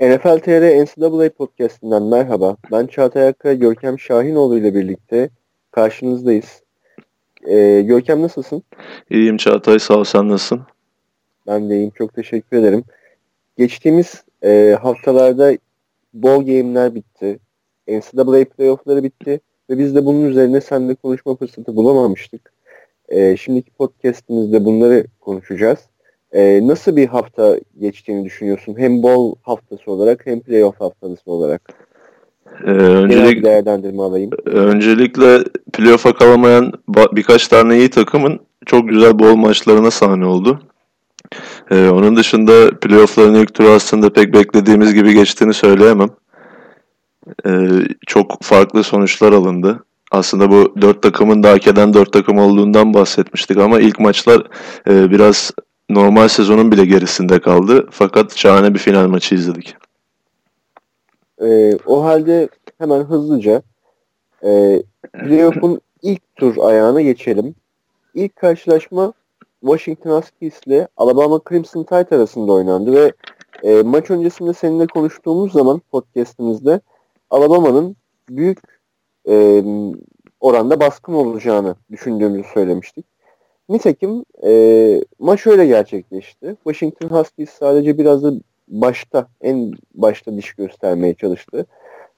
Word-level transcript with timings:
NFL 0.00 0.38
TR 0.38 0.84
NCAA 0.84 1.30
Podcast'inden 1.30 2.02
merhaba. 2.02 2.56
Ben 2.72 2.86
Çağatay 2.86 3.28
Akkaya, 3.28 3.54
Görkem 3.54 3.98
Şahinoğlu 3.98 4.58
ile 4.58 4.74
birlikte 4.74 5.30
karşınızdayız. 5.70 6.62
Ee, 7.46 7.82
Görkem 7.86 8.22
nasılsın? 8.22 8.62
İyiyim 9.10 9.36
Çağatay, 9.36 9.78
sağ 9.78 9.94
ol. 9.94 10.04
Sen 10.04 10.28
nasılsın? 10.28 10.62
Ben 11.46 11.70
de 11.70 11.74
iyiyim, 11.76 11.90
çok 11.90 12.14
teşekkür 12.14 12.56
ederim. 12.56 12.84
Geçtiğimiz 13.58 14.24
e, 14.44 14.76
haftalarda 14.82 15.52
ball 16.14 16.38
game'ler 16.38 16.94
bitti. 16.94 17.38
NCAA 17.88 18.44
playoff'ları 18.44 19.02
bitti. 19.04 19.40
Ve 19.70 19.78
biz 19.78 19.94
de 19.94 20.06
bunun 20.06 20.24
üzerine 20.24 20.60
seninle 20.60 20.94
konuşma 20.94 21.36
fırsatı 21.36 21.76
bulamamıştık. 21.76 22.52
E, 23.08 23.36
şimdiki 23.36 23.70
podcast'imizde 23.70 24.64
bunları 24.64 25.06
konuşacağız. 25.20 25.78
E, 26.36 26.66
nasıl 26.66 26.96
bir 26.96 27.06
hafta 27.06 27.56
geçtiğini 27.80 28.24
düşünüyorsun? 28.24 28.74
Hem 28.78 29.02
bol 29.02 29.34
haftası 29.42 29.90
olarak 29.90 30.26
hem 30.26 30.40
playoff 30.40 30.80
haftası 30.80 31.30
olarak. 31.30 31.62
Ee, 32.64 32.70
öncelik, 32.70 33.44
değerlendirme 33.44 34.02
alayım. 34.02 34.30
Öncelikle 34.46 35.44
playoff'a 35.72 36.14
kalamayan 36.14 36.72
birkaç 37.12 37.48
tane 37.48 37.78
iyi 37.78 37.90
takımın 37.90 38.40
çok 38.66 38.88
güzel 38.88 39.18
bol 39.18 39.36
maçlarına 39.36 39.90
sahne 39.90 40.26
oldu. 40.26 40.60
Ee, 41.70 41.88
onun 41.88 42.16
dışında 42.16 42.70
playoff'ların 42.80 43.34
ilk 43.34 43.54
turu 43.54 43.68
aslında 43.68 44.12
pek 44.12 44.34
beklediğimiz 44.34 44.94
gibi 44.94 45.14
geçtiğini 45.14 45.54
söyleyemem. 45.54 46.08
Ee, 47.46 47.68
çok 48.06 48.42
farklı 48.42 48.84
sonuçlar 48.84 49.32
alındı. 49.32 49.84
Aslında 50.10 50.50
bu 50.50 50.74
dört 50.80 51.02
takımın 51.02 51.42
da 51.42 51.50
hak 51.50 51.66
eden 51.66 51.94
dört 51.94 52.12
takım 52.12 52.38
olduğundan 52.38 52.94
bahsetmiştik 52.94 53.56
ama 53.56 53.80
ilk 53.80 54.00
maçlar 54.00 54.42
e, 54.88 55.10
biraz 55.10 55.50
normal 55.88 56.28
sezonun 56.28 56.72
bile 56.72 56.84
gerisinde 56.84 57.40
kaldı. 57.40 57.88
Fakat 57.90 58.36
şahane 58.36 58.74
bir 58.74 58.78
final 58.78 59.08
maçı 59.08 59.34
izledik. 59.34 59.76
E, 61.42 61.76
o 61.86 62.04
halde 62.04 62.48
hemen 62.78 63.00
hızlıca 63.00 63.62
e, 64.44 64.82
playoff'un 65.12 65.80
ilk 66.02 66.36
tur 66.36 66.56
ayağına 66.56 67.00
geçelim. 67.00 67.54
İlk 68.14 68.36
karşılaşma 68.36 69.12
Washington 69.60 70.20
Huskies 70.20 70.60
ile 70.66 70.88
Alabama 70.96 71.40
Crimson 71.48 71.82
Tide 71.82 72.16
arasında 72.16 72.52
oynandı 72.52 72.92
ve 72.92 73.12
e, 73.62 73.82
maç 73.82 74.10
öncesinde 74.10 74.52
seninle 74.54 74.86
konuştuğumuz 74.86 75.52
zaman 75.52 75.82
podcastimizde 75.90 76.80
Alabama'nın 77.30 77.96
büyük 78.28 78.58
e, 79.28 79.64
oranda 80.40 80.80
baskın 80.80 81.12
olacağını 81.12 81.76
düşündüğümüzü 81.90 82.48
söylemiştik. 82.54 83.06
Nitekim 83.68 84.24
e, 84.44 85.02
maç 85.18 85.46
öyle 85.46 85.66
gerçekleşti. 85.66 86.56
Washington 86.64 87.08
Huskies 87.08 87.50
sadece 87.50 87.98
biraz 87.98 88.22
da 88.22 88.32
başta, 88.68 89.28
en 89.40 89.72
başta 89.94 90.36
diş 90.36 90.52
göstermeye 90.52 91.14
çalıştı. 91.14 91.66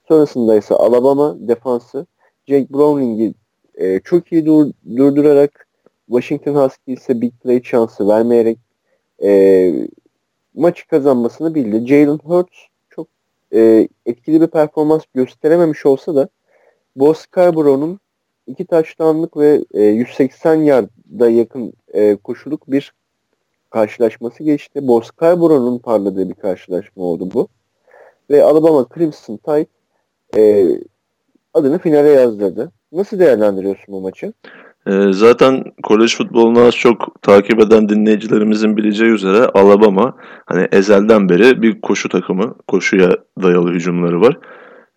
Sonrasında 0.08 0.56
ise 0.56 0.74
Alabama 0.74 1.36
defansı 1.48 2.06
Jake 2.46 2.72
Browning'i 2.72 3.34
e, 3.74 4.00
çok 4.00 4.32
iyi 4.32 4.46
dur, 4.46 4.70
durdurarak 4.96 5.68
Washington 6.06 6.54
Huskies'e 6.54 7.20
big 7.20 7.32
play 7.42 7.62
şansı 7.62 8.08
vermeyerek 8.08 8.58
e, 9.22 9.72
maçı 10.54 10.88
kazanmasını 10.88 11.54
bildi. 11.54 11.86
Jalen 11.86 12.18
Hurts 12.24 12.58
çok 12.90 13.08
e, 13.54 13.88
etkili 14.06 14.40
bir 14.40 14.46
performans 14.46 15.02
gösterememiş 15.14 15.86
olsa 15.86 16.14
da 16.14 16.28
Bo 16.96 17.14
Scarborough'un 17.14 18.00
iki 18.48 18.64
touchdown'lık 18.64 19.36
ve 19.36 19.64
e, 19.74 19.82
180 19.82 20.54
yardda 20.54 21.30
yakın 21.30 21.72
e, 21.94 22.16
koşuluk 22.16 22.70
bir 22.70 22.92
karşılaşması 23.70 24.42
geçti. 24.42 24.88
Bo 24.88 25.00
Scarborough'un 25.00 25.78
parladığı 25.78 26.28
bir 26.28 26.34
karşılaşma 26.34 27.02
oldu 27.02 27.28
bu. 27.34 27.48
Ve 28.30 28.42
Alabama 28.42 28.86
Crimson 28.94 29.36
Tide 29.36 29.66
e, 30.36 30.66
adını 31.54 31.78
finale 31.78 32.08
yazdırdı. 32.08 32.72
Nasıl 32.92 33.18
değerlendiriyorsun 33.18 33.94
bu 33.94 34.00
maçı? 34.00 34.32
E, 34.86 35.12
zaten 35.12 35.64
kolej 35.82 36.16
futbolunu 36.16 36.60
az 36.60 36.74
çok 36.74 37.22
takip 37.22 37.60
eden 37.60 37.88
dinleyicilerimizin 37.88 38.76
bileceği 38.76 39.10
üzere 39.10 39.46
Alabama 39.46 40.16
hani 40.46 40.68
ezelden 40.72 41.28
beri 41.28 41.62
bir 41.62 41.80
koşu 41.80 42.08
takımı, 42.08 42.54
koşuya 42.66 43.16
dayalı 43.42 43.72
hücumları 43.72 44.20
var. 44.20 44.38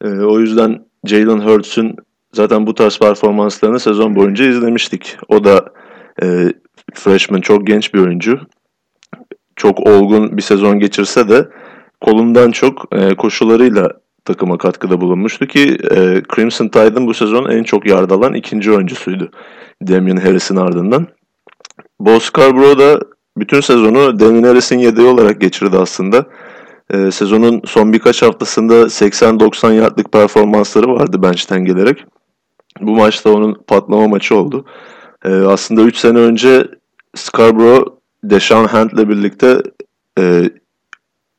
E, 0.01 0.07
o 0.09 0.39
yüzden 0.39 0.85
Jalen 1.05 1.39
Hurts'un 1.39 1.95
zaten 2.33 2.67
bu 2.67 2.75
tarz 2.75 2.99
performanslarını 2.99 3.79
sezon 3.79 4.15
boyunca 4.15 4.45
izlemiştik. 4.45 5.17
O 5.27 5.43
da 5.43 5.65
e, 6.23 6.53
freshman 6.93 7.41
çok 7.41 7.67
genç 7.67 7.93
bir 7.93 7.99
oyuncu. 7.99 8.39
Çok 9.55 9.87
olgun 9.87 10.37
bir 10.37 10.41
sezon 10.41 10.79
geçirse 10.79 11.29
de 11.29 11.49
kolundan 12.01 12.51
çok 12.51 12.85
e, 12.91 13.15
koşularıyla 13.15 13.89
takıma 14.25 14.57
katkıda 14.57 15.01
bulunmuştu 15.01 15.47
ki 15.47 15.77
e, 15.91 16.21
Crimson 16.35 16.67
Tide'ın 16.67 17.07
bu 17.07 17.13
sezon 17.13 17.49
en 17.49 17.63
çok 17.63 17.85
yard 17.85 18.11
alan 18.11 18.33
ikinci 18.33 18.71
oyuncusuydu. 18.71 19.31
Damian 19.87 20.17
Harris'in 20.17 20.55
ardından. 20.55 21.07
Bo 21.99 22.19
Scarborough 22.19 22.79
da 22.79 22.99
bütün 23.37 23.61
sezonu 23.61 24.19
Damian 24.19 24.43
Harris'in 24.43 24.77
yedeği 24.77 25.07
olarak 25.07 25.41
geçirdi 25.41 25.77
aslında. 25.77 26.25
E, 26.93 27.11
sezonun 27.11 27.61
son 27.65 27.93
birkaç 27.93 28.21
haftasında 28.21 28.73
80-90 28.73 29.73
yardlık 29.73 30.11
performansları 30.11 30.87
vardı 30.87 31.23
bench'ten 31.23 31.65
gelerek. 31.65 32.05
Bu 32.81 32.95
maçta 32.95 33.29
onun 33.29 33.53
patlama 33.67 34.07
maçı 34.07 34.35
oldu. 34.35 34.65
E, 35.25 35.29
aslında 35.29 35.81
3 35.81 35.97
sene 35.97 36.17
önce 36.17 36.67
Scarborough 37.15 37.87
Deshaun 38.23 38.67
Hunt'le 38.67 39.09
birlikte 39.09 39.61
e, 40.19 40.49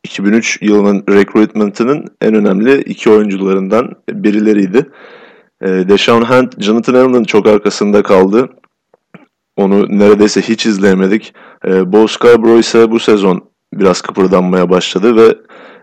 2003 0.04 0.58
yılının 0.62 1.04
recruitment'ının 1.08 2.06
en 2.20 2.34
önemli 2.34 2.80
iki 2.82 3.10
oyuncularından 3.10 3.92
birileriydi. 4.10 4.90
E, 5.60 5.66
Deshaun 5.66 6.22
Hunt, 6.22 6.62
Jonathan 6.62 6.94
Allen'ın 6.94 7.24
çok 7.24 7.46
arkasında 7.46 8.02
kaldı. 8.02 8.48
Onu 9.56 9.98
neredeyse 9.98 10.40
hiç 10.40 10.66
izleyemedik. 10.66 11.34
E, 11.66 11.92
Bo 11.92 12.08
Scarborough 12.08 12.60
ise 12.60 12.90
bu 12.90 13.00
sezon 13.00 13.44
biraz 13.74 14.00
kıpırdanmaya 14.00 14.70
başladı 14.70 15.16
ve 15.16 15.36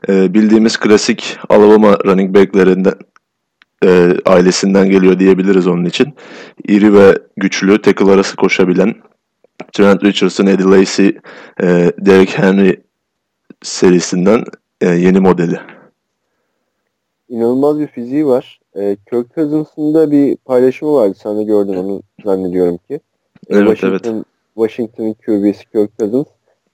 e, 0.09 0.33
bildiğimiz 0.33 0.77
klasik 0.77 1.37
Alabama 1.49 1.97
running 2.05 2.35
back'lerinden 2.35 2.93
e, 3.85 4.13
ailesinden 4.25 4.90
geliyor 4.90 5.19
diyebiliriz 5.19 5.67
onun 5.67 5.85
için. 5.85 6.13
İri 6.67 6.94
ve 6.94 7.17
güçlü, 7.38 7.81
tackle 7.81 8.12
arası 8.12 8.35
koşabilen 8.35 8.95
Trent 9.73 10.03
Richardson, 10.03 10.45
Eddie 10.45 10.66
Lacy, 10.66 11.07
e, 11.62 11.91
Derek 11.97 12.38
Henry 12.38 12.81
serisinden 13.62 14.44
e, 14.81 14.88
yeni 14.88 15.19
modeli. 15.19 15.59
İnanılmaz 17.29 17.79
bir 17.79 17.88
fiziği 17.88 18.25
var. 18.25 18.59
E, 18.75 18.97
Kirk 19.09 19.35
Cousins'ın 19.35 19.94
da 19.94 20.12
bir 20.12 20.38
paylaşımı 20.38 20.94
vardı. 20.94 21.18
Sen 21.23 21.38
de 21.38 21.44
gördün 21.44 21.73
onu 21.73 22.01
zannediyorum 22.25 22.78
ki. 22.78 22.94
E, 22.94 23.00
evet, 23.50 23.68
Washington, 23.68 24.16
evet. 24.16 24.25
Washington'ın 24.56 25.13
QB'si 25.13 25.66
Kirk 25.72 26.00
Cousins. 26.00 26.25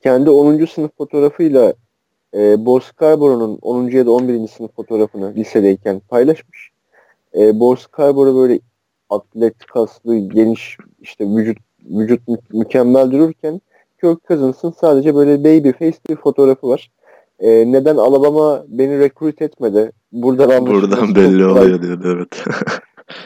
Kendi 0.04 0.30
10. 0.30 0.66
sınıf 0.66 0.92
fotoğrafıyla 0.98 1.74
e, 2.34 2.66
Bo 2.66 2.80
Scarborough'un 2.80 3.60
10. 3.62 3.90
ya 3.90 4.06
da 4.06 4.12
11. 4.12 4.48
sınıf 4.48 4.76
fotoğrafını 4.76 5.36
lisedeyken 5.36 6.00
paylaşmış. 6.00 6.75
E, 7.38 7.60
Bo 7.60 7.76
Scarborough 7.76 8.36
böyle 8.36 8.60
atlet, 9.10 9.66
kaslı, 9.66 10.18
geniş 10.18 10.78
işte 11.02 11.26
vücut 11.26 11.58
vücut 11.86 12.28
mü- 12.28 12.38
mükemmel 12.54 13.12
dururken 13.12 13.62
Kirk 14.02 14.28
Cousins'ın 14.28 14.72
sadece 14.82 15.16
böyle 15.16 15.44
baby 15.44 15.72
face 15.72 15.98
bir 16.10 16.16
fotoğrafı 16.16 16.68
var. 16.68 16.92
E, 17.40 17.72
neden 17.72 17.96
Alabama 17.98 18.66
beni 18.68 19.00
recruit 19.00 19.42
etmedi? 19.42 19.92
Buradan 20.12 20.68
Buradan 20.68 21.16
belli 21.16 21.46
oluyor 21.46 21.82
diyordu 21.82 22.16
evet. 22.16 22.44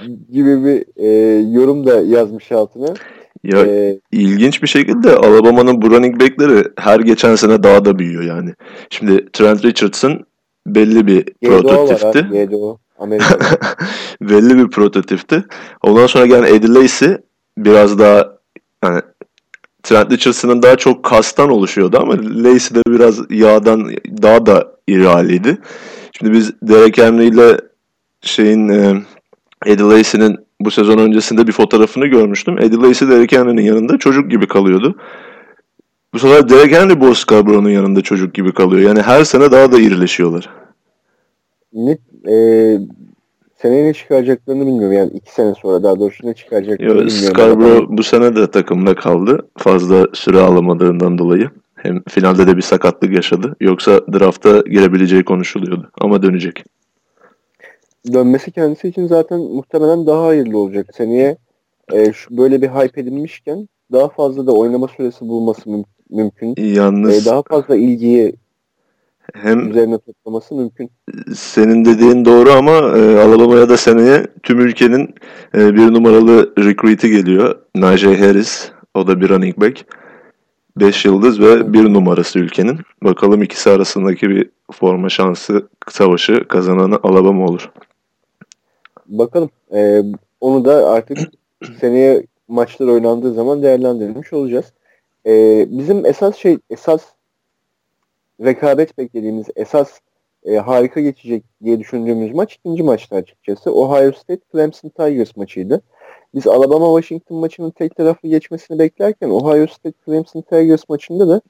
gibi 0.32 0.66
bir 0.66 0.86
e, 1.04 1.08
yorum 1.52 1.86
da 1.86 2.02
yazmış 2.02 2.52
altına. 2.52 2.94
Ya 3.44 3.66
ee, 3.66 4.00
ilginç 4.12 4.64
bir 4.64 4.68
şekilde 4.68 5.16
Alabama'nın 5.16 5.82
bu 5.82 5.92
running 5.92 6.22
back'leri 6.22 6.64
her 6.78 7.00
geçen 7.00 7.36
sene 7.36 7.64
daha 7.64 7.86
da 7.86 8.00
büyüyor 8.00 8.24
yani. 8.24 8.54
Şimdi 8.90 9.26
Trent 9.34 9.66
Richardson 9.66 10.26
belli 10.68 11.08
bir 11.08 11.24
GDO 11.24 11.62
prototipti. 11.62 12.20
Var 12.20 12.46
GDO. 12.46 12.78
belli 14.22 14.58
bir 14.58 14.70
prototipti. 14.70 15.46
Ondan 15.84 16.08
sonra 16.08 16.26
gelen 16.26 16.44
Eddie 16.44 16.74
Lacy 16.74 17.12
biraz 17.58 18.00
daha 18.00 18.38
yani 18.84 19.02
Trent 19.84 20.12
Richardson'ın 20.12 20.62
daha 20.62 20.76
çok 20.76 21.04
kastan 21.04 21.50
oluşuyordu 21.50 21.98
ama 22.02 22.14
Lacy 22.14 22.76
de 22.76 22.82
biraz 22.88 23.32
yağdan 23.32 23.92
daha 24.22 24.46
da 24.46 24.72
iri 24.88 25.08
haliydi. 25.08 25.58
Şimdi 26.12 26.34
biz 26.34 26.54
Derek 26.62 26.98
Henry 26.98 27.28
ile 27.28 27.58
şeyin 28.22 28.70
e, 28.70 29.02
Eddie 29.66 29.86
Lacy'nin 29.86 30.38
bu 30.62 30.72
sezon 30.72 30.98
öncesinde 30.98 31.48
bir 31.48 31.52
fotoğrafını 31.52 32.06
görmüştüm. 32.06 32.60
Eddie 32.60 32.78
Lacy 32.78 33.06
Derek 33.06 33.32
Henry'nin 33.32 33.62
yanında 33.62 33.98
çocuk 33.98 34.32
gibi 34.32 34.48
kalıyordu. 34.48 34.96
Bu 36.14 36.20
sefer 36.20 36.50
Derek 36.50 36.72
Henry 36.72 37.00
Bo 37.00 37.14
Scarborough'un 37.14 37.70
yanında 37.70 38.02
çocuk 38.02 38.34
gibi 38.34 38.54
kalıyor. 38.54 38.88
Yani 38.88 39.02
her 39.02 39.24
sene 39.24 39.52
daha 39.52 39.72
da 39.72 39.80
irileşiyorlar. 39.80 40.50
Ne, 41.74 41.98
e, 42.28 42.36
seneye 43.56 43.86
ne 43.86 43.94
çıkaracaklarını 43.94 44.66
bilmiyorum. 44.66 44.98
Yani 44.98 45.12
iki 45.14 45.34
sene 45.34 45.54
sonra 45.62 45.84
daha 45.84 46.00
doğrusu 46.00 46.28
ne 46.28 46.34
çıkaracaklarını 46.34 47.02
Yo, 47.02 47.06
bilmiyorum. 47.08 47.38
Scarborough 47.38 47.86
bu 47.90 48.04
sene 48.04 48.36
de 48.36 48.52
takımda 48.52 48.96
kaldı. 48.96 49.48
Fazla 49.58 50.08
süre 50.14 50.40
alamadığından 50.40 51.18
dolayı. 51.18 51.50
Hem 51.76 52.04
finalde 52.10 52.48
de 52.48 52.58
bir 52.58 52.62
sakatlık 52.62 53.14
yaşadı. 53.14 53.56
Yoksa 53.62 54.02
drafta 54.14 54.60
girebileceği 54.62 55.24
konuşuluyordu. 55.24 55.92
Ama 56.02 56.22
dönecek. 56.24 56.64
Dönmesi 58.14 58.52
kendisi 58.52 58.88
için 58.88 59.08
zaten 59.08 59.40
muhtemelen 59.40 60.08
daha 60.08 60.26
hayırlı 60.28 60.58
olacak. 60.58 60.88
Seneye 60.94 61.38
e, 61.94 62.14
şu 62.14 62.38
böyle 62.38 62.62
bir 62.62 62.68
hype 62.68 63.02
edinmişken 63.02 63.70
daha 63.92 64.10
fazla 64.10 64.48
da 64.48 64.52
oynama 64.52 64.88
süresi 64.88 65.28
bulması 65.28 65.70
müm- 65.70 65.86
mümkün. 66.10 66.56
Yalnız 66.58 67.28
E, 67.28 67.30
daha 67.30 67.44
fazla 67.44 67.76
ilgiyi 67.76 68.34
hem 69.34 69.70
üzerine 69.70 69.98
toplaması 69.98 70.56
mümkün. 70.56 70.92
senin 71.36 71.86
dediğin 71.86 72.26
doğru 72.26 72.52
ama 72.52 72.72
e, 72.72 73.20
Alabama'ya 73.20 73.70
da 73.70 73.78
seneye 73.78 74.28
tüm 74.44 74.60
ülkenin 74.60 75.16
e, 75.56 75.76
bir 75.76 75.94
numaralı 75.94 76.54
recruit'i 76.58 77.10
geliyor. 77.10 77.56
Najee 77.76 78.18
Harris. 78.18 78.72
O 78.94 79.08
da 79.08 79.22
bir 79.22 79.30
running 79.30 79.58
back. 79.58 79.86
5 80.78 81.06
yıldız 81.06 81.40
ve 81.40 81.74
bir 81.74 81.94
numarası 81.94 82.40
ülkenin. 82.40 82.80
Bakalım 83.04 83.44
ikisi 83.44 83.70
arasındaki 83.70 84.30
bir 84.30 84.50
forma 84.72 85.10
şansı 85.10 85.68
savaşı 85.90 86.48
kazananı 86.48 87.00
Alabama 87.04 87.46
olur. 87.46 87.72
Bakalım. 89.06 89.50
E, 89.74 90.02
onu 90.42 90.66
da 90.66 90.90
artık 90.90 91.18
seneye 91.82 92.24
maçlar 92.48 92.88
oynandığı 92.88 93.34
zaman 93.34 93.64
değerlendirmiş 93.64 94.34
olacağız. 94.34 94.74
E, 95.26 95.66
bizim 95.70 96.06
esas 96.06 96.36
şey 96.36 96.58
esas 96.70 97.02
rekabet 98.46 98.98
beklediğimiz 98.98 99.46
esas 99.56 100.00
e, 100.44 100.56
harika 100.58 101.02
geçecek 101.02 101.44
diye 101.64 101.80
düşündüğümüz 101.80 102.34
maç 102.34 102.54
ikinci 102.56 102.84
maçta 102.84 103.16
açıkçası. 103.16 103.72
Ohio 103.74 104.12
State 104.12 104.42
Clemson 104.52 104.90
Tigers 104.90 105.36
maçıydı. 105.38 105.82
Biz 106.36 106.48
Alabama 106.48 107.02
Washington 107.02 107.38
maçının 107.38 107.72
tek 107.72 107.96
taraflı 107.96 108.30
geçmesini 108.30 108.80
beklerken 108.80 109.30
Ohio 109.30 109.68
State 109.68 109.98
Clemson 110.06 110.42
Tigers 110.42 110.90
maçında 110.90 111.28
da 111.28 111.42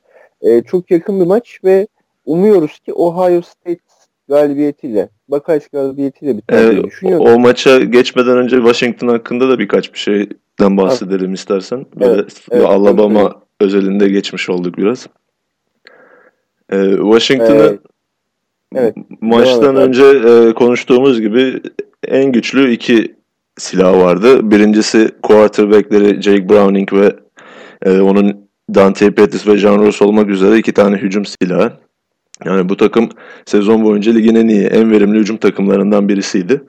e, 0.41 0.61
çok 0.63 0.91
yakın 0.91 1.19
bir 1.19 1.25
maç 1.25 1.59
ve 1.63 1.87
umuyoruz 2.25 2.79
ki 2.79 2.93
Ohio 2.93 3.41
State 3.41 3.79
galibiyetiyle, 4.29 5.09
Buckeyes 5.29 5.67
galibiyetiyle 5.67 6.37
biter 6.37 6.71
diye 6.71 6.81
E, 6.81 6.83
düşünüyorum. 6.83 7.25
o 7.25 7.39
maça 7.39 7.79
geçmeden 7.79 8.37
önce 8.37 8.55
Washington 8.55 9.07
hakkında 9.07 9.49
da 9.49 9.59
birkaç 9.59 9.93
bir 9.93 9.99
şeyden 9.99 10.77
bahsedelim 10.77 11.33
istersen. 11.33 11.85
Böyle 11.99 12.11
Evet, 12.13 12.41
evet, 12.51 12.65
Alabama 12.65 13.21
evet. 13.21 13.33
özelinde 13.59 14.09
geçmiş 14.09 14.49
olduk 14.49 14.77
biraz. 14.77 15.07
E, 16.71 16.95
Washington'ı 16.95 17.57
Evet. 17.57 17.79
Evet. 18.75 18.95
maçtan 19.21 19.75
önce 19.75 20.03
e, 20.03 20.53
konuştuğumuz 20.53 21.21
gibi 21.21 21.61
en 22.07 22.31
güçlü 22.31 22.71
iki 22.71 23.15
silah 23.57 23.93
vardı. 23.93 24.51
Birincisi 24.51 25.11
quarterbackleri 25.23 26.21
Jake 26.21 26.49
Browning 26.49 26.93
ve 26.93 27.15
e, 27.85 27.99
onun 27.99 28.49
Dante 28.75 29.11
Pettis 29.11 29.47
ve 29.47 29.57
John 29.57 29.79
Ross 29.79 30.01
olmak 30.01 30.29
üzere 30.29 30.57
iki 30.57 30.71
tane 30.71 30.97
hücum 30.97 31.25
silahı. 31.25 31.71
Yani 32.45 32.69
bu 32.69 32.77
takım 32.77 33.09
sezon 33.45 33.83
boyunca 33.83 34.11
ligin 34.11 34.35
en 34.35 34.47
iyi, 34.47 34.65
en 34.65 34.91
verimli 34.91 35.19
hücum 35.19 35.37
takımlarından 35.37 36.09
birisiydi. 36.09 36.61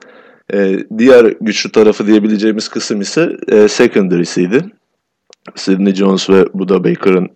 E, 0.53 0.77
diğer 0.97 1.33
güçlü 1.41 1.71
tarafı 1.71 2.07
diyebileceğimiz 2.07 2.67
kısım 2.67 3.01
ise 3.01 3.37
e, 3.47 3.67
secondary'siydi. 3.67 4.65
Sidney 5.55 5.93
Jones 5.93 6.29
ve 6.29 6.45
Buda 6.53 6.83
Baker'ın 6.83 7.29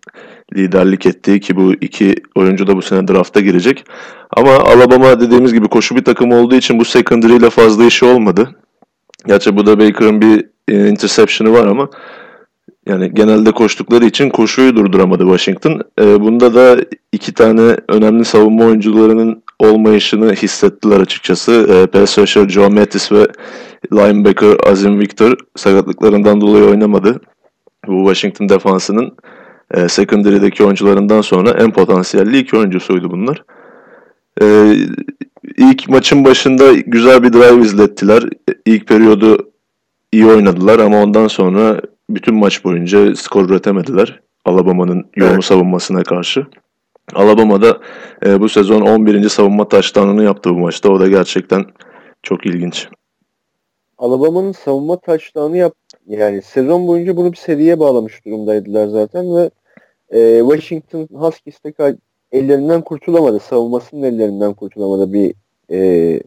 liderlik 0.54 1.06
ettiği 1.06 1.40
ki 1.40 1.56
bu 1.56 1.74
iki 1.74 2.16
oyuncu 2.36 2.68
da 2.68 2.78
bu 2.78 2.82
sene 2.82 3.08
drafta 3.08 3.40
girecek. 3.40 3.86
Ama 4.38 4.52
Alabama 4.52 5.20
dediğimiz 5.20 5.54
gibi 5.54 5.68
koşu 5.68 5.96
bir 5.96 6.04
takım 6.04 6.32
olduğu 6.32 6.56
için 6.56 6.80
bu 6.80 6.86
secondary 6.86 7.36
ile 7.36 7.50
fazla 7.50 7.86
işi 7.86 8.06
olmadı. 8.06 8.56
Gerçi 9.28 9.58
Buda 9.58 9.80
Baker'ın 9.80 10.22
bir 10.22 10.46
e, 10.68 10.90
interception'ı 10.90 11.54
var 11.54 11.68
ama 11.68 11.90
yani 12.88 13.14
genelde 13.14 13.52
koştukları 13.52 14.06
için 14.06 14.30
koşuyu 14.30 14.76
durduramadı 14.76 15.24
Washington. 15.24 15.82
E, 16.02 16.22
bunda 16.22 16.56
da 16.56 16.86
iki 17.12 17.34
tane 17.34 17.78
önemli 17.90 18.26
savunma 18.26 18.66
oyuncularının 18.66 19.44
olmayışını 19.60 20.34
hissettiler 20.34 21.00
açıkçası. 21.00 21.52
E, 21.52 21.88
pass 21.88 22.18
rusher 22.18 22.50
Joe 22.50 22.70
Mattis 22.70 23.12
ve 23.12 23.28
linebacker 23.94 24.58
Azim 24.70 25.00
Victor 25.00 25.38
sakatlıklarından 25.56 26.42
dolayı 26.42 26.66
oynamadı. 26.66 27.22
Bu 27.88 27.98
Washington 27.98 28.50
defansının 28.50 29.14
e, 29.74 29.88
secondary'deki 29.88 30.64
oyuncularından 30.64 31.22
sonra 31.22 31.52
en 31.52 31.72
potansiyelli 31.72 32.40
iki 32.40 32.58
oyuncusuydu 32.58 33.12
bunlar. 33.12 33.44
E, 34.42 34.76
ilk 35.58 35.90
maçın 35.90 36.26
başında 36.26 36.74
güzel 36.74 37.24
bir 37.24 37.34
drive 37.34 37.62
izlettiler. 37.62 38.24
İlk 38.66 38.88
periyodu 38.88 39.52
iyi 40.12 40.26
oynadılar 40.26 40.80
ama 40.80 41.04
ondan 41.04 41.28
sonra 41.28 41.82
bütün 42.10 42.36
maç 42.36 42.64
boyunca 42.64 43.16
skor 43.16 43.50
üretemediler. 43.50 44.20
Alabama'nın 44.46 45.06
yoğun 45.16 45.32
Evet. 45.32 45.44
savunmasına 45.44 46.04
karşı. 46.04 46.46
Alabama 47.14 47.62
da 47.62 47.80
e, 48.26 48.40
bu 48.40 48.50
sezon 48.50 48.82
11. 48.82 49.30
savunma 49.30 49.68
taştanını 49.68 50.24
yaptı 50.24 50.50
bu 50.50 50.60
maçta. 50.60 50.90
O 50.90 51.00
da 51.00 51.08
gerçekten 51.08 51.66
çok 52.24 52.46
ilginç. 52.46 52.88
Alabama'nın 53.98 54.52
savunma 54.52 55.00
taşlarını 55.00 55.58
yap 55.58 55.74
yani 56.08 56.42
sezon 56.42 56.88
boyunca 56.88 57.18
bunu 57.18 57.32
bir 57.32 57.38
seriye 57.38 57.80
bağlamış 57.80 58.26
durumdaydılar 58.26 58.88
zaten 58.88 59.36
ve 59.36 59.50
e, 60.10 60.40
Washington 60.40 61.08
Huskies 61.12 61.64
de 61.64 61.98
ellerinden 62.32 62.82
kurtulamadı. 62.82 63.40
Savunmasının 63.40 64.04
ellerinden 64.04 64.54
kurtulamadı 64.54 65.14
bir 65.14 65.34
e, 65.72 66.20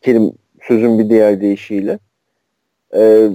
kelim 0.00 0.32
sözün 0.62 0.98
bir 0.98 1.10
diğer 1.10 1.40
deyişiyle. 1.40 1.98
E, 2.94 3.30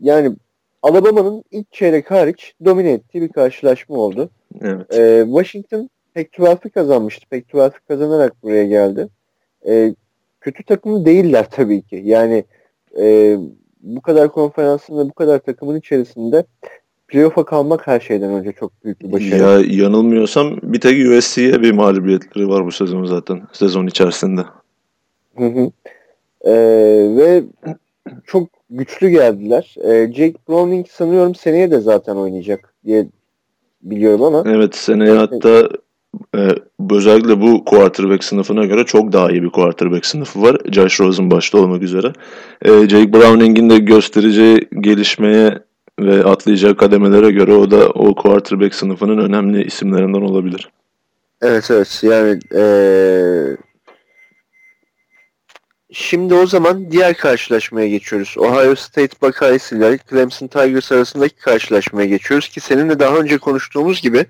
yani 0.00 0.36
Alabama'nın 0.82 1.44
ilk 1.50 1.72
çeyrek 1.72 2.10
hariç 2.10 2.54
domine 2.64 2.90
ettiği 2.90 3.22
bir 3.22 3.28
karşılaşma 3.28 3.96
oldu. 3.96 4.30
Evet. 4.60 4.94
E, 4.98 5.24
Washington 5.26 5.90
Pac-12'ı 6.14 6.70
kazanmıştı. 6.70 7.26
Pac-12'ı 7.30 7.86
kazanarak 7.88 8.42
buraya 8.42 8.64
geldi. 8.64 9.08
E, 9.66 9.94
kötü 10.40 10.64
takım 10.64 11.04
değiller 11.04 11.46
tabii 11.50 11.82
ki. 11.82 12.02
Yani 12.04 12.44
e, 13.00 13.36
bu 13.84 14.00
kadar 14.00 14.32
konferansın 14.32 14.98
ve 14.98 15.04
bu 15.08 15.12
kadar 15.12 15.38
takımın 15.38 15.78
içerisinde 15.78 16.44
playoff'a 17.08 17.44
kalmak 17.44 17.86
her 17.86 18.00
şeyden 18.00 18.30
önce 18.30 18.52
çok 18.52 18.84
büyük 18.84 19.00
bir 19.00 19.12
başarı. 19.12 19.42
Ya 19.42 19.84
yanılmıyorsam 19.84 20.58
bir 20.62 20.80
tek 20.80 21.18
USC'ye 21.18 21.62
bir 21.62 21.72
mağlubiyetleri 21.72 22.48
var 22.48 22.66
bu 22.66 22.72
sezon 22.72 23.04
zaten. 23.04 23.42
Sezon 23.52 23.86
içerisinde. 23.86 24.40
Hı 25.36 25.44
hı. 25.46 25.70
E, 26.44 26.52
ve 27.16 27.42
çok 28.26 28.48
güçlü 28.70 29.08
geldiler. 29.08 29.74
E, 29.84 30.12
Jake 30.12 30.34
Browning 30.48 30.88
sanıyorum 30.88 31.34
seneye 31.34 31.70
de 31.70 31.80
zaten 31.80 32.16
oynayacak 32.16 32.74
diye 32.84 33.06
biliyorum 33.82 34.22
ama 34.22 34.44
Evet 34.46 34.74
seneye 34.76 35.10
Evet. 35.10 35.20
hatta 35.20 35.68
e, 36.36 36.48
özellikle 36.90 37.40
bu 37.40 37.64
quarterback 37.64 38.24
sınıfına 38.24 38.64
göre 38.64 38.84
çok 38.84 39.12
daha 39.12 39.30
iyi 39.30 39.42
bir 39.42 39.50
quarterback 39.50 40.06
sınıfı 40.06 40.42
var. 40.42 40.56
Josh 40.72 41.00
Rosen 41.00 41.30
başta 41.30 41.58
olmak 41.58 41.82
üzere. 41.82 42.12
E, 42.62 42.88
Jake 42.88 43.12
Browning'in 43.12 43.70
de 43.70 43.78
göstereceği 43.78 44.68
gelişmeye 44.80 45.58
ve 46.00 46.24
atlayacağı 46.24 46.76
kademelere 46.76 47.30
göre 47.30 47.54
o 47.54 47.70
da 47.70 47.88
o 47.88 48.14
quarterback 48.14 48.74
sınıfının 48.74 49.18
önemli 49.18 49.64
isimlerinden 49.64 50.22
olabilir. 50.22 50.68
Evet 51.42 51.70
evet 51.70 52.00
yani 52.02 52.38
eee, 52.54 53.56
şimdi 55.94 56.34
o 56.34 56.46
zaman 56.46 56.90
diğer 56.90 57.14
karşılaşmaya 57.14 57.88
geçiyoruz. 57.88 58.34
Ohio 58.38 58.74
State 58.74 59.16
Buckeyes 59.22 59.72
ile 59.72 59.98
Clemson 60.10 60.46
Tigers 60.46 60.92
arasındaki 60.92 61.36
karşılaşmaya 61.36 62.06
geçiyoruz 62.08 62.48
ki 62.48 62.60
seninle 62.60 62.98
daha 62.98 63.16
önce 63.16 63.38
konuştuğumuz 63.38 64.02
gibi 64.02 64.26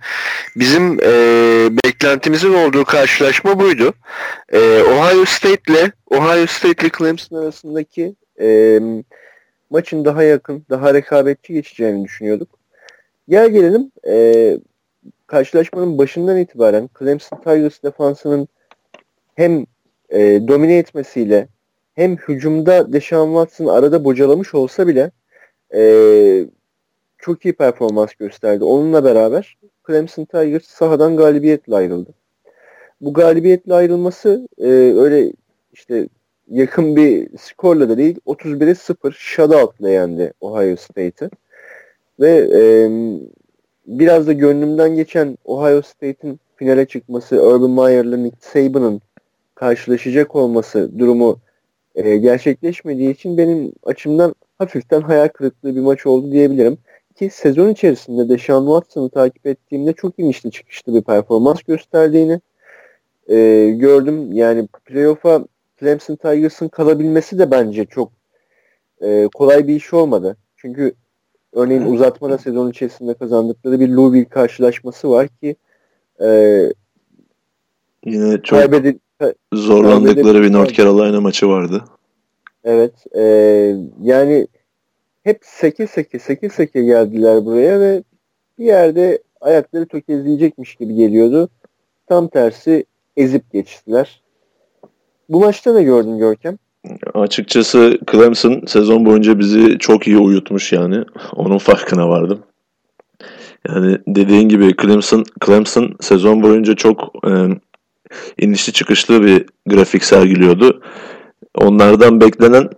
bizim 0.57 0.99
eee, 0.99 1.69
beklentimizin 1.85 2.55
olduğu 2.55 2.85
karşılaşma 2.85 3.61
buydu. 3.61 3.95
Eee, 4.53 4.83
Ohio 4.83 5.25
State 5.25 5.73
ile 5.73 5.93
Ohio 6.11 6.47
State 6.47 6.87
ile 6.87 6.91
Clemson 6.99 7.37
arasındaki 7.37 8.15
eee, 8.41 8.81
maçın 9.71 10.05
daha 10.05 10.23
yakın, 10.23 10.67
daha 10.71 10.95
rekabetçi 10.95 11.53
geçeceğini 11.53 12.05
düşünüyorduk. 12.05 12.49
Gel 13.29 13.51
gelelim 13.51 13.93
eee 14.07 14.59
karşılaşmanın 15.27 15.99
başından 15.99 16.39
itibaren 16.39 16.91
Clemson 16.99 17.39
Tigers 17.39 17.83
defansının 17.83 18.49
hem 19.35 19.67
e, 20.11 20.49
domine 20.49 20.79
etmesiyle 20.79 21.49
hem 21.95 22.17
hücumda 22.17 22.93
Deshaun 22.93 23.27
Watson 23.27 23.67
arada 23.67 24.05
bocalamış 24.05 24.55
olsa 24.55 24.87
bile 24.89 25.11
e, 25.75 25.83
çok 27.19 27.45
iyi 27.45 27.53
performans 27.53 28.15
gösterdi. 28.15 28.65
Onunla 28.65 29.05
beraber 29.05 29.59
Clemson 29.87 30.25
Tigers 30.25 30.65
sahadan 30.65 31.17
galibiyetle 31.17 31.75
ayrıldı. 31.75 32.11
Bu 33.01 33.13
galibiyetle 33.13 33.75
ayrılması 33.75 34.49
e, 34.59 34.67
öyle 34.97 35.33
işte 35.73 36.09
yakın 36.51 36.97
bir 36.97 37.39
skorla 37.39 37.89
da 37.89 37.99
değil 37.99 38.17
31'e 38.27 38.75
0 38.75 39.13
shutout'la 39.13 39.91
yendi 39.91 40.33
Ohio 40.41 40.77
State'i. 40.77 41.31
Ve 42.21 42.31
e, 42.31 42.63
biraz 43.87 44.27
da 44.27 44.33
gönlümden 44.33 44.97
geçen 44.97 45.39
Ohio 45.45 45.83
State'in 45.83 46.41
finale 46.57 46.87
çıkması, 46.87 47.43
Urban 47.43 47.71
Meyer'la 47.71 48.17
Nick 48.17 48.37
Saban'ın 48.41 49.01
karşılaşacak 49.55 50.37
olması 50.37 50.99
durumu 50.99 51.39
e, 51.95 52.17
gerçekleşmediği 52.17 53.11
için 53.11 53.39
benim 53.39 53.73
açımdan 53.83 54.35
hafiften 54.59 55.01
hayal 55.01 55.29
kırıklığı 55.29 55.77
bir 55.77 55.81
maç 55.81 56.07
oldu 56.07 56.33
diyebilirim. 56.33 56.79
ki 57.15 57.31
sezon 57.31 57.69
içerisinde 57.69 58.29
de 58.29 58.39
Sean 58.39 58.65
Watson'ı 58.65 59.11
takip 59.11 59.47
ettiğimde 59.47 59.93
çok 59.93 60.19
inişli 60.19 60.51
çıkışlı 60.51 60.95
bir 60.95 61.03
performans 61.03 61.63
gösterdiğini 61.63 62.41
e, 63.29 63.71
gördüm. 63.71 64.33
Yani 64.33 64.69
playoff'a 64.85 65.45
Clemson 65.81 66.17
Tigers'ın 66.17 66.69
kalabilmesi 66.69 67.39
de 67.39 67.51
bence 67.51 67.85
çok 67.85 68.13
e, 69.01 69.29
kolay 69.35 69.69
bir 69.69 69.77
iş 69.77 69.93
olmadı. 69.95 70.37
Çünkü 70.57 70.95
örneğin 71.53 71.83
uzatmada 71.83 72.39
sezon 72.39 72.71
içerisinde 72.71 73.15
kazandıkları 73.15 73.81
bir 73.81 73.89
Louisville 73.89 74.29
karşılaşması 74.29 75.11
var 75.11 75.29
ki 75.29 75.57
e, 76.21 76.29
yine 78.05 78.43
çok 78.43 78.59
kaybedil- 78.59 78.99
zorlandıkları 79.53 80.43
bir 80.43 80.53
North 80.53 80.75
Carolina 80.75 81.21
maçı 81.21 81.49
vardı. 81.49 81.85
Evet. 82.65 82.93
E, 83.17 83.23
yani 84.03 84.47
hep 85.23 85.39
seke 85.43 85.87
seke 85.87 86.19
seke 86.19 86.49
seke 86.49 86.83
geldiler 86.83 87.45
buraya 87.45 87.81
ve 87.81 88.03
bir 88.59 88.65
yerde 88.65 89.23
ayakları 89.41 89.87
tökezleyecekmiş 89.87 90.75
gibi 90.75 90.95
geliyordu. 90.95 91.49
Tam 92.07 92.29
tersi 92.29 92.85
ezip 93.17 93.53
geçtiler. 93.53 94.23
Bu 95.29 95.41
maçta 95.41 95.73
ne 95.73 95.83
gördün 95.83 96.19
Görkem? 96.19 96.59
Açıkçası 97.15 97.99
Clemson 98.13 98.63
sezon 98.67 99.07
boyunca 99.07 99.39
bizi 99.39 99.79
çok 99.79 100.07
iyi 100.07 100.19
uyutmuş 100.19 100.73
yani. 100.73 101.05
Onun 101.37 101.59
farkına 101.59 102.09
vardım. 102.09 102.39
Yani 103.69 103.99
dediğin 104.09 104.49
gibi 104.49 104.75
Clemson, 104.83 105.25
Clemson 105.47 105.97
sezon 106.01 106.43
boyunca 106.43 106.75
çok 106.75 107.13
e, 107.27 107.31
inişli 108.39 108.73
çıkışlı 108.73 109.23
bir 109.27 109.47
grafik 109.67 110.05
sergiliyordu. 110.05 110.83
Onlardan 111.55 112.21
beklenen 112.21 112.69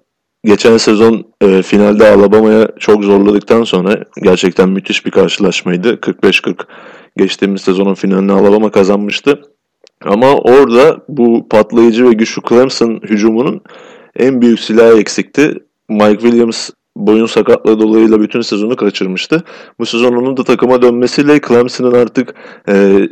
geçen 0.44 0.76
sezon 0.76 1.24
e, 1.40 1.62
finalde 1.62 2.08
Alabama'ya 2.08 2.68
çok 2.78 3.04
zorladıktan 3.04 3.64
sonra 3.64 4.04
gerçekten 4.22 4.68
müthiş 4.68 5.06
bir 5.06 5.10
karşılaşmaydı. 5.10 5.94
45-40 5.94 6.64
geçtiğimiz 7.16 7.62
sezonun 7.62 7.94
finalini 7.94 8.32
Alabama 8.32 8.70
kazanmıştı. 8.70 9.42
Ama 10.04 10.34
orada 10.34 11.04
bu 11.08 11.48
patlayıcı 11.48 12.08
ve 12.08 12.12
güçlü 12.12 12.42
Clemson 12.48 13.00
hücumunun 13.02 13.60
en 14.16 14.42
büyük 14.42 14.60
silahı 14.60 14.98
eksikti. 14.98 15.54
Mike 15.88 16.20
Williams 16.20 16.70
boyun 16.96 17.26
sakatlığı 17.26 17.80
dolayıyla 17.80 18.20
bütün 18.20 18.40
sezonu 18.40 18.76
kaçırmıştı. 18.76 19.44
Bu 19.78 19.86
sezon 19.86 20.12
onun 20.12 20.36
da 20.36 20.44
takıma 20.44 20.82
dönmesiyle 20.82 21.40
Clemson'ın 21.48 21.92
artık 21.92 22.34
e, 22.68 23.08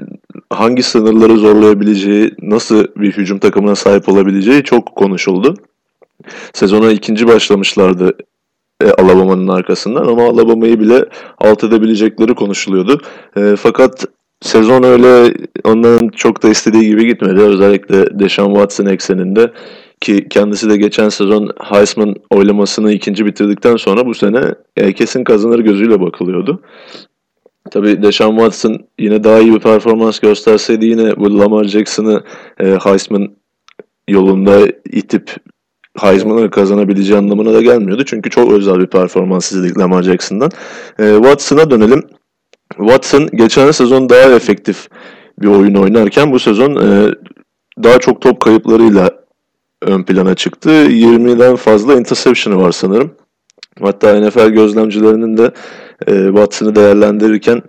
hangi 0.51 0.83
sınırları 0.83 1.37
zorlayabileceği, 1.37 2.31
nasıl 2.43 2.85
bir 2.97 3.13
hücum 3.13 3.39
takımına 3.39 3.75
sahip 3.75 4.09
olabileceği 4.09 4.63
çok 4.63 4.97
konuşuldu. 4.97 5.55
Sezona 6.53 6.91
ikinci 6.91 7.29
başlamışlardı 7.29 8.13
e, 8.83 8.91
Alabama'nın 8.91 9.49
arkasından 9.49 10.07
ama 10.07 10.25
Alabama'yı 10.25 10.81
bile 10.81 11.05
alt 11.39 11.65
edebilecekleri 11.65 12.35
konuşuluyordu. 12.35 13.01
E, 13.37 13.57
fakat 13.57 14.05
sezon 14.41 14.83
öyle 14.83 15.35
onların 15.65 16.09
çok 16.09 16.43
da 16.43 16.49
istediği 16.49 16.87
gibi 16.87 17.07
gitmedi. 17.07 17.41
Özellikle 17.41 18.19
Deshaun 18.19 18.55
Watson 18.55 18.87
ekseninde 18.87 19.53
ki 20.01 20.27
kendisi 20.31 20.71
de 20.71 20.77
geçen 20.77 21.09
sezon 21.09 21.51
Heisman 21.61 22.15
oylamasını 22.31 22.93
ikinci 22.93 23.27
bitirdikten 23.27 23.77
sonra 23.77 24.07
bu 24.07 24.15
sene 24.15 24.55
e, 24.77 24.93
kesin 24.93 25.25
kazanır 25.25 25.59
gözüyle 25.59 26.01
bakılıyordu. 26.01 26.63
Tabii 27.71 28.03
Deshaun 28.03 28.37
Watson 28.37 28.79
yine 28.99 29.25
daha 29.25 29.39
iyi 29.39 29.55
bir 29.55 29.61
performans 29.61 30.19
gösterseydi 30.19 30.87
yine 30.87 31.17
bu 31.17 31.39
Lamar 31.39 31.65
Jackson'ı 31.65 32.23
e, 32.61 32.67
Heisman 32.67 33.29
yolunda 34.09 34.67
itip 34.93 35.37
Heisman'ı 36.01 36.51
kazanabileceği 36.51 37.19
anlamına 37.19 37.55
da 37.55 37.63
gelmiyordu. 37.63 38.05
Çünkü 38.05 38.31
çok 38.31 38.53
özel 38.53 38.81
bir 38.81 38.87
performans 38.87 39.53
izledik 39.53 39.79
Lamar 39.79 40.03
Jackson'dan. 40.03 40.51
E, 40.99 41.15
Watson'a 41.15 41.71
dönelim. 41.71 42.03
Watson 42.77 43.27
geçen 43.27 43.71
sezon 43.71 44.09
daha 44.09 44.35
efektif 44.35 44.89
bir 45.39 45.47
oyun 45.47 45.75
oynarken 45.75 46.33
bu 46.33 46.39
sezon 46.39 46.77
e, 46.77 47.15
daha 47.83 47.99
çok 47.99 48.21
top 48.21 48.41
kayıplarıyla 48.41 49.24
ön 49.85 50.03
plana 50.03 50.35
çıktı. 50.35 50.71
20'den 50.71 51.57
fazla 51.57 51.95
interception'ı 51.95 52.61
var 52.61 52.73
sanırım. 52.73 53.15
Hatta 53.81 54.21
NFL 54.21 54.49
gözlemcilerinin 54.49 55.37
de 55.37 55.51
e, 56.07 56.27
Watson'ı 56.27 56.75
değerlendirirken 56.75 57.63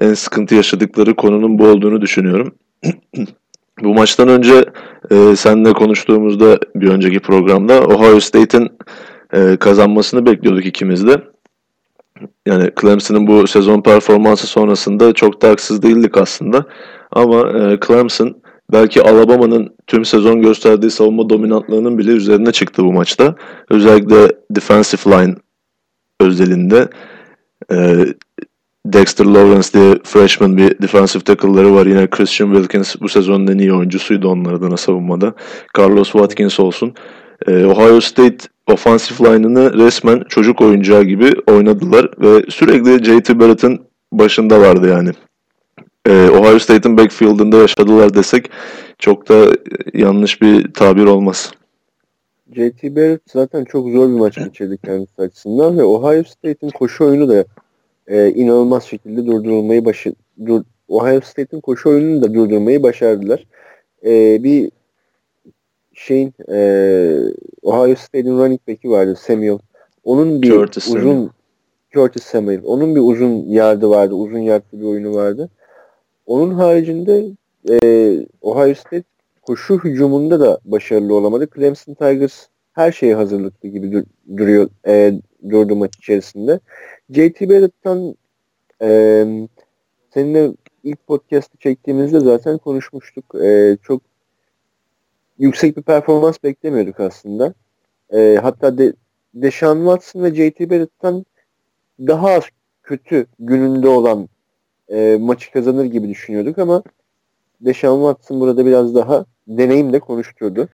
en 0.00 0.14
sıkıntı 0.14 0.54
yaşadıkları 0.54 1.14
konunun 1.14 1.58
bu 1.58 1.66
olduğunu 1.66 2.00
düşünüyorum. 2.00 2.54
bu 3.82 3.94
maçtan 3.94 4.28
önce 4.28 4.64
e, 5.10 5.36
seninle 5.36 5.72
konuştuğumuzda 5.72 6.58
bir 6.74 6.88
önceki 6.88 7.20
programda 7.20 7.80
Ohio 7.80 8.20
State'in 8.20 8.70
e, 9.32 9.56
kazanmasını 9.56 10.26
bekliyorduk 10.26 10.66
ikimiz 10.66 11.06
de. 11.06 11.22
Yani 12.46 12.70
Clemson'ın 12.80 13.26
bu 13.26 13.46
sezon 13.46 13.80
performansı 13.80 14.46
sonrasında 14.46 15.12
çok 15.12 15.42
da 15.42 15.48
haksız 15.48 15.82
değildik 15.82 16.18
aslında. 16.18 16.64
Ama 17.12 17.40
e, 17.40 17.78
Clemson 17.86 18.36
belki 18.72 19.02
Alabama'nın 19.02 19.76
tüm 19.86 20.04
sezon 20.04 20.42
gösterdiği 20.42 20.90
savunma 20.90 21.30
dominantlığının 21.30 21.98
bile 21.98 22.10
üzerine 22.10 22.52
çıktı 22.52 22.84
bu 22.84 22.92
maçta. 22.92 23.34
Özellikle 23.70 24.32
defensive 24.50 25.16
line 25.16 25.34
özelinde 26.20 26.88
e, 27.72 28.06
Dexter 28.86 29.24
Lawrence 29.24 29.68
diye 29.72 29.98
freshman 30.04 30.56
bir 30.56 30.82
defensive 30.82 31.22
tackle'ları 31.22 31.74
var. 31.74 31.86
Yine 31.86 32.10
Christian 32.10 32.54
Wilkins 32.54 32.96
bu 33.00 33.08
sezonun 33.08 33.46
en 33.46 33.58
iyi 33.58 33.72
oyuncusuydu 33.72 34.28
onlar 34.28 34.52
adına 34.52 34.76
savunmada. 34.76 35.34
Carlos 35.78 36.12
Watkins 36.12 36.60
olsun. 36.60 36.94
E, 37.46 37.64
Ohio 37.64 38.00
State 38.00 38.36
offensive 38.66 39.28
line'ını 39.28 39.74
resmen 39.74 40.22
çocuk 40.28 40.60
oyuncağı 40.60 41.02
gibi 41.02 41.32
oynadılar 41.46 42.10
ve 42.20 42.50
sürekli 42.50 43.04
J.T. 43.04 43.40
Barrett'ın 43.40 43.80
başındalardı 44.12 44.88
yani. 44.88 45.10
Ee, 46.06 46.30
Ohio 46.30 46.58
State'in 46.58 46.98
backfield'ında 46.98 47.56
yaşadılar 47.56 48.14
desek 48.14 48.50
çok 48.98 49.28
da 49.28 49.56
yanlış 49.94 50.42
bir 50.42 50.72
tabir 50.72 51.04
olmaz. 51.04 51.52
J.T. 52.54 52.96
Barrett 52.96 53.20
zaten 53.26 53.64
çok 53.64 53.90
zor 53.90 54.08
bir 54.08 54.18
maç 54.18 54.34
geçirdi 54.34 54.78
kendisi 54.84 55.22
açısından 55.22 55.78
ve 55.78 55.84
Ohio 55.84 56.22
State'in 56.22 56.70
koşu 56.70 57.04
oyunu 57.04 57.28
da 57.28 57.44
e, 58.06 58.30
inanılmaz 58.30 58.84
şekilde 58.84 59.26
durdurulmayı 59.26 59.84
başı 59.84 60.14
dur, 60.46 60.62
Ohio 60.88 61.20
State'in 61.20 61.60
koşu 61.60 61.88
oyununu 61.88 62.22
da 62.22 62.34
durdurmayı 62.34 62.82
başardılar. 62.82 63.46
E, 64.04 64.42
bir 64.44 64.70
şeyin 65.94 66.34
e, 66.48 66.58
Ohio 67.62 67.94
State'in 67.94 68.38
running 68.38 68.60
back'i 68.68 68.90
vardı 68.90 69.16
Samuel. 69.18 69.58
Onun 70.04 70.42
bir 70.42 70.50
Curtis 70.50 70.88
uzun 70.88 71.00
Samuel. 71.00 71.28
Curtis 71.92 72.22
Samuel. 72.22 72.60
Onun 72.64 72.94
bir 72.94 73.00
uzun 73.00 73.44
yardı 73.46 73.90
vardı. 73.90 74.14
Uzun 74.14 74.38
yardlı 74.38 74.80
bir 74.80 74.84
oyunu 74.84 75.14
vardı. 75.14 75.50
Onun 76.26 76.54
haricinde 76.54 77.26
e, 77.70 77.76
Ohio 78.40 78.74
State 78.74 79.04
koşu 79.42 79.78
hücumunda 79.84 80.40
da 80.40 80.60
başarılı 80.64 81.14
olamadı. 81.14 81.48
Clemson 81.54 81.94
Tigers 81.94 82.46
her 82.72 82.92
şeye 82.92 83.14
hazırlıklı 83.14 83.68
gibi 83.68 83.92
dur 83.92 84.02
duruyor 84.36 84.70
e, 84.86 85.20
durdu 85.50 85.76
maç 85.76 85.96
içerisinde. 85.96 86.60
JT 87.10 87.40
Barrett'tan 87.40 88.16
e, 88.82 88.88
seninle 90.14 90.52
ilk 90.84 91.06
podcast'ı 91.06 91.58
çektiğimizde 91.58 92.20
zaten 92.20 92.58
konuşmuştuk. 92.58 93.34
E, 93.34 93.76
çok 93.82 94.02
yüksek 95.38 95.76
bir 95.76 95.82
performans 95.82 96.42
beklemiyorduk 96.44 97.00
aslında. 97.00 97.54
E, 98.12 98.38
hatta 98.42 98.78
de, 98.78 98.92
Deshaun 99.34 99.78
Watson 99.78 100.22
ve 100.22 100.34
JT 100.34 100.70
Barrett'tan 100.70 101.26
daha 102.00 102.30
az 102.30 102.44
kötü 102.82 103.26
gününde 103.38 103.88
olan 103.88 104.28
e, 104.88 105.16
maçı 105.20 105.52
kazanır 105.52 105.84
gibi 105.84 106.08
düşünüyorduk 106.08 106.58
ama 106.58 106.82
Deshaun 107.60 108.12
Watson 108.12 108.40
burada 108.40 108.66
biraz 108.66 108.94
daha 108.94 109.24
deneyimle 109.48 110.00
konuşturdu. 110.00 110.68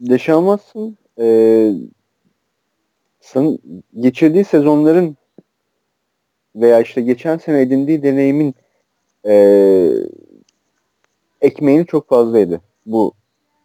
Deshaun 0.00 0.56
Watson 0.56 0.96
e, 1.18 1.70
san, 3.20 3.58
geçirdiği 4.00 4.44
sezonların 4.44 5.16
veya 6.56 6.80
işte 6.80 7.00
geçen 7.00 7.38
sene 7.38 7.60
edindiği 7.60 8.02
deneyimin 8.02 8.54
e, 9.26 9.34
ekmeğini 11.40 11.86
çok 11.86 12.08
fazlaydı 12.08 12.60
bu 12.86 13.12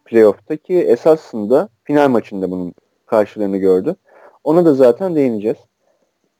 playoff'ta 0.06 0.58
ki 0.58 0.74
esasında 0.74 1.70
final 1.84 2.10
maçında 2.10 2.52
bunun 2.52 2.74
karşılığını 3.06 3.58
gördü. 3.58 3.96
Ona 4.44 4.66
da 4.66 4.74
zaten 4.74 5.16
değineceğiz. 5.16 5.58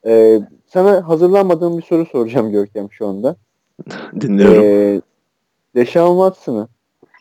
Ee, 0.06 0.40
sana 0.66 1.08
hazırlanmadığım 1.08 1.78
bir 1.78 1.84
soru 1.84 2.06
soracağım 2.06 2.52
Görkem 2.52 2.92
şu 2.92 3.08
anda. 3.08 3.36
Dinliyorum. 4.22 4.64
Ee, 4.64 5.02
Deshaun 5.76 6.30
Watson'ı 6.30 6.68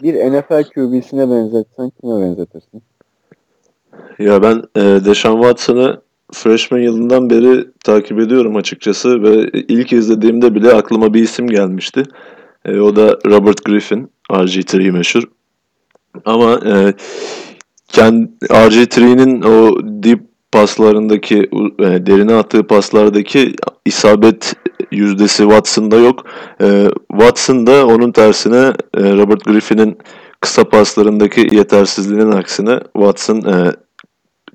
bir 0.02 0.14
NFL 0.14 0.64
QB'sine 0.64 1.30
benzetsen 1.30 1.90
kime 2.00 2.20
benzetirsin? 2.20 2.82
Ya 4.18 4.42
ben 4.42 4.62
e, 4.76 4.80
Deshaun 4.80 5.40
Watson'ı 5.40 6.00
freshman 6.32 6.78
yılından 6.78 7.30
beri 7.30 7.66
takip 7.84 8.20
ediyorum 8.20 8.56
açıkçası 8.56 9.22
ve 9.22 9.50
ilk 9.52 9.92
izlediğimde 9.92 10.54
bile 10.54 10.72
aklıma 10.72 11.14
bir 11.14 11.22
isim 11.22 11.46
gelmişti. 11.46 12.02
E, 12.64 12.80
o 12.80 12.96
da 12.96 13.18
Robert 13.26 13.64
Griffin, 13.64 14.10
RG3 14.30 14.90
meşhur. 14.92 15.22
Ama 16.24 16.60
e, 16.66 16.94
kendi 17.88 18.30
RG3'nin 18.42 19.42
o 19.42 19.78
deep 20.02 20.27
paslarındaki 20.52 21.38
e, 21.78 22.06
derine 22.06 22.34
attığı 22.34 22.66
paslardaki 22.66 23.52
isabet 23.84 24.54
yüzdesi 24.90 25.42
Watson'da 25.42 25.96
yok. 25.96 26.26
E, 26.60 26.88
Watson 27.10 27.66
da 27.66 27.86
onun 27.86 28.12
tersine 28.12 28.72
e, 28.94 29.12
Robert 29.16 29.44
Griffin'in 29.44 29.98
kısa 30.40 30.68
paslarındaki 30.68 31.56
yetersizliğinin 31.56 32.32
aksine 32.32 32.80
Watson 32.92 33.36
e, 33.36 33.72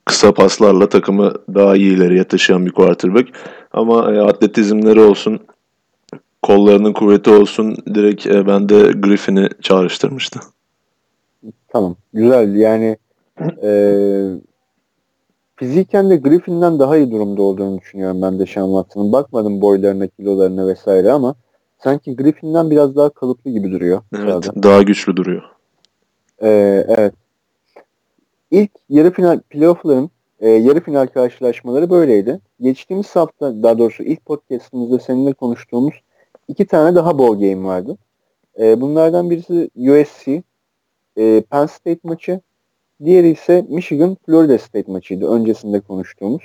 kısa 0.06 0.34
paslarla 0.34 0.90
takımı 0.90 1.34
daha 1.54 1.76
iyi 1.76 1.96
ileriye 1.96 2.24
taşıyan 2.24 2.66
bir 2.66 2.72
quarterback. 2.72 3.30
Ama 3.72 4.14
e, 4.14 4.20
atletizmleri 4.20 5.00
olsun, 5.00 5.40
kollarının 6.42 6.94
kuvveti 6.94 7.30
olsun 7.30 7.78
direkt 7.96 8.28
e, 8.28 8.48
bende 8.48 8.92
Griffin'i 8.92 9.50
çağrıştırmıştı. 9.62 10.40
Tamam. 11.68 11.96
Güzel. 12.14 12.56
Yani 12.56 12.98
e, 13.64 13.72
fiziken 15.56 16.10
de 16.10 16.16
Griffin'den 16.16 16.80
daha 16.80 16.98
iyi 16.98 17.12
durumda 17.12 17.42
olduğunu 17.42 17.80
düşünüyorum 17.80 18.22
ben 18.22 18.40
de 18.40 18.46
Sean 18.46 18.68
Watson'ın. 18.68 19.12
Bakmadım 19.12 19.62
boylarına, 19.62 20.08
kilolarına 20.08 20.68
vesaire 20.68 21.12
ama 21.12 21.36
sanki 21.84 22.16
Griffin'den 22.16 22.72
biraz 22.72 22.96
daha 22.96 23.10
kalıplı 23.10 23.52
gibi 23.52 23.72
duruyor. 23.72 24.02
Evet, 24.16 24.44
sırada. 24.44 24.64
daha 24.64 24.82
güçlü 24.82 25.16
duruyor. 25.16 25.44
Ee, 26.44 26.86
evet. 26.88 27.14
İlk 28.52 28.72
yarı 28.90 29.12
final 29.12 29.40
playoff'ların 29.40 30.10
e, 30.40 30.50
yarı 30.50 30.80
final 30.80 31.08
karşılaşmaları 31.08 31.90
böyleydi. 31.90 32.40
Geçtiğimiz 32.62 33.16
hafta 33.16 33.64
daha 33.64 33.78
doğrusu 33.78 34.04
ilk 34.04 34.26
podcast'ımızda 34.26 35.00
seninle 35.00 35.34
konuştuğumuz 35.34 35.94
iki 36.48 36.66
tane 36.66 36.96
daha 36.96 37.18
bowl 37.18 37.34
game 37.34 37.68
vardı. 37.68 37.98
E, 38.60 38.82
bunlardan 38.82 39.30
birisi 39.30 39.70
USC 39.76 40.44
e, 41.18 41.42
Penn 41.52 41.66
State 41.66 42.00
maçı. 42.04 42.42
Diğeri 43.06 43.30
ise 43.30 43.66
Michigan 43.70 44.18
Florida 44.26 44.58
State 44.58 44.92
maçıydı. 44.92 45.28
Öncesinde 45.28 45.80
konuştuğumuz. 45.80 46.44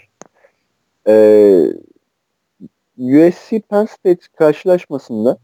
E, 1.09 1.15
USC 2.99 3.61
Penn 3.61 3.85
State 3.85 4.27
karşılaşmasında 4.37 5.39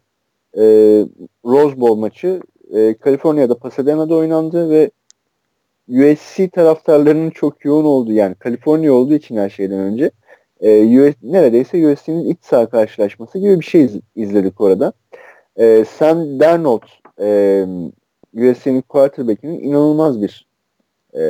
e, 0.56 0.62
Rose 1.44 1.80
Bowl 1.80 1.94
maçı 2.00 2.40
e, 2.72 2.94
Kaliforniya'da 2.94 3.58
Pasadena'da 3.58 4.14
oynandı 4.14 4.70
ve 4.70 4.90
USC 5.88 6.48
taraftarlarının 6.48 7.30
çok 7.30 7.64
yoğun 7.64 7.84
olduğu 7.84 8.12
yani 8.12 8.34
Kaliforniya 8.34 8.92
olduğu 8.92 9.14
için 9.14 9.36
her 9.36 9.50
şeyden 9.50 9.78
önce 9.78 10.10
e, 10.60 11.00
US, 11.00 11.14
neredeyse 11.22 11.86
USC'nin 11.86 12.24
iç 12.24 12.38
saha 12.40 12.66
karşılaşması 12.66 13.38
gibi 13.38 13.60
bir 13.60 13.64
şey 13.64 13.84
iz, 13.84 14.00
izledik 14.16 14.60
orada. 14.60 14.92
E, 15.56 15.84
Sam 15.84 16.40
Darnold 16.40 16.82
e, 17.20 17.66
USC'nin 18.34 18.80
quarterback'inin 18.80 19.60
inanılmaz 19.60 20.22
bir 20.22 20.46
e, 21.18 21.22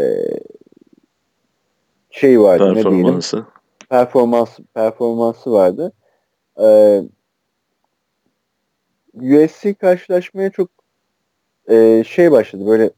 şey 2.10 2.40
vardı. 2.40 2.74
Performansı. 2.74 3.36
Ne 3.36 3.40
diyelim? 3.40 3.52
Performans, 3.90 4.58
performansı 4.74 5.52
vardı. 5.52 5.92
E, 6.60 7.02
USC 9.14 9.74
karşılaşmaya 9.74 10.50
çok 10.50 10.68
e, 11.68 12.04
şey 12.06 12.32
başladı 12.32 12.66
böyle 12.66 12.90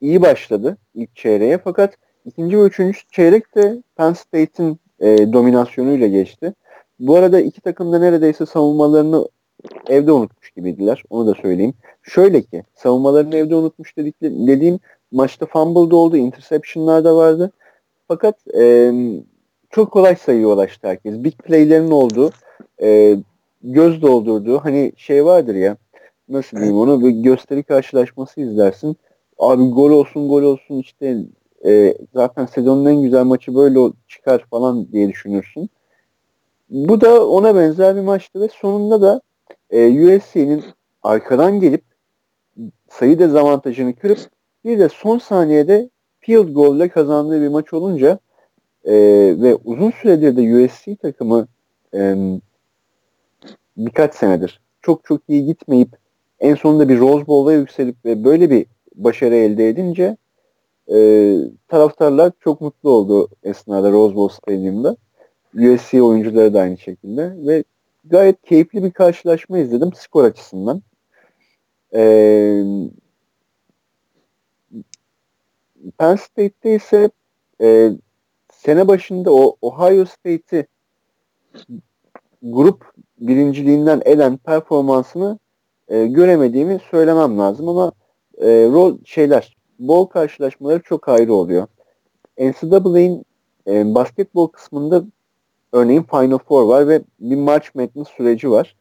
iyi 0.00 0.22
başladı 0.22 0.76
ilk 0.94 1.16
çeyreğe 1.16 1.58
fakat 1.58 1.96
ikinci 2.24 2.58
ve 2.58 2.62
üçüncü 2.62 2.98
çeyrek 3.10 3.54
de 3.54 3.82
Penn 3.96 4.12
State'in 4.12 4.78
e, 5.00 5.32
dominasyonuyla 5.32 6.06
geçti. 6.06 6.54
Bu 6.98 7.16
arada 7.16 7.40
iki 7.40 7.60
takım 7.60 7.92
da 7.92 7.98
neredeyse 7.98 8.46
savunmalarını 8.46 9.28
evde 9.88 10.12
unutmuş 10.12 10.50
gibiydiler. 10.50 11.02
Onu 11.10 11.26
da 11.26 11.34
söyleyeyim. 11.34 11.74
Şöyle 12.02 12.42
ki 12.42 12.62
savunmalarını 12.74 13.36
evde 13.36 13.54
unutmuş 13.54 13.96
dedik, 13.96 14.14
dediğim 14.22 14.78
maçta 15.12 15.46
fumble 15.46 15.90
da 15.90 15.96
oldu, 15.96 16.16
interception'lar 16.16 17.04
da 17.04 17.16
vardı. 17.16 17.50
Fakat 18.08 18.54
e, 18.54 18.92
çok 19.70 19.92
kolay 19.92 20.16
sayıya 20.16 20.48
ulaştı 20.48 20.88
herkes. 20.88 21.14
Big 21.14 21.34
play'lerin 21.34 21.90
olduğu, 21.90 22.30
e, 22.82 23.16
göz 23.62 24.02
doldurduğu 24.02 24.58
hani 24.58 24.92
şey 24.96 25.24
vardır 25.24 25.54
ya 25.54 25.76
nasıl 26.28 26.56
diyeyim 26.56 26.76
onu 26.76 27.00
bir 27.04 27.10
gösteri 27.10 27.62
karşılaşması 27.62 28.40
izlersin. 28.40 28.96
Abi 29.38 29.70
gol 29.70 29.90
olsun 29.90 30.28
gol 30.28 30.42
olsun 30.42 30.78
işte 30.78 31.18
e, 31.66 31.94
zaten 32.14 32.46
sezonun 32.46 32.86
en 32.86 33.02
güzel 33.02 33.24
maçı 33.24 33.54
böyle 33.54 33.92
çıkar 34.08 34.44
falan 34.50 34.92
diye 34.92 35.08
düşünürsün. 35.08 35.70
Bu 36.70 37.00
da 37.00 37.28
ona 37.28 37.56
benzer 37.56 37.96
bir 37.96 38.00
maçtı 38.00 38.40
ve 38.40 38.48
sonunda 38.48 39.02
da 39.02 39.20
e, 39.70 39.88
USC'nin 39.88 40.64
arkadan 41.02 41.60
gelip 41.60 41.82
sayı 42.90 43.18
dezavantajını 43.18 43.94
kırıp 43.94 44.18
bir 44.64 44.78
de 44.78 44.88
son 44.88 45.18
saniyede 45.18 45.90
field 46.20 46.48
goal 46.48 46.76
ile 46.76 46.88
kazandığı 46.88 47.40
bir 47.40 47.48
maç 47.48 47.72
olunca 47.72 48.18
e, 48.84 48.94
ve 49.42 49.54
uzun 49.64 49.90
süredir 49.90 50.36
de 50.36 50.64
USC 50.64 50.96
takımı 50.96 51.48
e, 51.94 52.16
birkaç 53.76 54.14
senedir 54.14 54.60
çok 54.82 55.04
çok 55.04 55.20
iyi 55.28 55.44
gitmeyip 55.46 55.88
en 56.40 56.54
sonunda 56.54 56.88
bir 56.88 56.98
Rose 56.98 57.26
Bowl'a 57.26 57.52
yükselip 57.52 58.04
ve 58.04 58.24
böyle 58.24 58.50
bir 58.50 58.66
başarı 58.94 59.34
elde 59.34 59.68
edince 59.68 60.16
e, 60.92 61.38
taraftarlar 61.68 62.32
çok 62.40 62.60
mutlu 62.60 62.90
oldu 62.90 63.28
esnada 63.42 63.90
Rose 63.90 64.14
Bowl 64.14 64.36
Stadyum'da. 64.36 64.96
USC 65.54 66.02
oyuncuları 66.02 66.54
da 66.54 66.60
aynı 66.60 66.78
şekilde 66.78 67.32
ve 67.46 67.64
gayet 68.04 68.42
keyifli 68.42 68.84
bir 68.84 68.90
karşılaşma 68.90 69.58
izledim 69.58 69.92
skor 69.94 70.24
açısından. 70.24 70.82
Ee, 71.94 72.64
Penn 75.98 76.16
State'te 76.16 76.74
ise 76.74 77.10
e, 77.60 77.90
sene 78.52 78.88
başında 78.88 79.32
o 79.32 79.56
Ohio 79.62 80.04
State'i 80.04 80.66
grup 82.42 82.92
birinciliğinden 83.20 84.02
eden 84.04 84.36
performansını 84.36 85.38
e, 85.88 86.06
göremediğimi 86.06 86.80
söylemem 86.90 87.38
lazım 87.38 87.68
ama 87.68 87.92
e, 88.38 88.46
rol 88.48 88.98
şeyler 89.04 89.56
bol 89.78 90.06
karşılaşmaları 90.06 90.82
çok 90.82 91.08
ayrı 91.08 91.34
oluyor. 91.34 91.66
NCAA'nin 92.38 93.24
e, 93.66 93.94
basketbol 93.94 94.48
kısmında 94.48 95.04
örneğin 95.74 96.02
Final 96.02 96.38
Four 96.38 96.62
var 96.68 96.88
ve 96.88 97.02
bir 97.20 97.36
March 97.36 97.66
Madness 97.74 98.08
süreci 98.08 98.50
var. 98.50 98.76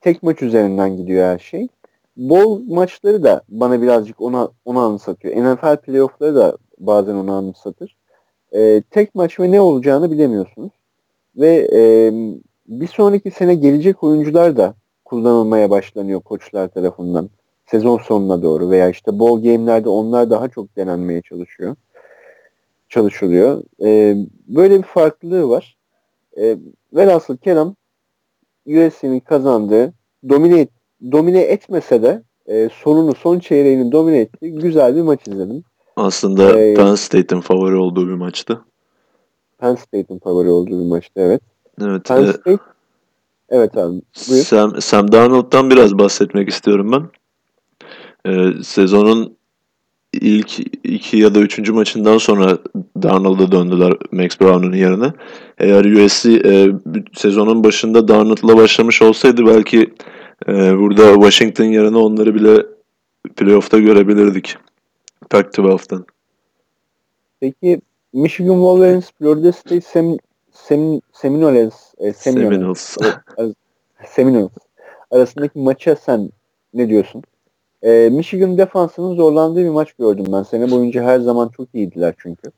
Tek 0.00 0.22
maç 0.22 0.42
üzerinden 0.42 0.96
gidiyor 0.96 1.24
her 1.24 1.38
şey. 1.38 1.68
Bol 2.16 2.62
maçları 2.68 3.22
da 3.22 3.42
bana 3.48 3.82
birazcık 3.82 4.20
ona 4.20 4.48
onu 4.64 4.78
anımsatıyor. 4.78 5.36
NFL 5.36 5.76
playoff'ları 5.76 6.34
da 6.34 6.56
bazen 6.78 7.14
onu 7.14 7.32
anımsatır. 7.32 7.96
E, 8.52 8.82
tek 8.90 9.14
maç 9.14 9.40
ve 9.40 9.50
ne 9.50 9.60
olacağını 9.60 10.10
bilemiyorsunuz. 10.10 10.72
Ve 11.36 11.68
e, 11.72 12.12
bir 12.68 12.86
sonraki 12.86 13.30
sene 13.30 13.54
gelecek 13.54 14.02
oyuncular 14.02 14.56
da 14.56 14.74
kullanılmaya 15.04 15.70
başlanıyor 15.70 16.20
koçlar 16.20 16.68
tarafından 16.68 17.30
sezon 17.66 17.98
sonuna 17.98 18.42
doğru 18.42 18.70
veya 18.70 18.88
işte 18.88 19.18
ball 19.18 19.42
game'lerde 19.42 19.88
onlar 19.88 20.30
daha 20.30 20.48
çok 20.48 20.76
denenmeye 20.76 21.22
çalışıyor. 21.22 21.76
Çalışılıyor. 22.88 23.62
E, 23.82 24.16
böyle 24.48 24.78
bir 24.78 24.82
farklılığı 24.82 25.48
var. 25.48 25.79
E, 26.38 26.58
velhasıl 26.92 27.36
Kerem 27.36 27.74
USC'nin 28.66 29.20
kazandığı 29.20 29.92
domine, 30.28 30.68
domine 31.12 31.40
etmese 31.40 32.02
de 32.02 32.22
e, 32.46 32.68
sonunu 32.72 33.14
son 33.14 33.38
çeyreğini 33.38 33.92
domine 33.92 34.18
etti. 34.18 34.52
Güzel 34.52 34.96
bir 34.96 35.02
maç 35.02 35.28
izledim. 35.28 35.64
Aslında 35.96 36.60
ee, 36.60 36.74
Penn 36.74 36.94
State'in 36.94 37.40
favori 37.40 37.76
olduğu 37.76 38.08
bir 38.08 38.14
maçtı. 38.14 38.64
Penn 39.58 39.74
State'in 39.74 40.18
favori 40.18 40.48
olduğu 40.48 40.84
bir 40.84 40.88
maçtı 40.88 41.12
evet. 41.16 41.42
Evet. 41.80 42.04
Penn 42.04 42.24
e, 42.24 42.32
State 42.32 42.58
Evet 43.50 43.76
abi. 43.76 44.02
Buyur. 44.30 44.44
Sam, 44.44 44.80
Sam 44.80 45.12
Darnold'dan 45.12 45.70
biraz 45.70 45.98
bahsetmek 45.98 46.48
istiyorum 46.48 46.92
ben. 46.92 47.10
Ee, 48.26 48.62
sezonun 48.62 49.36
ilk 50.12 50.58
iki 50.84 51.16
ya 51.16 51.34
da 51.34 51.40
üçüncü 51.40 51.72
maçından 51.72 52.18
sonra 52.18 52.58
Darnold'a 53.02 53.52
döndüler 53.52 53.92
Max 54.12 54.40
Brown'un 54.40 54.72
yerine. 54.72 55.12
Eğer 55.58 55.84
USC 55.84 56.30
e, 56.30 56.68
sezonun 57.14 57.64
başında 57.64 58.08
Darnold'la 58.08 58.56
başlamış 58.56 59.02
olsaydı 59.02 59.46
belki 59.46 59.94
e, 60.48 60.78
burada 60.78 61.14
Washington 61.14 61.64
yerine 61.64 61.96
onları 61.96 62.34
bile 62.34 62.66
playoff'ta 63.36 63.78
görebilirdik. 63.78 64.56
Pac-12'den. 65.30 66.04
Peki 67.40 67.80
Michigan 68.12 68.54
Wolverines, 68.54 69.10
Florida 69.18 69.52
State 69.52 69.80
Sem 69.80 70.16
Sem 70.52 71.00
Seminoles, 71.12 71.94
e, 71.98 72.12
Seminoles. 72.12 72.80
Seminoles. 72.80 72.96
Seminoles 74.06 74.50
arasındaki 75.10 75.58
maça 75.58 75.96
sen 75.96 76.30
ne 76.74 76.88
diyorsun? 76.88 77.22
E, 77.82 78.08
Michigan 78.12 78.58
defansının 78.58 79.14
zorlandığı 79.14 79.64
bir 79.64 79.68
maç 79.68 79.92
gördüm 79.92 80.26
ben. 80.32 80.42
Sene 80.42 80.70
boyunca 80.70 81.02
her 81.02 81.20
zaman 81.20 81.48
çok 81.48 81.68
iyiydiler 81.74 82.14
çünkü. 82.18 82.50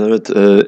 Evet. 0.00 0.30
E, 0.30 0.62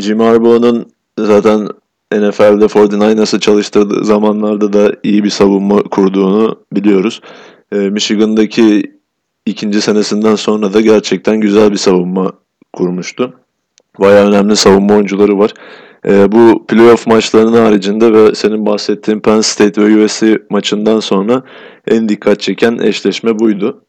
Jim 0.00 0.20
Harbaugh'un 0.20 0.90
zaten 1.18 1.68
NFL'de 2.12 2.64
49ers'ı 2.64 3.40
çalıştırdığı 3.40 4.04
zamanlarda 4.04 4.72
da 4.72 4.92
iyi 5.02 5.24
bir 5.24 5.30
savunma 5.30 5.82
kurduğunu 5.82 6.60
biliyoruz. 6.72 7.20
E, 7.72 7.76
Michigan'daki 7.76 8.82
ikinci 9.46 9.80
senesinden 9.80 10.34
sonra 10.34 10.72
da 10.72 10.80
gerçekten 10.80 11.40
güzel 11.40 11.72
bir 11.72 11.76
savunma 11.76 12.32
kurmuştu. 12.72 13.34
Bayağı 14.00 14.28
önemli 14.28 14.56
savunma 14.56 14.94
oyuncuları 14.94 15.38
var. 15.38 15.54
E, 16.06 16.32
bu 16.32 16.66
playoff 16.66 17.06
maçlarının 17.06 17.64
haricinde 17.64 18.12
ve 18.12 18.34
senin 18.34 18.66
bahsettiğin 18.66 19.20
Penn 19.20 19.40
State 19.40 19.82
ve 19.82 20.04
USC 20.04 20.42
maçından 20.50 21.00
sonra 21.00 21.42
en 21.86 22.08
dikkat 22.08 22.40
çeken 22.40 22.78
eşleşme 22.78 23.38
buydu. 23.38 23.84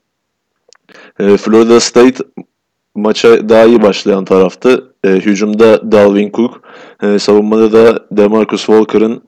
E, 1.19 1.37
Florida 1.37 1.79
State 1.79 2.23
maça 2.95 3.49
daha 3.49 3.65
iyi 3.65 3.81
başlayan 3.81 4.25
taraftı. 4.25 4.93
E, 5.03 5.09
hücumda 5.09 5.91
Dalvin 5.91 6.31
Cook, 6.31 6.61
e, 7.03 7.19
savunmada 7.19 7.71
da 7.71 8.05
DeMarcus 8.11 8.65
Walker'ın 8.65 9.21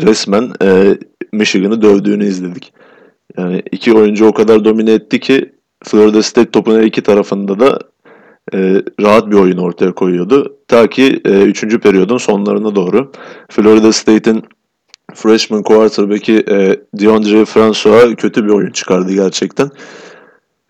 resmen 0.00 0.52
e, 0.62 0.98
Michigan'ı 1.32 1.82
dövdüğünü 1.82 2.26
izledik. 2.26 2.72
Yani 3.38 3.62
iki 3.72 3.94
oyuncu 3.94 4.26
o 4.26 4.32
kadar 4.32 4.64
domine 4.64 4.92
etti 4.92 5.20
ki 5.20 5.52
Florida 5.84 6.22
State 6.22 6.50
topun 6.50 6.82
iki 6.82 7.02
tarafında 7.02 7.60
da 7.60 7.78
e, 8.52 8.82
rahat 9.00 9.30
bir 9.30 9.36
oyun 9.36 9.58
ortaya 9.58 9.92
koyuyordu. 9.92 10.56
Ta 10.68 10.86
ki 10.86 11.20
e, 11.26 11.78
periyodun 11.78 12.18
sonlarına 12.18 12.74
doğru 12.74 13.12
Florida 13.48 13.92
State'in 13.92 14.44
freshman 15.14 15.62
quarterback'i 15.62 16.44
e, 16.48 16.80
DeAndre 16.94 17.44
Francois 17.44 18.16
kötü 18.16 18.44
bir 18.44 18.50
oyun 18.50 18.70
çıkardı 18.70 19.12
gerçekten. 19.12 19.70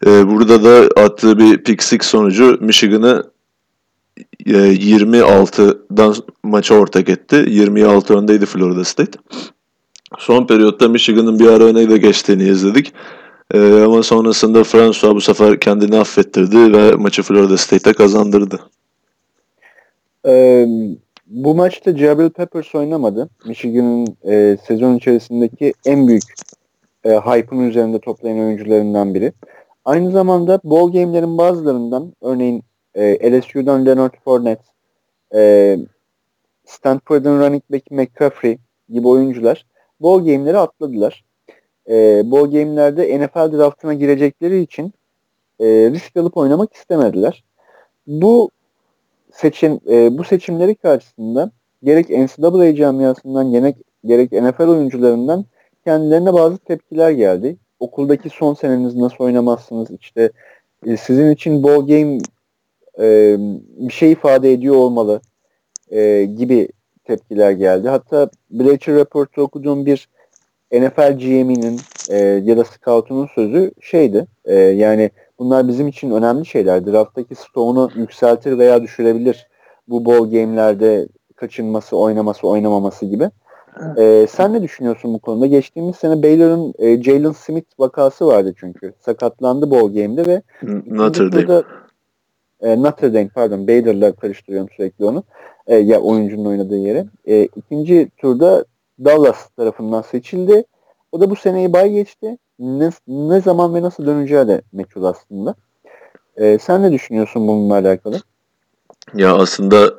E, 0.06 0.28
burada 0.28 0.64
da 0.64 1.02
attığı 1.02 1.38
bir 1.38 1.64
pick 1.64 1.82
six 1.82 2.02
sonucu 2.02 2.58
Michigan'ı 2.60 3.24
e, 4.46 4.52
26'dan 4.52 6.14
maça 6.42 6.74
ortak 6.74 7.08
etti. 7.08 7.44
26 7.48 8.18
öndeydi 8.18 8.46
Florida 8.46 8.84
State. 8.84 9.18
Son 10.18 10.46
periyotta 10.46 10.88
Michigan'ın 10.88 11.38
bir 11.38 11.48
ara 11.48 11.64
öne 11.64 11.90
de 11.90 11.98
geçtiğini 11.98 12.48
izledik. 12.48 12.92
Ee, 13.52 13.82
ama 13.84 14.02
sonrasında 14.02 14.64
François 14.64 15.14
bu 15.14 15.20
sefer 15.20 15.60
kendini 15.60 15.98
affettirdi 15.98 16.72
ve 16.72 16.92
maçı 16.92 17.22
Florida 17.22 17.56
State'e 17.56 17.92
kazandırdı. 17.92 18.60
Ee, 20.26 20.66
bu 21.26 21.54
maçta 21.54 21.96
Jabril 21.96 22.30
Peppers 22.30 22.74
oynamadı. 22.74 23.28
Michigan'ın 23.46 24.16
e, 24.24 24.56
sezon 24.66 24.96
içerisindeki 24.96 25.74
en 25.86 26.08
büyük 26.08 26.22
e, 27.04 27.10
hype'ın 27.10 27.68
üzerinde 27.68 27.98
toplayan 27.98 28.38
oyuncularından 28.38 29.14
biri. 29.14 29.32
Aynı 29.84 30.10
zamanda 30.10 30.60
ball 30.64 30.92
game'lerin 30.92 31.38
bazılarından 31.38 32.12
örneğin 32.22 32.62
e, 32.94 33.32
LSU'dan 33.32 33.86
Leonard 33.86 34.14
Fournette, 34.24 34.64
e, 35.34 35.76
Stanford'un 36.64 37.40
running 37.40 37.62
back 37.72 37.90
McCaffrey 37.90 38.58
gibi 38.88 39.08
oyuncular 39.08 39.66
ball 40.00 40.18
game'leri 40.18 40.58
atladılar. 40.58 41.24
E, 41.88 42.22
ball 42.30 42.44
game'lerde 42.44 43.18
NFL 43.18 43.58
draftına 43.58 43.94
girecekleri 43.94 44.60
için 44.60 44.94
e, 45.60 45.66
risk 45.66 46.16
alıp 46.16 46.36
oynamak 46.36 46.74
istemediler. 46.74 47.44
Bu 48.06 48.50
seçim 49.32 49.80
e, 49.90 50.18
bu 50.18 50.24
seçimleri 50.24 50.74
karşısında 50.74 51.50
gerek 51.82 52.10
NCAA 52.10 52.74
camiasından 52.74 53.52
gerek, 53.52 53.76
gerek 54.04 54.32
NFL 54.32 54.68
oyuncularından 54.68 55.44
kendilerine 55.84 56.32
bazı 56.32 56.58
tepkiler 56.58 57.10
geldi. 57.10 57.56
Okuldaki 57.80 58.30
son 58.30 58.54
seneniz 58.54 58.96
nasıl 58.96 59.24
oynamazsınız? 59.24 59.88
İşte 60.00 60.30
e, 60.86 60.96
sizin 60.96 61.30
için 61.30 61.62
ball 61.62 61.86
game 61.86 62.18
e, 62.98 63.36
bir 63.78 63.92
şey 63.92 64.12
ifade 64.12 64.52
ediyor 64.52 64.74
olmalı 64.74 65.20
e, 65.90 66.24
gibi 66.24 66.68
tepkiler 67.04 67.50
geldi. 67.50 67.88
Hatta 67.88 68.30
Bleacher 68.50 68.94
Report'ta 68.94 69.42
okuduğum 69.42 69.86
bir 69.86 70.08
NFL 70.72 71.18
GM'inin 71.18 71.80
e, 72.10 72.16
ya 72.18 72.56
da 72.56 72.64
scout'unun 72.64 73.28
sözü 73.34 73.72
şeydi. 73.80 74.26
E, 74.44 74.54
yani 74.54 75.10
bunlar 75.38 75.68
bizim 75.68 75.88
için 75.88 76.10
önemli 76.10 76.46
şeyler. 76.46 76.86
Draft'taki 76.86 77.34
stoğunu 77.34 77.90
yükseltir 77.94 78.58
veya 78.58 78.82
düşürebilir. 78.82 79.48
Bu 79.88 80.04
ball 80.04 80.30
game'lerde 80.30 81.08
kaçınması, 81.36 81.96
oynaması, 81.96 82.48
oynamaması 82.48 83.06
gibi. 83.06 83.30
E, 83.96 84.26
sen 84.30 84.52
ne 84.52 84.62
düşünüyorsun 84.62 85.14
bu 85.14 85.18
konuda? 85.18 85.46
Geçtiğimiz 85.46 85.96
sene 85.96 86.22
Baylor'ın 86.22 86.74
e, 86.78 87.02
Jalen 87.02 87.32
Smith 87.32 87.78
vakası 87.78 88.26
vardı 88.26 88.54
çünkü. 88.56 88.92
Sakatlandı 89.00 89.70
ball 89.70 89.86
game'de 89.92 90.26
ve 90.26 90.42
Notre 90.86 91.32
Dame. 91.32 91.62
E, 92.60 92.82
Notre 92.82 93.14
Dame 93.14 93.28
pardon 93.34 93.68
Baylor'la 93.68 94.12
karıştırıyorum 94.12 94.68
sürekli 94.76 95.04
onu. 95.04 95.24
E, 95.66 95.76
ya 95.76 96.00
oyuncunun 96.00 96.44
oynadığı 96.44 96.78
yere. 96.78 97.06
E, 97.26 97.48
ikinci 97.56 98.08
turda 98.16 98.64
Dallas 98.98 99.48
tarafından 99.56 100.02
seçildi. 100.02 100.64
O 101.12 101.20
da 101.20 101.30
bu 101.30 101.36
seneyi 101.36 101.72
bay 101.72 101.90
geçti. 101.90 102.38
Ne, 102.58 102.90
ne 103.08 103.40
zaman 103.40 103.74
ve 103.74 103.82
nasıl 103.82 104.06
döneceği 104.06 104.48
de 104.48 104.62
meçhul 104.72 105.04
aslında. 105.04 105.54
E, 106.36 106.58
sen 106.58 106.82
ne 106.82 106.92
düşünüyorsun 106.92 107.48
bununla 107.48 107.74
alakalı? 107.74 108.20
Ya 109.14 109.34
aslında 109.34 109.94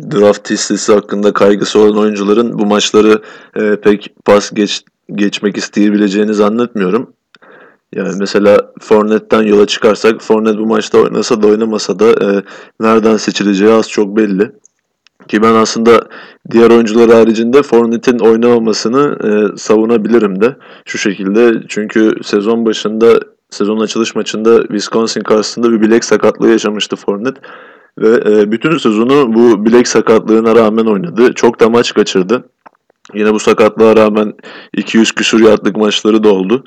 draft 0.00 0.50
listesi 0.50 0.92
hakkında 0.92 1.32
kaygısı 1.32 1.78
olan 1.78 1.96
oyuncuların 1.96 2.58
bu 2.58 2.66
maçları 2.66 3.22
e, 3.56 3.80
pek 3.80 4.14
pas 4.24 4.50
geç, 4.50 4.84
geçmek 5.14 5.56
isteyebileceğini 5.56 6.34
zannetmiyorum. 6.34 7.14
Yani 7.94 8.16
mesela 8.18 8.72
Fournette'den 8.80 9.42
yola 9.42 9.66
çıkarsak 9.66 10.22
Fournette 10.22 10.58
bu 10.58 10.66
maçta 10.66 10.98
oynasa 10.98 11.42
da 11.42 11.46
oynamasa 11.46 11.98
da 11.98 12.10
e, 12.10 12.42
nereden 12.80 13.16
seçileceği 13.16 13.72
az 13.72 13.90
çok 13.90 14.16
belli. 14.16 14.52
Ki 15.28 15.42
ben 15.42 15.54
aslında 15.54 16.00
diğer 16.50 16.70
oyuncular 16.70 17.10
haricinde 17.10 17.62
Fournette'in 17.62 18.18
oynamamasını 18.18 19.18
e, 19.24 19.58
savunabilirim 19.58 20.40
de 20.40 20.56
şu 20.84 20.98
şekilde. 20.98 21.54
Çünkü 21.68 22.14
sezon 22.22 22.66
başında 22.66 23.20
sezon 23.50 23.80
açılış 23.80 24.14
maçında 24.14 24.62
Wisconsin 24.62 25.20
karşısında 25.20 25.72
bir 25.72 25.80
bilek 25.80 26.04
sakatlığı 26.04 26.50
yaşamıştı 26.50 26.96
Fournette. 26.96 27.40
Ve 27.98 28.08
e, 28.08 28.52
bütün 28.52 28.78
sezonu 28.78 29.34
bu 29.34 29.66
bilek 29.66 29.88
sakatlığına 29.88 30.54
rağmen 30.54 30.86
oynadı. 30.86 31.32
Çok 31.34 31.60
da 31.60 31.68
maç 31.68 31.94
kaçırdı. 31.94 32.44
Yine 33.14 33.34
bu 33.34 33.38
sakatlığa 33.38 33.96
rağmen 33.96 34.32
200 34.76 35.12
küsur 35.12 35.40
yardlık 35.40 35.76
maçları 35.76 36.24
da 36.24 36.32
oldu. 36.32 36.64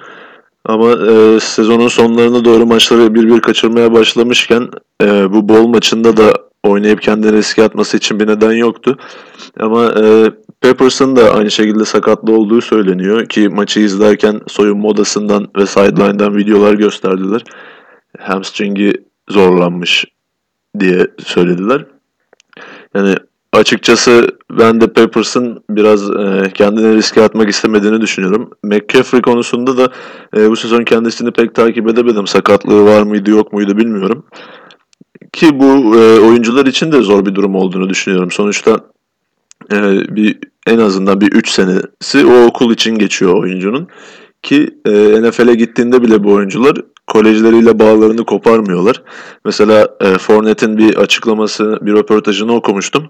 Ama 0.65 0.91
e, 0.91 1.39
sezonun 1.39 1.87
sonlarına 1.87 2.45
doğru 2.45 2.65
maçları 2.65 3.15
bir 3.15 3.27
bir 3.27 3.41
kaçırmaya 3.41 3.93
başlamışken 3.93 4.69
e, 5.03 5.33
bu 5.33 5.49
bol 5.49 5.67
maçında 5.67 6.17
da 6.17 6.33
oynayıp 6.67 7.01
kendini 7.01 7.33
riske 7.33 7.63
atması 7.63 7.97
için 7.97 8.19
bir 8.19 8.27
neden 8.27 8.51
yoktu. 8.51 8.97
Ama 9.59 9.85
e, 9.85 10.31
Peppers'ın 10.61 11.15
da 11.15 11.33
aynı 11.33 11.51
şekilde 11.51 11.85
sakatlı 11.85 12.33
olduğu 12.33 12.61
söyleniyor 12.61 13.25
ki 13.25 13.49
maçı 13.49 13.79
izlerken 13.79 14.41
soyunma 14.47 14.87
odasından 14.87 15.47
ve 15.57 15.65
sideline'dan 15.65 16.37
videolar 16.37 16.73
gösterdiler. 16.73 17.43
Hamstring'i 18.19 18.93
zorlanmış 19.29 20.05
diye 20.79 21.07
söylediler. 21.25 21.85
Yani 22.95 23.15
açıkçası 23.53 24.27
ben 24.51 24.81
de 24.81 24.93
Peppers'ın 24.93 25.63
biraz 25.69 26.09
e, 26.09 26.51
kendini 26.53 26.95
riske 26.95 27.21
atmak 27.21 27.49
istemediğini 27.49 28.01
düşünüyorum. 28.01 28.49
McCaffrey 28.63 29.21
konusunda 29.21 29.77
da 29.77 29.91
e, 30.37 30.49
bu 30.49 30.55
sezon 30.55 30.83
kendisini 30.83 31.31
pek 31.31 31.55
takip 31.55 31.89
edemedim. 31.89 32.27
Sakatlığı 32.27 32.85
var 32.85 33.03
mıydı 33.03 33.31
yok 33.31 33.53
muydu 33.53 33.77
bilmiyorum. 33.77 34.25
Ki 35.33 35.59
bu 35.59 35.95
e, 35.95 36.19
oyuncular 36.19 36.65
için 36.65 36.91
de 36.91 37.01
zor 37.01 37.25
bir 37.25 37.35
durum 37.35 37.55
olduğunu 37.55 37.89
düşünüyorum. 37.89 38.31
Sonuçta 38.31 38.79
e, 39.71 39.77
bir 40.15 40.39
en 40.67 40.77
azından 40.77 41.21
bir 41.21 41.31
3 41.31 41.49
senesi 41.49 42.25
o 42.25 42.45
okul 42.45 42.73
için 42.73 42.97
geçiyor 42.97 43.33
oyuncunun. 43.33 43.87
Ki 44.43 44.69
e, 44.85 44.91
NFL'e 45.21 45.55
gittiğinde 45.55 46.01
bile 46.01 46.23
bu 46.23 46.33
oyuncular 46.33 46.75
kolejleriyle 47.07 47.79
bağlarını 47.79 48.25
koparmıyorlar. 48.25 49.03
Mesela 49.45 49.87
e, 50.01 50.17
Fournette'in 50.17 50.77
bir 50.77 50.95
açıklaması, 50.95 51.79
bir 51.81 51.93
röportajını 51.93 52.53
okumuştum. 52.53 53.07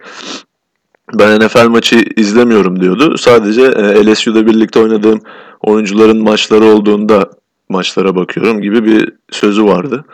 Ben 1.14 1.40
NFL 1.40 1.68
maçı 1.68 2.06
izlemiyorum 2.16 2.82
diyordu. 2.82 3.18
Sadece 3.18 3.62
e, 3.62 4.06
LSU'da 4.06 4.48
birlikte 4.48 4.80
oynadığım 4.80 5.22
oyuncuların 5.62 6.24
maçları 6.24 6.66
olduğunda 6.66 7.30
maçlara 7.70 8.16
bakıyorum 8.16 8.62
gibi 8.62 8.86
bir 8.86 9.12
sözü 9.32 9.64
vardı. 9.64 10.06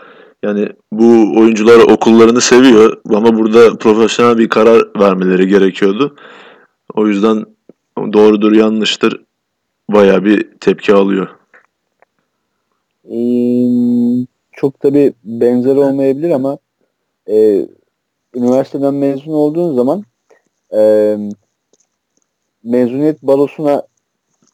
Yani 0.43 0.69
bu 0.91 1.39
oyuncular 1.39 1.79
okullarını 1.79 2.41
seviyor 2.41 3.01
ama 3.09 3.37
burada 3.37 3.77
profesyonel 3.77 4.37
bir 4.37 4.49
karar 4.49 4.99
vermeleri 4.99 5.47
gerekiyordu. 5.47 6.15
O 6.93 7.07
yüzden 7.07 7.45
doğrudur 8.13 8.51
yanlıştır 8.51 9.23
baya 9.89 10.25
bir 10.25 10.49
tepki 10.59 10.93
alıyor. 10.93 11.27
Ee, 13.11 14.25
çok 14.51 14.79
tabi 14.79 15.13
benzer 15.23 15.75
olmayabilir 15.75 16.29
ama 16.29 16.57
e, 17.29 17.67
üniversiteden 18.35 18.93
mezun 18.93 19.33
olduğun 19.33 19.75
zaman 19.75 20.03
e, 20.75 21.17
mezuniyet 22.63 23.23
balosuna 23.23 23.83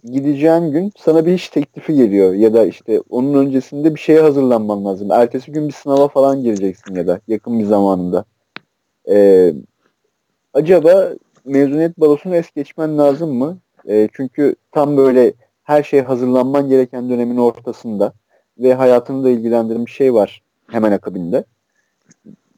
gideceğin 0.03 0.71
gün 0.71 0.91
sana 0.97 1.25
bir 1.25 1.33
iş 1.33 1.49
teklifi 1.49 1.93
geliyor 1.93 2.33
ya 2.33 2.53
da 2.53 2.65
işte 2.65 3.01
onun 3.09 3.33
öncesinde 3.33 3.95
bir 3.95 3.99
şeye 3.99 4.21
hazırlanman 4.21 4.85
lazım. 4.85 5.11
Ertesi 5.11 5.51
gün 5.51 5.67
bir 5.67 5.73
sınava 5.73 6.07
falan 6.07 6.43
gireceksin 6.43 6.95
ya 6.95 7.07
da 7.07 7.19
yakın 7.27 7.59
bir 7.59 7.65
zamanında. 7.65 8.25
Ee, 9.09 9.53
acaba 10.53 11.09
mezuniyet 11.45 11.99
balosunu 11.99 12.35
es 12.35 12.51
geçmen 12.51 12.97
lazım 12.97 13.33
mı? 13.33 13.57
Ee, 13.87 14.09
çünkü 14.13 14.55
tam 14.71 14.97
böyle 14.97 15.33
her 15.63 15.83
şeye 15.83 16.01
hazırlanman 16.01 16.69
gereken 16.69 17.09
dönemin 17.09 17.37
ortasında 17.37 18.13
ve 18.57 18.73
hayatını 18.73 19.23
da 19.23 19.29
ilgilendiren 19.29 19.85
bir 19.85 19.91
şey 19.91 20.13
var 20.13 20.41
hemen 20.67 20.91
akabinde. 20.91 21.43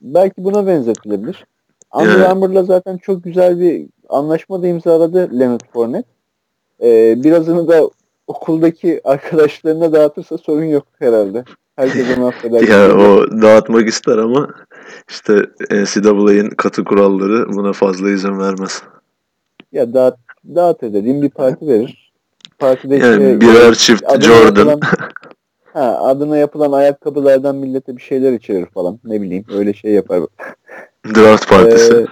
belki 0.01 0.43
buna 0.43 0.67
benzetilebilir. 0.67 1.45
Under. 1.93 2.19
Armour'la 2.19 2.63
zaten 2.63 2.97
çok 2.97 3.23
güzel 3.23 3.60
bir 3.60 3.88
anlaşma 4.10 4.62
da 4.62 4.67
imzaladı 4.67 5.39
Leonard 5.39 5.65
Fournette. 5.73 6.21
Ee, 6.82 7.24
birazını 7.24 7.67
da 7.67 7.89
okuldaki 8.28 9.02
arkadaşlarına 9.04 9.94
dağıtırsa 9.94 10.38
sorun 10.38 10.63
yok 10.63 10.84
herhalde. 11.00 11.44
Herkese 11.76 12.15
mahveder. 12.15 12.62
Ya 12.67 12.96
o 12.98 13.26
dağıtmak 13.41 13.88
ister 13.88 14.17
ama 14.17 14.50
işte 15.10 15.46
NCAA'nin 15.72 16.50
katı 16.50 16.84
kuralları 16.84 17.54
buna 17.54 17.74
fazla 17.74 18.10
izin 18.10 18.39
vermez. 18.39 18.84
Ya 19.72 19.94
dağıt, 19.94 20.15
dağıt 20.56 20.82
dediğim 20.82 21.22
bir 21.22 21.30
parti 21.30 21.67
verir. 21.67 22.12
Partide 22.60 22.96
Yani 22.96 23.24
işte 23.24 23.41
birer 23.41 23.74
çift 23.74 24.04
adına 24.06 24.22
Jordan. 24.22 24.65
yapılan- 24.67 24.80
ha, 25.74 25.98
adına 26.04 26.38
yapılan 26.38 26.72
ayakkabılardan 26.72 27.56
millete 27.56 27.98
bir 27.98 28.02
şeyler 28.02 28.34
içerir 28.34 28.65
falan. 28.65 29.00
Ne 29.04 29.22
bileyim 29.22 29.46
öyle 29.54 29.74
şey 29.74 29.91
yapar. 29.91 30.22
Draft 31.15 31.50
partisi. 31.50 31.94
Ee, 31.94 32.06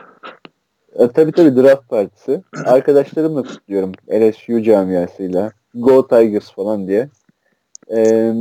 e, 1.00 1.08
tabii 1.08 1.32
tabii 1.32 1.56
draft 1.56 1.90
partisi. 1.90 2.42
Arkadaşlarımla 2.66 3.44
kutluyorum. 3.44 3.92
LSU 4.12 4.62
camiasıyla. 4.64 5.52
Go 5.76 6.08
Tigers 6.08 6.52
falan 6.52 6.88
diye. 6.88 7.10
Ee, 7.96 8.34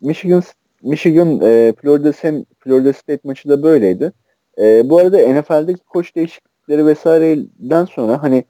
Michigan 0.00 0.42
Michigan 0.82 1.40
e, 1.42 1.72
Florida 1.82 2.12
Sam, 2.12 2.44
Florida 2.58 2.92
State 2.92 3.20
maçı 3.24 3.48
da 3.48 3.62
böyleydi. 3.62 4.12
E, 4.58 4.90
bu 4.90 4.98
arada 4.98 5.18
NFL'deki 5.18 5.84
koç 5.84 6.16
değişiklikleri 6.16 6.86
vesaireden 6.86 7.84
sonra 7.84 8.22
hani 8.22 8.44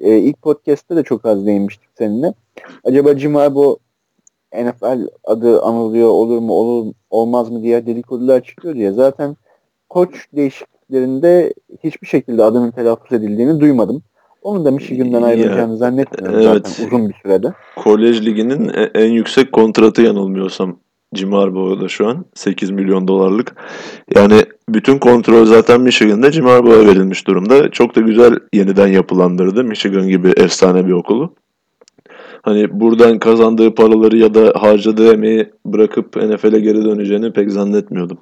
e, 0.00 0.18
ilk 0.18 0.42
podcast'te 0.42 0.96
de 0.96 1.02
çok 1.02 1.26
az 1.26 1.46
değinmiştik 1.46 1.88
seninle. 1.98 2.34
Acaba 2.84 3.18
Jim 3.18 3.34
Harbaugh 3.34 3.76
NFL 4.54 5.08
adı 5.24 5.62
anılıyor 5.62 6.08
olur 6.08 6.38
mu 6.38 6.52
olur 6.52 6.94
olmaz 7.10 7.50
mı 7.50 7.62
diye 7.62 7.86
dedikodular 7.86 8.44
çıkıyor 8.44 8.74
diye. 8.74 8.92
Zaten 8.92 9.36
koç 9.88 10.26
değişikliklerinde 10.90 11.54
hiçbir 11.84 12.06
şekilde 12.06 12.44
adının 12.44 12.70
telaffuz 12.70 13.12
edildiğini 13.12 13.60
duymadım. 13.60 14.02
Onun 14.42 14.64
da 14.64 14.70
Michigan'dan 14.70 15.20
Ya, 15.20 15.26
ayrılacağını 15.26 15.76
zannetmiyorum 15.76 16.40
evet. 16.40 16.66
zaten 16.66 16.86
uzun 16.86 17.08
bir 17.08 17.14
sürede. 17.22 17.52
Kolej 17.76 18.26
liginin 18.26 18.68
e- 18.68 18.90
en 18.94 19.10
yüksek 19.10 19.52
kontratı 19.52 20.02
yanılmıyorsam 20.02 20.78
Jim 21.14 21.32
Harbaugh'da 21.32 21.88
şu 21.88 22.06
an 22.08 22.24
8 22.34 22.70
milyon 22.70 23.08
dolarlık. 23.08 23.54
Yani 24.16 24.42
bütün 24.68 24.98
kontrol 24.98 25.44
zaten 25.44 25.80
Michigan'da 25.80 26.32
Jim 26.32 26.46
Harbaugh'a 26.46 26.86
verilmiş 26.86 27.26
durumda. 27.26 27.70
Çok 27.70 27.96
da 27.96 28.00
güzel 28.00 28.38
yeniden 28.52 28.86
yapılandırdı 28.88 29.64
Michigan 29.64 30.08
gibi 30.08 30.28
efsane 30.36 30.86
bir 30.86 30.92
okulu. 30.92 31.34
Hani 32.42 32.80
buradan 32.80 33.18
kazandığı 33.18 33.74
paraları 33.74 34.16
ya 34.16 34.34
da 34.34 34.52
harcadığı 34.56 35.12
emeği 35.12 35.50
bırakıp 35.66 36.16
NFL'e 36.16 36.60
geri 36.60 36.84
döneceğini 36.84 37.32
pek 37.32 37.50
zannetmiyordum. 37.50 38.18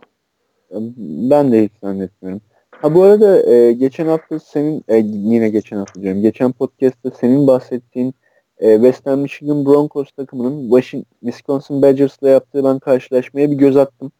Ben 1.30 1.52
de 1.52 1.64
hiç 1.64 1.72
zannetmiyorum. 1.82 2.40
Ha 2.82 2.94
bu 2.94 3.02
arada 3.02 3.50
e, 3.50 3.72
geçen 3.72 4.06
hafta 4.06 4.38
senin 4.38 4.84
e, 4.88 4.96
yine 4.96 5.48
geçen 5.48 5.76
hafta 5.76 6.02
diyorum. 6.02 6.22
Geçen 6.22 6.52
podcast'ta 6.52 7.10
senin 7.10 7.46
bahsettiğin 7.46 8.14
e, 8.58 8.74
Western 8.74 9.18
Michigan 9.18 9.66
Broncos 9.66 10.12
takımının 10.12 10.62
Washington, 10.62 11.16
Wisconsin 11.20 11.82
Badgers'la 11.82 12.28
yaptığı 12.28 12.64
ben 12.64 12.78
karşılaşmaya 12.78 13.50
bir 13.50 13.56
göz 13.56 13.76
attım 13.76 14.12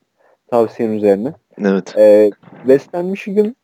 tavsiyen 0.50 0.90
üzerine. 0.90 1.32
Evet. 1.58 1.98
E, 1.98 2.30
Western 2.66 3.04
Michigan 3.04 3.56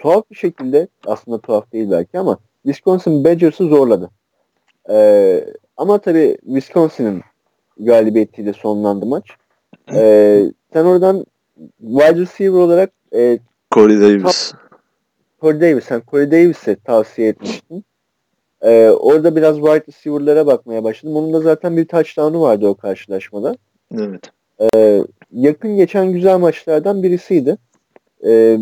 tuhaf 0.00 0.30
bir 0.30 0.36
şekilde 0.36 0.88
aslında 1.06 1.38
tuhaf 1.38 1.72
değil 1.72 1.90
belki 1.90 2.18
ama 2.18 2.38
Wisconsin 2.62 3.24
Badgers'ı 3.24 3.64
zorladı. 3.64 4.10
E, 4.90 5.44
ama 5.76 5.98
tabii 5.98 6.38
Wisconsin'in 6.44 7.22
galibiyetiyle 7.78 8.52
sonlandı 8.52 9.06
maç. 9.06 9.24
E, 9.94 10.42
sen 10.72 10.84
oradan 10.84 11.26
wide 11.80 12.20
receiver 12.20 12.58
olarak 12.58 12.92
e, 13.14 13.38
Corey 13.78 14.00
Davis. 14.00 14.52
Corey 15.40 15.60
Davis, 15.60 15.84
sen 15.84 16.02
Corey 16.10 16.30
Davis'e 16.30 16.76
tavsiye 16.76 17.28
etmiştin. 17.28 17.84
Ee, 18.62 18.88
orada 18.90 19.36
biraz 19.36 19.56
wide 19.56 19.84
receiver'lara 19.88 20.46
bakmaya 20.46 20.84
başladım. 20.84 21.16
Onun 21.16 21.32
da 21.32 21.40
zaten 21.40 21.76
bir 21.76 21.88
touchdown'u 21.88 22.40
vardı 22.40 22.66
o 22.66 22.74
karşılaşmada. 22.74 23.56
Evet. 23.98 24.30
Ee, 24.74 25.04
yakın 25.32 25.76
geçen 25.76 26.12
güzel 26.12 26.38
maçlardan 26.38 27.02
birisiydi. 27.02 27.56
Ee, 28.26 28.58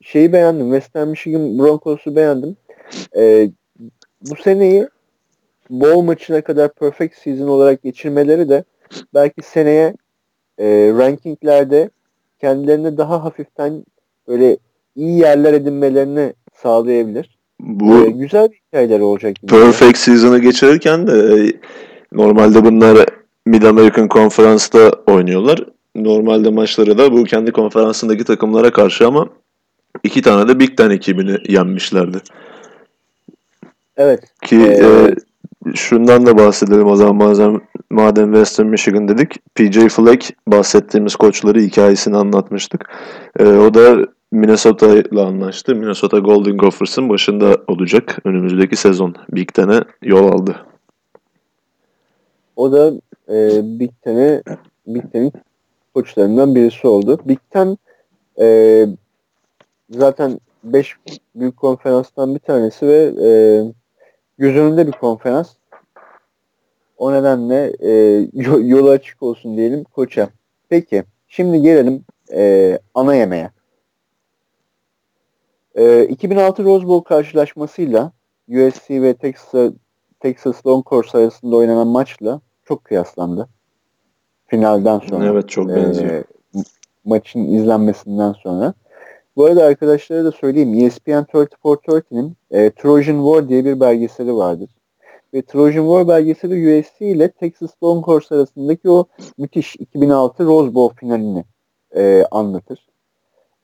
şeyi 0.00 0.32
beğendim. 0.32 0.72
Western 0.72 1.08
Michigan 1.08 1.58
Broncos'u 1.58 2.16
beğendim. 2.16 2.56
Ee, 3.16 3.50
bu 4.22 4.36
seneyi 4.42 4.88
bowl 5.70 6.00
maçına 6.00 6.40
kadar 6.40 6.74
perfect 6.74 7.14
season 7.14 7.48
olarak 7.48 7.82
geçirmeleri 7.82 8.48
de 8.48 8.64
belki 9.14 9.42
seneye 9.42 9.94
e, 10.58 10.66
rankinglerde 10.98 11.90
kendilerine 12.40 12.96
daha 12.96 13.24
hafiften 13.24 13.84
böyle 14.28 14.56
iyi 14.96 15.18
yerler 15.18 15.52
edinmelerini 15.52 16.32
sağlayabilir. 16.54 17.38
Bu 17.60 18.04
Ee, 18.06 18.10
güzel 18.10 18.50
bir 18.50 18.60
hikayeler 18.68 19.00
olacak. 19.00 19.34
gibi. 19.36 19.46
Perfect 19.50 19.98
Season'ı 19.98 20.38
geçirirken 20.38 21.06
de 21.06 21.12
e, 21.12 21.52
normalde 22.12 22.64
bunlar 22.64 23.06
Mid 23.46 23.62
American 23.62 24.08
Conference'da 24.08 24.90
oynuyorlar. 25.06 25.64
Normalde 25.94 26.50
maçları 26.50 26.98
da 26.98 27.12
bu 27.12 27.24
kendi 27.24 27.52
konferansındaki 27.52 28.24
takımlara 28.24 28.70
karşı 28.70 29.06
ama 29.06 29.28
iki 30.04 30.22
tane 30.22 30.48
de 30.48 30.58
Big 30.60 30.76
Ten 30.76 30.90
ekibini 30.90 31.36
yenmişlerdi. 31.48 32.18
Evet. 33.96 34.20
Ki 34.44 34.56
Ee, 34.56 34.84
e, 34.84 35.14
şundan 35.74 36.26
da 36.26 36.38
bahsedelim 36.38 36.86
o 36.86 36.96
zaman 36.96 37.16
madem, 37.16 37.60
madem 37.90 38.32
Western 38.32 38.66
Michigan 38.66 39.08
dedik. 39.08 39.54
PJ 39.54 39.78
Fleck 39.78 40.36
bahsettiğimiz 40.46 41.16
koçları 41.16 41.60
hikayesini 41.60 42.16
anlatmıştık. 42.16 42.90
E, 43.38 43.44
o 43.44 43.74
da 43.74 44.06
Minnesota 44.32 44.96
ile 44.96 45.20
anlaştı. 45.20 45.74
Minnesota 45.74 46.18
Golden 46.18 46.56
Gophers'ın 46.56 47.08
başında 47.08 47.56
olacak 47.68 48.18
önümüzdeki 48.24 48.76
sezon. 48.76 49.14
Big 49.32 49.48
Ten'e 49.48 49.80
yol 50.02 50.32
aldı. 50.32 50.56
O 52.56 52.72
da 52.72 52.92
e, 53.28 53.60
Big 53.80 53.90
Ten'e 54.02 54.42
Big 54.86 55.12
Ten'in 55.12 55.32
koçlarından 55.94 56.54
birisi 56.54 56.86
oldu. 56.86 57.18
Big 57.24 57.38
Ten 57.50 57.78
e, 58.40 58.86
zaten 59.90 60.40
5 60.64 60.96
büyük 61.34 61.56
konferanstan 61.56 62.34
bir 62.34 62.40
tanesi 62.40 62.86
ve 62.86 63.12
e, 63.22 63.28
göz 64.40 64.56
önünde 64.56 64.86
bir 64.86 64.92
konferans. 64.92 65.50
O 66.98 67.12
nedenle 67.12 67.72
e, 67.80 67.90
yo- 68.32 68.60
yolu 68.68 68.90
açık 68.90 69.22
olsun 69.22 69.56
diyelim 69.56 69.84
koça. 69.84 70.28
Peki 70.68 71.04
şimdi 71.28 71.62
gelelim 71.62 72.04
e, 72.32 72.78
ana 72.94 73.14
yemeğe. 73.14 73.50
E, 75.74 76.04
2006 76.04 76.64
Rose 76.64 76.86
Bowl 76.86 77.08
karşılaşmasıyla 77.08 78.12
USC 78.48 79.02
ve 79.02 79.14
Texas, 79.14 79.72
Texas 80.20 80.66
Longhorns 80.66 81.14
arasında 81.14 81.56
oynanan 81.56 81.86
maçla 81.86 82.40
çok 82.64 82.84
kıyaslandı. 82.84 83.48
Finalden 84.46 84.98
sonra. 84.98 85.24
Evet 85.26 85.48
çok 85.48 85.68
benziyor. 85.68 86.10
e, 86.10 86.24
ma- 86.54 86.64
maçın 87.04 87.44
izlenmesinden 87.44 88.32
sonra. 88.32 88.74
Bu 89.36 89.44
arada 89.44 89.64
arkadaşlara 89.64 90.24
da 90.24 90.32
söyleyeyim. 90.32 90.74
ESPN 90.84 91.10
3430'nin 91.10 92.36
e, 92.50 92.70
Trojan 92.70 93.24
War 93.24 93.48
diye 93.48 93.64
bir 93.64 93.80
belgeseli 93.80 94.34
vardır. 94.34 94.70
Ve 95.34 95.42
Trojan 95.42 95.84
War 95.84 96.08
belgeseli 96.08 96.80
USC 96.80 97.06
ile 97.06 97.30
Texas 97.30 97.70
Longhorns 97.82 98.32
arasındaki 98.32 98.90
o 98.90 99.04
müthiş 99.38 99.76
2006 99.76 100.44
Rose 100.46 100.74
Bowl 100.74 100.96
finalini 100.96 101.44
e, 101.96 102.24
anlatır. 102.30 102.86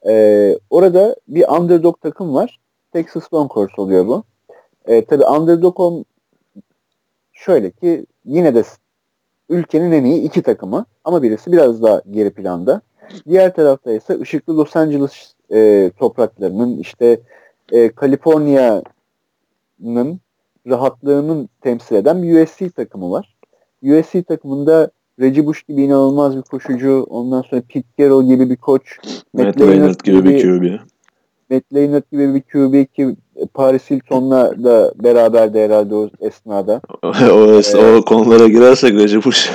E, 0.08 0.58
orada 0.70 1.16
bir 1.28 1.48
underdog 1.48 2.00
takım 2.00 2.34
var. 2.34 2.60
Texas 2.92 3.34
Longhorns 3.34 3.78
oluyor 3.78 4.06
bu. 4.06 4.22
E, 4.86 5.04
tabii 5.04 5.24
underdog 5.24 5.80
ol- 5.80 6.04
şöyle 7.32 7.70
ki 7.70 8.06
yine 8.24 8.54
de 8.54 8.62
ülkenin 9.48 9.92
en 9.92 10.04
iyi 10.04 10.22
iki 10.22 10.42
takımı 10.42 10.86
ama 11.04 11.22
birisi 11.22 11.52
biraz 11.52 11.82
daha 11.82 12.02
geri 12.10 12.30
planda. 12.30 12.80
Diğer 13.28 13.54
tarafta 13.54 13.92
ise 13.92 14.20
ışıklı 14.20 14.56
Los 14.56 14.76
Angeles 14.76 15.34
e, 15.52 15.90
topraklarının 15.98 16.78
işte 16.78 17.20
e, 17.72 17.88
Kaliforniya'nın 17.88 20.20
rahatlığının 20.66 21.48
temsil 21.60 21.96
eden 21.96 22.22
bir 22.22 22.42
USC 22.44 22.70
takımı 22.70 23.10
var. 23.10 23.36
USC 23.82 24.22
takımında 24.22 24.90
Reggie 25.20 25.46
Bush 25.46 25.62
gibi 25.62 25.82
inanılmaz 25.82 26.36
bir 26.36 26.42
koşucu, 26.42 27.06
ondan 27.10 27.42
sonra 27.42 27.62
Pete 27.68 27.88
Carroll 27.98 28.28
gibi 28.28 28.50
bir 28.50 28.56
koç, 28.56 28.98
Matt 29.32 29.60
Leonard 29.60 30.00
gibi 30.00 30.24
bir 30.24 30.42
QB. 30.42 30.78
Matt 31.50 31.74
Leonard 31.74 32.02
gibi 32.12 32.34
bir 32.34 32.40
QB 32.42 32.94
ki 32.94 33.16
Paris 33.54 33.90
Hilton'la 33.90 34.64
da 34.64 34.92
beraberdi 35.04 35.58
herhalde 35.58 35.94
o 35.94 36.10
esnada. 36.20 36.80
o, 37.02 37.08
es- 37.08 37.96
o 37.98 38.04
konulara 38.04 38.48
girersek 38.48 38.92
Recep 38.94 39.24
Bush 39.24 39.50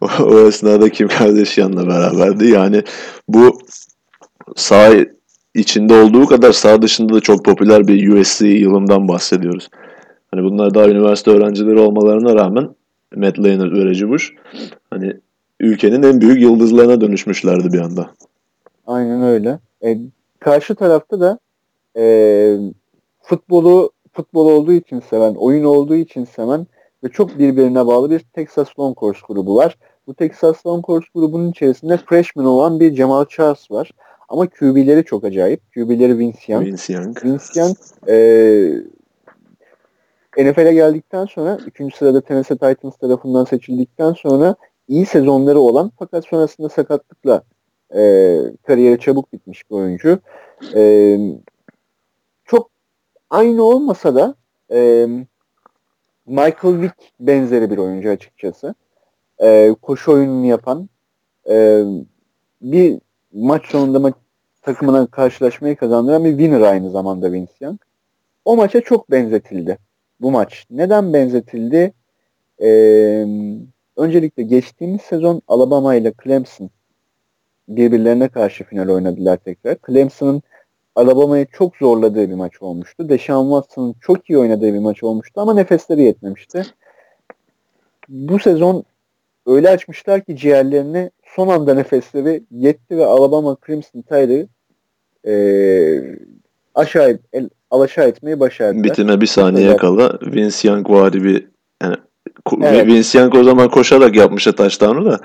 o, 0.00 0.06
o 0.24 0.38
esnada 0.48 0.88
Kim 0.88 1.08
Kardashian'la 1.08 1.86
beraberdi. 1.88 2.46
Yani 2.46 2.82
bu 3.28 3.58
sağ 4.56 4.88
içinde 5.54 5.94
olduğu 5.94 6.26
kadar 6.26 6.52
sağ 6.52 6.82
dışında 6.82 7.14
da 7.14 7.20
çok 7.20 7.44
popüler 7.44 7.88
bir 7.88 8.12
USC 8.12 8.48
yılından 8.48 9.08
bahsediyoruz. 9.08 9.68
Hani 10.30 10.44
bunlar 10.44 10.74
daha 10.74 10.88
üniversite 10.88 11.30
öğrencileri 11.30 11.78
olmalarına 11.78 12.34
rağmen 12.34 12.68
Matt 13.16 13.38
Leonard 13.38 13.72
ve 13.72 13.84
Reggie 13.84 14.08
Bush 14.08 14.32
hani 14.90 15.16
ülkenin 15.60 16.02
en 16.02 16.20
büyük 16.20 16.40
yıldızlarına 16.42 17.00
dönüşmüşlerdi 17.00 17.72
bir 17.72 17.78
anda. 17.78 18.10
Aynen 18.86 19.22
öyle. 19.22 19.58
E, 19.84 19.98
karşı 20.38 20.74
tarafta 20.74 21.20
da 21.20 21.38
e, 21.96 22.56
futbolu 23.22 23.90
futbol 24.12 24.52
olduğu 24.52 24.72
için 24.72 25.00
seven, 25.00 25.34
oyun 25.34 25.64
olduğu 25.64 25.94
için 25.94 26.24
seven 26.24 26.66
ve 27.04 27.08
çok 27.08 27.38
birbirine 27.38 27.86
bağlı 27.86 28.10
bir 28.10 28.18
Texas 28.18 28.78
Longhorns 28.78 29.20
grubu 29.28 29.56
var. 29.56 29.78
Bu 30.06 30.14
Texas 30.14 30.66
Longhorns 30.66 31.04
grubunun 31.14 31.50
içerisinde 31.50 31.96
freshman 31.96 32.46
olan 32.46 32.80
bir 32.80 32.94
Jamal 32.94 33.24
Charles 33.24 33.70
var. 33.70 33.90
Ama 34.28 34.46
QB'leri 34.46 35.04
çok 35.04 35.24
acayip. 35.24 35.60
QB'leri 35.74 36.18
Vince 36.18 36.38
Young. 36.48 36.66
Vince 36.66 36.92
Young. 36.92 37.24
Vince 37.24 37.60
Young 37.60 37.76
e, 38.08 38.14
NFL'e 40.38 40.74
geldikten 40.74 41.24
sonra 41.24 41.58
3. 41.80 41.94
sırada 41.96 42.20
Tennessee 42.20 42.56
Titans 42.56 42.96
tarafından 42.96 43.44
seçildikten 43.44 44.12
sonra 44.12 44.54
iyi 44.88 45.06
sezonları 45.06 45.60
olan 45.60 45.92
fakat 45.98 46.24
sonrasında 46.24 46.68
sakatlıkla 46.68 47.42
e, 47.94 48.00
kariyeri 48.66 49.00
çabuk 49.00 49.32
bitmiş 49.32 49.70
bir 49.70 49.76
oyuncu. 49.76 50.18
E, 50.74 51.18
çok 52.44 52.70
aynı 53.30 53.62
olmasa 53.62 54.14
da 54.14 54.34
e, 54.72 55.06
Michael 56.26 56.80
Vick 56.80 56.94
benzeri 57.20 57.70
bir 57.70 57.78
oyuncu 57.78 58.10
açıkçası. 58.10 58.74
E, 59.42 59.74
koşu 59.82 60.12
oyununu 60.12 60.46
yapan 60.46 60.88
e, 61.50 61.84
bir 62.62 63.00
maç 63.32 63.66
sonunda 63.66 63.98
ma- 63.98 64.14
takımına 64.62 65.06
karşılaşmayı 65.06 65.76
kazandıran 65.76 66.24
bir 66.24 66.30
winner 66.30 66.60
aynı 66.60 66.90
zamanda 66.90 67.32
Vince 67.32 67.52
Young. 67.60 67.80
O 68.44 68.56
maça 68.56 68.80
çok 68.80 69.10
benzetildi 69.10 69.78
bu 70.20 70.30
maç. 70.30 70.66
Neden 70.70 71.12
benzetildi? 71.12 71.92
Ee, 72.62 73.26
öncelikle 73.96 74.42
geçtiğimiz 74.42 75.02
sezon 75.02 75.42
Alabama 75.48 75.94
ile 75.94 76.12
Clemson 76.24 76.70
birbirlerine 77.68 78.28
karşı 78.28 78.64
final 78.64 78.88
oynadılar 78.88 79.36
tekrar. 79.36 79.76
Clemson'ın 79.86 80.42
Alabama'yı 80.94 81.46
çok 81.46 81.76
zorladığı 81.76 82.30
bir 82.30 82.34
maç 82.34 82.62
olmuştu. 82.62 83.08
Deshaun 83.08 83.50
Watson'ın 83.50 83.94
çok 84.00 84.30
iyi 84.30 84.38
oynadığı 84.38 84.74
bir 84.74 84.78
maç 84.78 85.02
olmuştu 85.02 85.40
ama 85.40 85.54
nefesleri 85.54 86.02
yetmemişti. 86.02 86.62
Bu 88.08 88.38
sezon 88.38 88.84
öyle 89.46 89.70
açmışlar 89.70 90.24
ki 90.24 90.36
ciğerlerini 90.36 91.10
son 91.36 91.48
anda 91.48 91.74
nefesleri 91.74 92.42
yetti 92.50 92.96
ve 92.96 93.06
Alabama 93.06 93.56
Crimson 93.66 94.02
Tide'ı 94.02 94.48
e, 95.26 95.34
aşağı 96.74 97.18
el, 97.32 97.48
alaşağı 97.70 98.08
etmeyi 98.08 98.40
başardılar. 98.40 98.84
Bitime 98.84 99.20
bir 99.20 99.26
saniye 99.26 99.68
evet. 99.68 99.80
kala 99.80 100.18
Vince 100.22 100.68
Young 100.68 100.90
vari 100.90 101.24
bir 101.24 101.46
yani 101.82 101.96
Evet. 102.62 102.86
Vince 102.86 103.18
Young 103.18 103.34
o 103.34 103.44
zaman 103.44 103.68
koşarak 103.68 104.16
yapmıştı 104.16 104.52
taştanı 104.52 105.04
da 105.04 105.20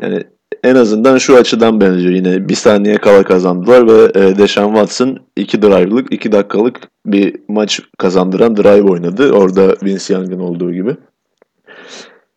yani 0.00 0.24
en 0.64 0.74
azından 0.74 1.18
şu 1.18 1.36
açıdan 1.36 1.80
benziyor 1.80 2.12
yine 2.12 2.48
bir 2.48 2.54
saniye 2.54 2.96
kala 2.96 3.24
kazandılar 3.24 3.86
ve 3.88 4.20
e, 4.20 4.38
Deshaun 4.38 4.74
Watson 4.74 5.18
2 5.36 5.62
drive'lık 5.62 6.12
2 6.12 6.32
dakikalık 6.32 6.80
bir 7.06 7.36
maç 7.48 7.80
kazandıran 7.98 8.56
drive 8.56 8.90
oynadı. 8.90 9.32
Orada 9.32 9.76
Vince 9.84 10.14
Young'ın 10.14 10.40
olduğu 10.40 10.72
gibi. 10.72 10.96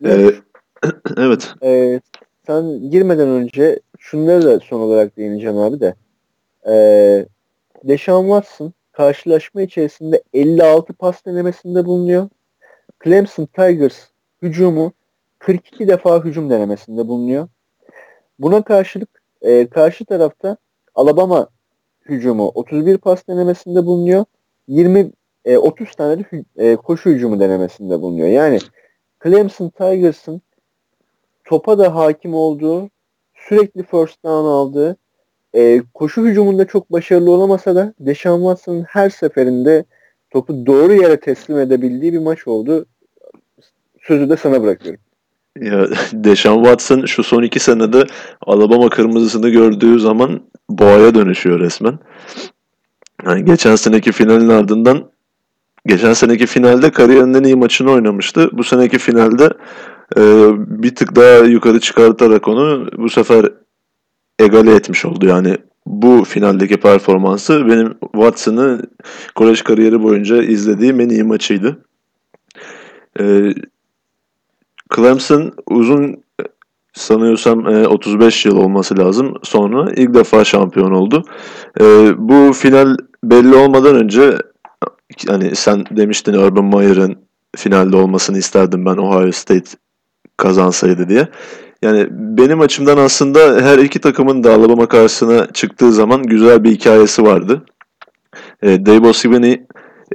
Evet. 0.06 0.36
Ee, 0.86 0.90
evet. 1.18 1.54
Ee, 1.64 2.00
sen 2.50 2.90
girmeden 2.90 3.28
önce 3.28 3.80
şunları 4.00 4.46
da 4.46 4.60
son 4.60 4.80
olarak 4.80 5.18
değineceğim 5.18 5.58
abi 5.58 5.80
de. 5.80 5.96
Ee, 6.68 7.26
Deshaun 7.84 8.24
Watson 8.24 8.74
karşılaşma 8.92 9.62
içerisinde 9.62 10.24
56 10.34 10.94
pas 10.94 11.26
denemesinde 11.26 11.86
bulunuyor. 11.86 12.30
Clemson 13.04 13.46
Tigers 13.46 13.98
hücumu 14.42 14.94
42 15.40 15.88
defa 15.88 16.24
hücum 16.24 16.50
denemesinde 16.50 17.08
bulunuyor. 17.08 17.48
Buna 18.40 18.62
karşılık 18.62 19.10
e, 19.42 19.68
karşı 19.68 20.06
tarafta 20.06 20.58
Alabama 20.96 21.48
hücumu 22.06 22.48
31 22.48 22.98
pas 22.98 23.28
denemesinde 23.28 23.86
bulunuyor. 23.86 24.26
20 24.68 25.12
e, 25.46 25.58
30 25.58 25.92
tane 25.92 26.20
de 26.20 26.22
hü- 26.22 26.46
e, 26.58 26.76
koşu 26.76 27.10
hücumu 27.10 27.40
denemesinde 27.40 28.02
bulunuyor. 28.02 28.28
Yani 28.28 28.60
Clemson 29.24 29.70
Tigers'ın 29.70 30.42
topa 31.50 31.78
da 31.78 31.96
hakim 31.96 32.34
olduğu, 32.34 32.90
sürekli 33.36 33.84
first 33.84 34.24
down 34.24 34.48
aldığı, 34.48 34.98
e, 35.54 35.82
koşu 35.94 36.26
hücumunda 36.26 36.68
çok 36.68 36.92
başarılı 36.92 37.32
olamasa 37.32 37.76
da 37.76 37.94
Deshaun 38.00 38.40
Watson'ın 38.40 38.84
her 38.84 39.10
seferinde 39.10 39.86
topu 40.32 40.66
doğru 40.66 40.94
yere 40.94 41.20
teslim 41.20 41.60
edebildiği 41.60 42.14
bir 42.14 42.20
maç 42.20 42.48
oldu. 42.48 42.86
Sözü 44.02 44.30
de 44.30 44.38
sana 44.38 44.64
bırakıyorum. 44.64 45.02
Ya 45.62 45.88
Deshaun 46.14 46.64
Watson 46.64 47.06
şu 47.06 47.24
son 47.24 47.44
iki 47.44 47.60
senede 47.60 48.04
Alabama 48.42 48.90
kırmızısını 48.90 49.50
gördüğü 49.50 50.00
zaman 50.00 50.42
boğaya 50.70 51.16
dönüşüyor 51.16 51.60
resmen. 51.60 52.00
Yani 53.26 53.46
geçen 53.46 53.76
seneki 53.76 54.12
finalin 54.12 54.50
ardından 54.50 55.12
geçen 55.86 56.14
seneki 56.14 56.46
finalde 56.46 56.92
kariyerinin 56.92 57.34
en 57.34 57.44
iyi 57.44 57.56
maçını 57.56 57.92
oynamıştı. 57.92 58.50
Bu 58.54 58.64
seneki 58.64 58.98
finalde 58.98 59.50
e, 60.18 60.22
bir 60.56 60.96
tık 60.96 61.16
daha 61.16 61.38
yukarı 61.38 61.80
çıkartarak 61.80 62.48
onu 62.48 62.88
bu 62.98 63.10
sefer 63.10 63.46
egale 64.40 64.76
etmiş 64.76 65.06
oldu. 65.06 65.26
Yani 65.26 65.58
bu 65.86 66.24
finaldeki 66.24 66.78
performansı 66.78 67.68
benim 67.68 67.94
Watson'ı 68.02 68.82
kolej 69.36 69.62
kariyeri 69.62 70.04
boyunca 70.04 70.44
izlediğim 70.44 71.00
en 71.00 71.10
iyi 71.10 71.24
maçıydı. 71.24 71.86
E, 73.20 73.54
Clemson 74.96 75.54
uzun 75.68 76.24
sanıyorsam 76.94 77.68
e, 77.68 77.88
35 77.88 78.46
yıl 78.46 78.58
olması 78.58 78.98
lazım. 78.98 79.34
Sonra 79.44 79.92
ilk 79.96 80.14
defa 80.14 80.46
şampiyon 80.46 80.92
oldu. 80.92 81.24
E, 81.82 81.84
bu 82.18 82.54
final 82.54 82.98
belli 83.24 83.56
olmadan 83.56 83.96
önce 83.96 84.38
hani 85.28 85.56
sen 85.56 85.86
demiştin 85.92 86.34
Urban 86.34 86.66
Meyer'ın 86.66 87.18
finalde 87.56 87.96
olmasını 87.96 88.38
isterdim 88.38 88.86
ben 88.86 88.98
Ohio 88.98 89.32
State 89.32 89.70
kazansaydı 90.40 91.10
diye. 91.10 91.28
Yani 91.82 92.08
benim 92.12 92.62
açımdan 92.62 92.98
aslında 92.98 93.40
her 93.62 93.78
iki 93.78 94.00
takımın 94.00 94.44
da 94.44 94.54
Alabama 94.54 94.88
karşısına 94.88 95.48
çıktığı 95.54 95.92
zaman 95.92 96.24
güzel 96.24 96.64
bir 96.64 96.72
hikayesi 96.72 97.24
vardı. 97.24 97.66
E, 98.64 98.86
Dabo 98.86 99.14
Swinney 99.14 99.62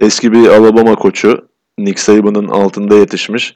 eski 0.01 0.33
bir 0.33 0.49
Alabama 0.49 0.95
koçu. 0.95 1.49
Nick 1.79 2.01
Saban'ın 2.01 2.49
altında 2.49 2.95
yetişmiş. 2.95 3.55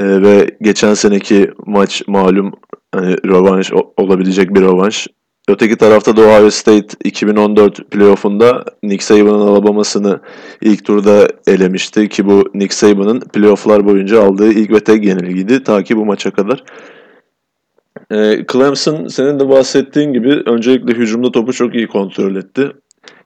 E, 0.00 0.22
ve 0.22 0.56
geçen 0.62 0.94
seneki 0.94 1.50
maç 1.66 2.02
malum 2.06 2.52
hani 2.94 3.16
rövanş 3.26 3.72
olabilecek 3.96 4.54
bir 4.54 4.60
rövanş. 4.62 5.08
Öteki 5.48 5.76
tarafta 5.76 6.16
da 6.16 6.20
Ohio 6.20 6.50
State 6.50 6.96
2014 7.04 7.90
playoff'unda 7.90 8.64
Nick 8.82 9.04
Saban'ın 9.04 9.46
Alabama'sını 9.46 10.20
ilk 10.60 10.84
turda 10.84 11.28
elemişti 11.46 12.08
ki 12.08 12.26
bu 12.26 12.50
Nick 12.54 12.74
Saban'ın 12.74 13.20
playoff'lar 13.20 13.86
boyunca 13.86 14.22
aldığı 14.22 14.52
ilk 14.52 14.70
ve 14.70 14.80
tek 14.80 15.04
yenilgiydi 15.04 15.62
ta 15.62 15.82
ki 15.82 15.96
bu 15.96 16.04
maça 16.04 16.30
kadar. 16.30 16.64
E, 18.10 18.46
Clemson 18.52 19.06
senin 19.08 19.40
de 19.40 19.48
bahsettiğin 19.48 20.12
gibi 20.12 20.42
öncelikle 20.46 20.92
hücumda 20.92 21.32
topu 21.32 21.52
çok 21.52 21.74
iyi 21.74 21.86
kontrol 21.86 22.36
etti. 22.36 22.72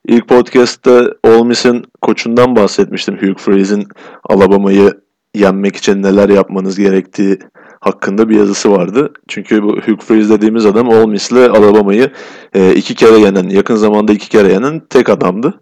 İlk 0.08 0.28
podcast'te 0.28 1.00
Ole 1.24 1.44
Miss'in 1.44 1.84
koçundan 2.02 2.56
bahsetmiştim. 2.56 3.16
Hugh 3.16 3.38
Freeze'in 3.38 3.86
Alabama'yı 4.24 4.92
yenmek 5.34 5.76
için 5.76 6.02
neler 6.02 6.28
yapmanız 6.28 6.78
gerektiği 6.78 7.38
hakkında 7.80 8.28
bir 8.28 8.36
yazısı 8.36 8.70
vardı. 8.70 9.12
Çünkü 9.28 9.62
bu 9.62 9.68
Hugh 9.68 10.00
Freeze 10.02 10.34
dediğimiz 10.34 10.66
adam 10.66 10.88
Ole 10.88 11.06
Miss'le 11.06 11.32
Alabama'yı 11.32 12.10
e, 12.54 12.74
iki 12.74 12.94
kere 12.94 13.18
yenen, 13.18 13.48
yakın 13.48 13.76
zamanda 13.76 14.12
iki 14.12 14.28
kere 14.28 14.52
yenen 14.52 14.80
tek 14.90 15.08
adamdı. 15.08 15.60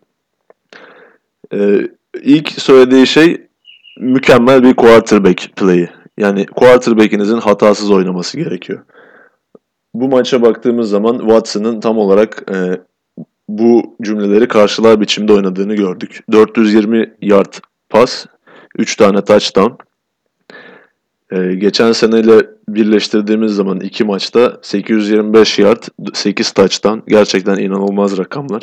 E, 1.53 1.81
ilk 2.23 2.51
söylediği 2.51 3.07
şey 3.07 3.47
mükemmel 4.01 4.63
bir 4.63 4.75
quarterback 4.75 5.57
play'i. 5.57 5.91
Yani 6.19 6.47
quarterback'inizin 6.47 7.39
hatasız 7.39 7.91
oynaması 7.91 8.37
gerekiyor. 8.37 8.83
Bu 9.95 10.09
maça 10.09 10.43
baktığımız 10.43 10.91
zaman 10.91 11.19
Watson'ın 11.19 11.81
tam 11.81 11.99
olarak 11.99 12.45
e, 12.55 12.81
bu 13.49 13.97
cümleleri 14.03 14.49
karşılar 14.49 15.01
biçimde 15.01 15.33
oynadığını 15.33 15.75
gördük. 15.75 16.25
420 16.33 17.15
yard 17.23 17.55
pas, 17.91 18.27
3 18.79 18.97
tane 18.97 19.25
touchdown. 19.25 19.86
Ee, 21.31 21.55
geçen 21.55 21.93
seneyle 21.93 22.47
birleştirdiğimiz 22.69 23.53
zaman 23.53 23.81
iki 23.81 24.05
maçta 24.05 24.59
825 24.63 25.59
yard, 25.59 25.83
8 26.15 26.53
touchdown. 26.53 26.99
Gerçekten 27.09 27.59
inanılmaz 27.59 28.19
rakamlar. 28.19 28.63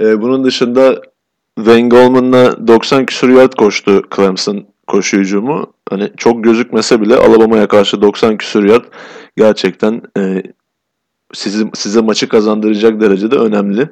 Ee, 0.00 0.22
bunun 0.22 0.44
dışında 0.44 1.02
Wayne 1.56 1.88
Goldman'la 1.88 2.66
90 2.66 3.06
küsur 3.06 3.28
yard 3.28 3.52
koştu 3.52 4.02
Clemson 4.16 4.66
koşu 4.86 5.16
hücumu. 5.16 5.72
Hani 5.90 6.10
çok 6.16 6.44
gözükmese 6.44 7.00
bile 7.00 7.16
Alabama'ya 7.16 7.68
karşı 7.68 8.02
90 8.02 8.36
küsur 8.36 8.64
yard 8.64 8.84
gerçekten 9.36 10.02
e, 10.18 10.42
sizi, 11.32 11.70
size 11.74 12.00
maçı 12.00 12.28
kazandıracak 12.28 13.00
derecede 13.00 13.36
önemli. 13.36 13.88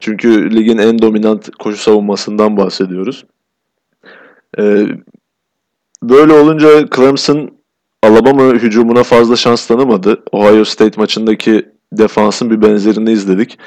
Çünkü 0.00 0.56
ligin 0.56 0.78
en 0.78 0.98
dominant 1.02 1.50
koşu 1.50 1.78
savunmasından 1.78 2.56
bahsediyoruz. 2.56 3.24
Ee, 4.58 4.86
böyle 6.02 6.32
olunca 6.32 6.88
Clemson 6.96 7.59
Alabama 8.02 8.42
hücumuna 8.52 9.02
fazla 9.02 9.36
şans 9.36 9.66
tanımadı. 9.66 10.22
Ohio 10.32 10.64
State 10.64 11.00
maçındaki 11.00 11.68
defansın 11.92 12.50
bir 12.50 12.62
benzerini 12.62 13.12
izledik. 13.12 13.58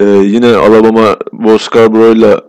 Ee, 0.00 0.04
yine 0.04 0.46
Alabama 0.46 1.16
Bo 1.32 1.58
Scarborough'la 1.58 2.40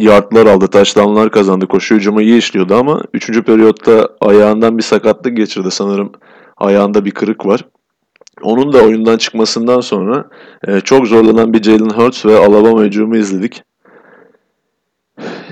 yardlar 0.00 0.46
aldı, 0.46 0.66
touchdownlar 0.68 1.30
kazandı. 1.30 1.66
Koşu 1.66 1.94
hücumu 1.94 2.20
iyi 2.22 2.38
işliyordu 2.38 2.74
ama 2.74 3.02
3. 3.14 3.42
periyotta 3.42 4.08
ayağından 4.20 4.78
bir 4.78 4.82
sakatlık 4.82 5.36
geçirdi 5.36 5.70
sanırım. 5.70 6.12
Ayağında 6.56 7.04
bir 7.04 7.10
kırık 7.10 7.46
var. 7.46 7.64
Onun 8.42 8.72
da 8.72 8.82
oyundan 8.84 9.16
çıkmasından 9.18 9.80
sonra 9.80 10.28
e, 10.68 10.80
çok 10.80 11.06
zorlanan 11.06 11.52
bir 11.52 11.62
Jalen 11.62 11.90
Hurts 11.90 12.26
ve 12.26 12.36
Alabama 12.36 12.82
hücumu 12.82 13.16
izledik. 13.16 13.62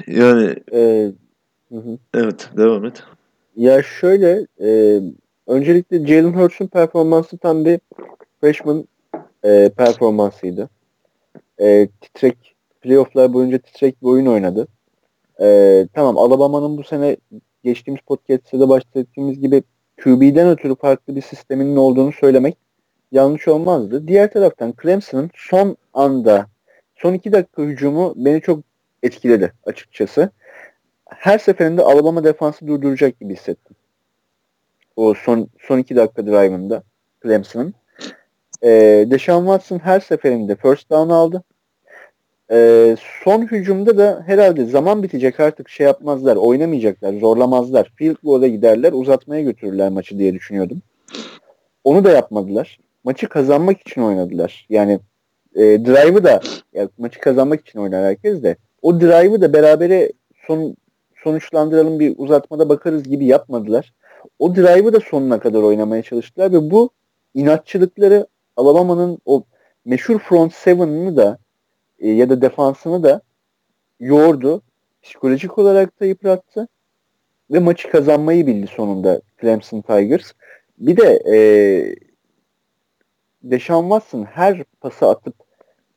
Yani 0.07 0.55
Ee, 0.73 1.13
hı 1.69 1.77
hı. 1.79 1.99
evet 2.15 2.51
devam 2.57 2.85
et. 2.85 3.03
Ya 3.57 3.83
şöyle 3.83 4.47
e, 4.61 5.01
öncelikle 5.47 6.07
Jalen 6.07 6.33
Hurts'un 6.33 6.67
performansı 6.67 7.39
tam 7.39 7.65
bir 7.65 7.81
freshman 8.41 8.89
e, 9.45 9.71
performansıydı. 9.77 10.69
E, 11.61 11.89
titrek 12.01 12.55
playofflar 12.81 13.33
boyunca 13.33 13.59
titrek 13.59 14.03
bir 14.03 14.07
oyun 14.07 14.27
oynadı. 14.27 14.69
E, 15.41 15.89
tamam 15.95 16.19
Alabama'nın 16.19 16.77
bu 16.77 16.85
sene 16.85 17.17
geçtiğimiz 17.65 18.01
podcast'te 18.01 18.61
de 18.61 18.69
bahsettiğimiz 18.69 19.41
gibi 19.41 19.63
QB'den 20.05 20.49
ötürü 20.49 20.77
farklı 20.77 21.17
bir 21.17 21.23
sisteminin 21.23 21.77
olduğunu 21.77 22.13
söylemek 22.13 22.57
yanlış 23.13 23.49
olmazdı. 23.49 24.09
Diğer 24.09 24.33
taraftan 24.33 24.75
Clemson'ın 24.83 25.31
son 25.35 25.77
anda 25.95 26.47
son 26.97 27.15
iki 27.15 27.33
dakika 27.33 27.63
hücumu 27.63 28.15
beni 28.17 28.41
çok 28.41 28.61
etkiledi 29.03 29.53
açıkçası. 29.65 30.31
Her 31.19 31.39
seferinde 31.39 31.83
Alabama 31.83 32.25
defansı 32.25 32.67
durduracak 32.67 33.21
gibi 33.21 33.35
hissettim. 33.35 33.77
O 34.97 35.15
son 35.15 35.49
son 35.61 35.79
iki 35.79 35.97
dakika 35.97 36.27
drive'ında 36.27 36.83
Clemson'ın. 37.23 37.75
Ee, 38.65 39.07
Deshaun 39.11 39.45
Watson 39.45 39.79
her 39.79 40.01
seferinde 40.01 40.57
first 40.57 40.91
down 40.91 41.11
aldı. 41.11 41.43
Ee, 42.51 42.97
son 43.25 43.43
hücumda 43.43 43.99
da 43.99 44.23
herhalde 44.27 44.65
zaman 44.65 45.03
bitecek 45.03 45.41
artık 45.41 45.69
şey 45.69 45.87
yapmazlar, 45.87 46.37
oynamayacaklar, 46.37 47.15
zorlamazlar. 47.15 47.93
Field 47.97 48.17
goal'a 48.23 48.47
giderler, 48.47 48.93
uzatmaya 48.93 49.43
götürürler 49.43 49.89
maçı 49.89 50.19
diye 50.19 50.35
düşünüyordum. 50.35 50.83
Onu 51.85 52.05
da 52.05 52.11
yapmadılar. 52.11 52.79
Maçı 53.05 53.29
kazanmak 53.29 53.81
için 53.81 54.03
oynadılar. 54.03 54.67
Yani 54.71 55.01
e, 55.55 55.61
drive'ı 55.61 56.25
da 56.25 56.41
yani 56.73 56.89
maçı 56.99 57.21
kazanmak 57.21 57.61
için 57.61 57.79
oynar 57.79 58.05
herkes 58.05 58.43
de. 58.43 58.57
O 58.83 59.01
drive'ı 59.01 59.41
da 59.41 59.53
berabere 59.53 60.13
son 60.47 60.77
sonuçlandıralım 61.25 62.01
bir 62.01 62.15
uzatmada 62.19 62.69
bakarız 62.69 63.03
gibi 63.03 63.25
yapmadılar. 63.27 63.93
O 64.39 64.57
drive'ı 64.57 64.93
da 64.93 65.01
sonuna 65.01 65.41
kadar 65.41 65.63
oynamaya 65.63 66.03
çalıştılar 66.03 66.53
ve 66.53 66.71
bu 66.71 66.91
inatçılıkları 67.35 68.27
Alabama'nın 68.57 69.19
o 69.25 69.45
meşhur 69.85 70.19
front 70.19 70.55
seven'ını 70.55 71.17
da 71.17 71.39
e, 71.99 72.11
ya 72.11 72.31
da 72.31 72.43
defansını 72.43 73.03
da 73.03 73.21
yordu. 74.01 74.63
Psikolojik 75.03 75.59
olarak 75.59 76.01
da 76.01 76.05
yıprattı 76.05 76.69
ve 77.51 77.59
maçı 77.59 77.91
kazanmayı 77.91 78.47
bildi 78.47 78.67
sonunda 78.67 79.21
Clemson 79.41 79.81
Tigers. 79.81 80.33
Bir 80.79 80.97
de 80.97 81.23
e, 81.33 81.37
Deshaun 83.43 83.83
Watson 83.83 84.25
her 84.25 84.65
pası 84.81 85.09
atıp 85.09 85.35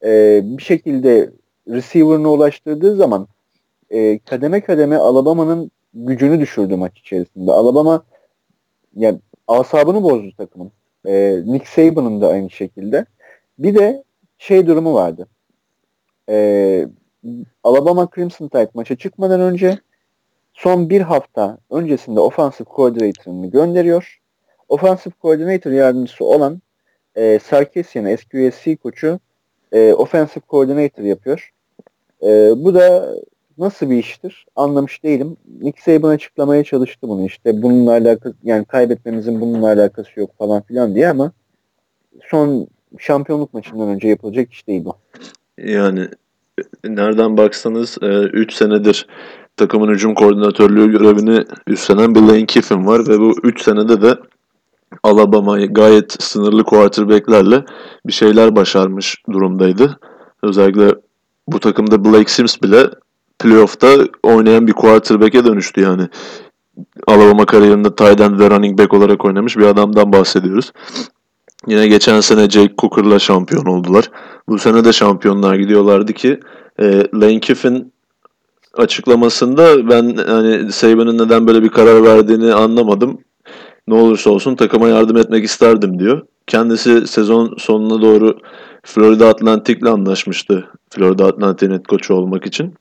e, 0.04 0.42
bir 0.44 0.64
şekilde 0.64 1.30
receiver'ına 1.68 2.32
ulaştırdığı 2.32 2.96
zaman 2.96 3.28
e, 3.90 4.20
kademe 4.20 4.62
kademe 4.62 4.98
Alabama'nın 4.98 5.72
gücünü 5.94 6.40
düşürdü 6.40 6.76
maç 6.76 7.00
içerisinde. 7.00 7.52
Alabama 7.52 8.06
yani 8.96 9.20
asabını 9.48 10.04
bozdu 10.04 10.32
takımın. 10.38 10.72
E, 11.06 11.42
Nick 11.46 11.66
Saban'ın 11.66 12.22
da 12.22 12.28
aynı 12.28 12.50
şekilde. 12.50 13.06
Bir 13.60 13.76
de 13.76 14.04
şey 14.38 14.68
durumu 14.68 14.94
vardı. 14.94 15.28
E, 16.30 16.88
Alabama 17.64 18.10
Crimson 18.16 18.48
Tide 18.48 18.70
maça 18.74 18.96
çıkmadan 18.96 19.42
önce 19.42 19.80
son 20.54 20.90
bir 20.90 21.02
hafta 21.02 21.58
öncesinde 21.70 22.20
offensive 22.20 22.68
coordinator'ını 22.76 23.48
gönderiyor. 23.48 24.22
Offensive 24.70 25.14
coordinator 25.22 25.72
yardımcısı 25.72 26.26
olan 26.26 26.62
e, 27.16 27.40
Sarkisian 27.40 28.06
USC 28.06 28.76
koçu 28.76 29.20
e, 29.72 29.94
offensive 29.94 30.44
coordinator 30.50 31.04
yapıyor. 31.04 31.54
E, 32.24 32.28
bu 32.58 32.74
da 32.74 33.16
nasıl 33.58 33.90
bir 33.90 33.98
iştir 33.98 34.46
anlamış 34.56 35.04
değilim. 35.04 35.38
Nick 35.62 35.82
Saban 35.82 36.10
açıklamaya 36.10 36.64
çalıştı 36.64 37.08
bunu 37.08 37.26
işte 37.26 37.62
bununla 37.62 37.92
alakası 37.92 38.36
yani 38.44 38.66
kaybetmemizin 38.66 39.42
bununla 39.42 39.68
alakası 39.68 40.20
yok 40.20 40.38
falan 40.38 40.62
filan 40.62 40.96
diye 40.96 41.10
ama 41.10 41.32
son 42.30 42.68
şampiyonluk 43.00 43.54
maçından 43.54 43.90
önce 43.90 44.08
yapılacak 44.08 44.54
iş 44.54 44.68
değil 44.68 44.86
bu. 44.86 44.96
Yani 45.58 46.08
nereden 46.84 47.38
baksanız 47.38 47.98
3 48.02 48.54
e, 48.54 48.56
senedir 48.56 49.08
takımın 49.58 49.94
hücum 49.94 50.16
koordinatörlüğü 50.16 50.92
görevini 50.92 51.44
üstlenen 51.68 52.16
bir 52.16 52.22
Lane 52.22 52.46
Kiffin 52.46 52.88
var 52.88 53.08
ve 53.08 53.20
bu 53.20 53.36
3 53.44 53.62
senede 53.62 54.02
de 54.02 54.18
Alabama 55.04 55.66
gayet 55.66 56.24
sınırlı 56.24 56.64
quarterback'lerle 56.64 57.66
bir 58.08 58.14
şeyler 58.14 58.56
başarmış 58.56 59.16
durumdaydı. 59.32 60.00
Özellikle 60.44 60.96
bu 61.48 61.60
takımda 61.60 62.06
Blake 62.06 62.32
Sims 62.32 62.62
bile 62.62 62.90
playoff'ta 63.40 63.98
oynayan 64.24 64.68
bir 64.68 64.74
quarterback'e 64.74 65.46
dönüştü 65.46 65.82
yani. 65.82 66.08
Alabama 67.08 67.46
kariyerinde 67.46 67.96
tight 67.96 68.22
end 68.22 68.40
ve 68.40 68.50
running 68.50 68.80
back 68.80 68.94
olarak 68.94 69.26
oynamış 69.26 69.58
bir 69.58 69.66
adamdan 69.66 70.14
bahsediyoruz. 70.14 70.72
Yine 71.68 71.88
geçen 71.88 72.20
sene 72.20 72.50
Jake 72.50 72.74
Cooker'la 72.78 73.20
şampiyon 73.20 73.66
oldular. 73.66 74.12
Bu 74.48 74.60
sene 74.60 74.86
de 74.86 74.94
şampiyonlar 74.94 75.56
gidiyorlardı 75.56 76.14
ki 76.14 76.40
e, 76.80 77.04
Lane 77.14 77.40
Kiffin 77.40 77.94
açıklamasında 78.74 79.90
ben 79.90 80.16
hani 80.16 80.72
Saban'ın 80.72 81.18
neden 81.18 81.48
böyle 81.48 81.64
bir 81.64 81.70
karar 81.70 82.04
verdiğini 82.04 82.54
anlamadım. 82.54 83.20
Ne 83.88 83.94
olursa 83.94 84.30
olsun 84.30 84.56
takıma 84.56 84.88
yardım 84.88 85.18
etmek 85.18 85.46
isterdim 85.46 86.00
diyor. 86.00 86.22
Kendisi 86.48 87.08
sezon 87.08 87.56
sonuna 87.58 88.02
doğru 88.02 88.38
Florida 88.84 89.28
Atlantic'le 89.28 89.86
anlaşmıştı. 89.88 90.68
Florida 90.90 91.26
Atlantic'in 91.26 91.72
head 91.72 91.84
koçu 91.84 92.14
olmak 92.14 92.46
için. 92.46 92.74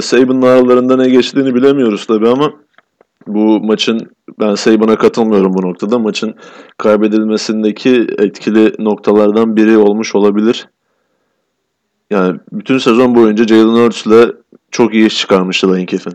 Saban'ın 0.00 0.42
aralarında 0.42 0.96
ne 0.96 1.08
geçtiğini 1.08 1.54
bilemiyoruz 1.54 2.06
tabii 2.06 2.28
ama 2.28 2.52
bu 3.26 3.60
maçın 3.60 4.10
ben 4.40 4.54
Saban'a 4.54 4.96
katılmıyorum 4.96 5.54
bu 5.54 5.62
noktada. 5.62 5.98
Maçın 5.98 6.34
kaybedilmesindeki 6.78 8.06
etkili 8.18 8.72
noktalardan 8.78 9.56
biri 9.56 9.78
olmuş 9.78 10.14
olabilir. 10.14 10.68
Yani 12.10 12.40
bütün 12.52 12.78
sezon 12.78 13.14
boyunca 13.14 13.46
Jalen 13.46 13.84
Hurts'le 13.84 14.34
çok 14.70 14.94
iyi 14.94 15.06
iş 15.06 15.18
çıkarmıştı 15.18 15.68
Lane 15.68 15.86
Kiffin. 15.86 16.12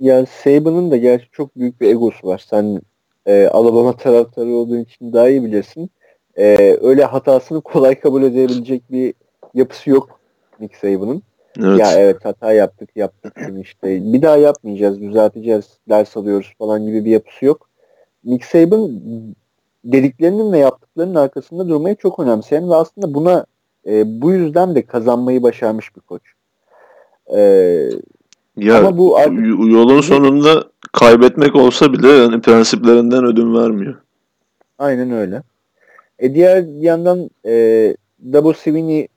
Ya 0.00 0.26
Saban'ın 0.26 0.90
da 0.90 0.96
gerçi 0.96 1.26
çok 1.32 1.56
büyük 1.56 1.80
bir 1.80 1.88
egosu 1.88 2.26
var. 2.26 2.44
Sen 2.50 2.80
e, 3.26 3.46
Alabama 3.46 3.96
taraftarı 3.96 4.48
olduğun 4.48 4.80
için 4.80 5.12
daha 5.12 5.28
iyi 5.28 5.44
bilirsin. 5.44 5.90
E, 6.38 6.76
öyle 6.82 7.04
hatasını 7.04 7.60
kolay 7.60 8.00
kabul 8.00 8.22
edebilecek 8.22 8.82
bir 8.90 9.14
yapısı 9.54 9.90
yok 9.90 10.20
Nick 10.60 10.76
Saban'ın. 10.76 11.22
Evet. 11.60 11.80
Ya 11.80 11.92
evet 11.92 12.24
hata 12.24 12.52
yaptık 12.52 12.90
yaptık 12.96 13.34
işte. 13.62 14.12
Bir 14.12 14.22
daha 14.22 14.36
yapmayacağız, 14.36 15.00
düzelteceğiz, 15.00 15.64
ders 15.88 16.16
alıyoruz 16.16 16.52
falan 16.58 16.86
gibi 16.86 17.04
bir 17.04 17.10
yapısı 17.10 17.44
yok. 17.44 17.68
Nick 18.24 18.46
Saban 18.46 18.90
dediklerinin 19.84 20.52
ve 20.52 20.58
yaptıklarının 20.58 21.14
arkasında 21.14 21.68
durmayı 21.68 21.96
çok 21.96 22.18
önemseyen 22.20 22.70
ve 22.70 22.74
aslında 22.74 23.14
buna 23.14 23.46
e, 23.86 24.20
bu 24.22 24.32
yüzden 24.32 24.74
de 24.74 24.82
kazanmayı 24.82 25.42
başarmış 25.42 25.96
bir 25.96 26.00
koç. 26.00 26.22
E, 27.34 27.40
ya 28.56 28.78
ama 28.78 28.98
bu 28.98 29.16
artık... 29.16 29.46
yolun 29.46 30.00
sonunda 30.00 30.64
kaybetmek 30.92 31.56
olsa 31.56 31.92
bile 31.92 32.08
yani 32.08 32.40
prensiplerinden 32.40 33.24
ödün 33.24 33.54
vermiyor. 33.54 33.94
Aynen 34.78 35.10
öyle. 35.10 35.42
E 36.18 36.34
diğer 36.34 36.64
yandan 36.80 37.30
e, 37.46 37.96
Double 38.32 38.54
Sweeney 38.54 39.08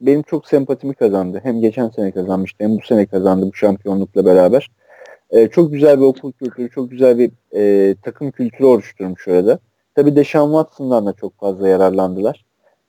benim 0.00 0.22
çok 0.22 0.48
sempatimi 0.48 0.94
kazandı. 0.94 1.40
Hem 1.42 1.60
geçen 1.60 1.88
sene 1.88 2.12
kazanmıştı 2.12 2.64
hem 2.64 2.76
bu 2.76 2.82
sene 2.82 3.06
kazandı 3.06 3.46
bu 3.46 3.54
şampiyonlukla 3.54 4.24
beraber. 4.24 4.70
E, 5.30 5.48
çok 5.48 5.72
güzel 5.72 6.00
bir 6.00 6.04
okul 6.04 6.32
kültürü, 6.32 6.70
çok 6.70 6.90
güzel 6.90 7.18
bir 7.18 7.30
e, 7.54 7.94
takım 8.02 8.30
kültürü 8.30 8.64
oluşturmuş 8.64 9.28
orada. 9.28 9.58
Tabii 9.94 10.16
Deshaun 10.16 10.50
Watson'dan 10.52 11.06
da 11.06 11.12
çok 11.12 11.38
fazla 11.38 11.68
yararlandılar 11.68 12.44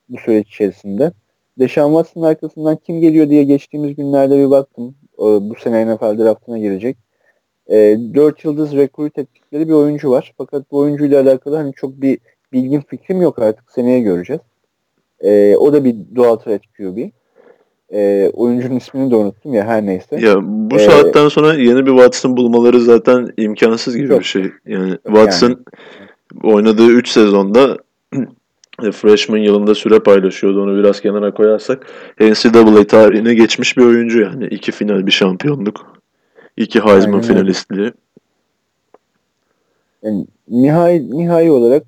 bu 0.09 0.17
süreç 0.17 0.47
içerisinde. 0.47 1.11
Deshaun 1.59 1.89
Watson'ın 1.89 2.25
arkasından 2.25 2.75
kim 2.75 3.01
geliyor 3.01 3.29
diye 3.29 3.43
geçtiğimiz 3.43 3.95
günlerde 3.95 4.37
bir 4.37 4.49
baktım. 4.49 4.95
E, 5.19 5.23
bu 5.23 5.55
sene 5.55 5.95
NFL 5.95 6.17
draftına 6.17 6.57
girecek. 6.57 6.97
E, 7.67 7.97
4 8.15 8.45
yıldız 8.45 8.73
recruit 8.73 9.17
ettikleri 9.17 9.67
bir 9.67 9.73
oyuncu 9.73 10.11
var. 10.11 10.33
Fakat 10.37 10.71
bu 10.71 10.77
oyuncuyla 10.77 11.21
alakalı 11.21 11.55
hani 11.55 11.73
çok 11.73 12.01
bir 12.01 12.19
bilgin 12.53 12.81
fikrim 12.81 13.21
yok 13.21 13.39
artık 13.39 13.71
seneye 13.71 13.99
göreceğiz. 13.99 14.41
E, 15.21 15.55
o 15.55 15.73
da 15.73 15.83
bir 15.83 15.95
dual 16.15 16.35
threat 16.35 16.61
QB. 16.77 16.97
E, 17.93 18.31
oyuncunun 18.33 18.75
ismini 18.75 19.11
de 19.11 19.15
unuttum 19.15 19.53
ya 19.53 19.65
her 19.65 19.85
neyse. 19.85 20.19
Ya 20.19 20.35
bu 20.41 20.75
ee, 20.75 20.79
saatten 20.79 21.27
sonra 21.27 21.53
yeni 21.53 21.85
bir 21.85 21.91
Watson 21.91 22.37
bulmaları 22.37 22.81
zaten 22.81 23.33
imkansız 23.37 23.95
gibi 23.95 24.07
çok, 24.07 24.19
bir 24.19 24.25
şey. 24.25 24.51
Yani 24.65 24.97
Watson 25.03 25.49
yani. 25.49 25.59
oynadığı 26.43 26.87
3 26.87 27.09
sezonda 27.09 27.77
e, 28.83 28.91
freshman 28.91 29.37
yılında 29.37 29.75
süre 29.75 29.99
paylaşıyordu. 29.99 30.63
Onu 30.63 30.77
biraz 30.77 31.01
kenara 31.01 31.33
koyarsak 31.33 31.87
NCAA 32.19 32.87
tarihine 32.87 33.33
geçmiş 33.33 33.77
bir 33.77 33.85
oyuncu 33.85 34.19
yani. 34.19 34.45
iki 34.45 34.71
final 34.71 35.05
bir 35.05 35.11
şampiyonluk. 35.11 35.99
iki 36.57 36.79
Heisman 36.79 37.13
Aynen. 37.13 37.21
finalistliği. 37.21 37.93
Yani 40.03 40.25
nihai, 40.49 41.11
nihai 41.11 41.51
olarak 41.51 41.83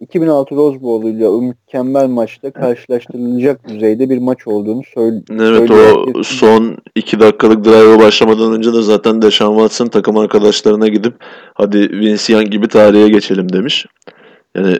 2006 0.00 0.56
Rose 0.56 0.82
Bowl 0.82 1.06
ile 1.06 1.28
o 1.28 1.42
mükemmel 1.42 2.06
maçta 2.06 2.50
karşılaştırılacak 2.50 3.68
düzeyde 3.68 4.10
bir 4.10 4.18
maç 4.18 4.46
olduğunu 4.46 4.82
söyle 4.94 5.22
Evet 5.30 5.70
o 5.70 6.22
son 6.22 6.76
2 6.94 7.20
dakikalık 7.20 7.64
drive'a 7.64 7.98
başlamadan 7.98 8.52
önce 8.52 8.72
de 8.72 8.82
zaten 8.82 9.22
Deshaun 9.22 9.54
Watson 9.54 9.86
takım 9.86 10.16
arkadaşlarına 10.16 10.88
gidip 10.88 11.14
hadi 11.54 11.90
Vince 11.90 12.32
Young 12.32 12.50
gibi 12.50 12.68
tarihe 12.68 13.08
geçelim 13.08 13.52
demiş. 13.52 13.86
Yani 14.54 14.78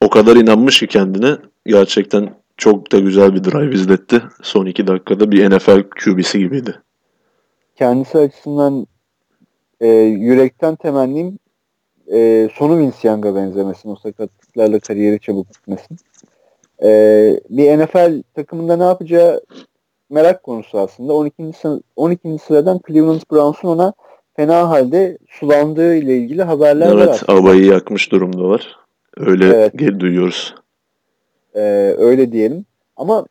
o 0.00 0.10
kadar 0.10 0.36
inanmış 0.36 0.80
ki 0.80 0.86
kendine 0.86 1.36
gerçekten 1.66 2.28
çok 2.56 2.92
da 2.92 2.98
güzel 2.98 3.34
bir 3.34 3.44
drive 3.44 3.74
izletti. 3.74 4.22
Son 4.42 4.66
2 4.66 4.86
dakikada 4.86 5.32
bir 5.32 5.50
NFL 5.50 5.82
QB'si 6.04 6.38
gibiydi. 6.38 6.74
Kendisi 7.76 8.18
açısından 8.18 8.86
e, 9.80 9.88
yürekten 9.96 10.76
temennim 10.76 11.38
e, 12.12 12.48
sonu 12.54 12.78
Vince 12.78 13.08
Young'a 13.08 13.34
benzemesin. 13.34 13.90
O 13.90 13.96
sakatlıklarla 13.96 14.80
kariyeri 14.80 15.20
çabuk 15.20 15.46
bitmesin. 15.48 15.96
E, 16.82 16.90
bir 17.50 17.78
NFL 17.78 18.22
takımında 18.34 18.76
ne 18.76 18.84
yapacağı 18.84 19.40
merak 20.10 20.42
konusu 20.42 20.78
aslında. 20.78 21.12
12. 21.12 21.52
Sı 21.60 21.82
12. 21.96 22.38
sıradan 22.38 22.80
Cleveland 22.88 23.20
Browns'un 23.32 23.68
ona 23.68 23.92
fena 24.36 24.68
halde 24.68 25.18
sulandığı 25.28 25.96
ile 25.96 26.16
ilgili 26.16 26.42
haberler 26.42 26.86
evet, 26.86 27.08
var. 27.08 27.08
Evet, 27.08 27.28
havayı 27.28 27.64
yakmış 27.64 28.12
durumdalar. 28.12 28.76
Öyle 29.16 29.46
evet. 29.46 29.72
geri 29.78 30.00
duyuyoruz. 30.00 30.54
Ee, 31.54 31.94
öyle 31.98 32.32
diyelim. 32.32 32.64
Ama 32.96 33.26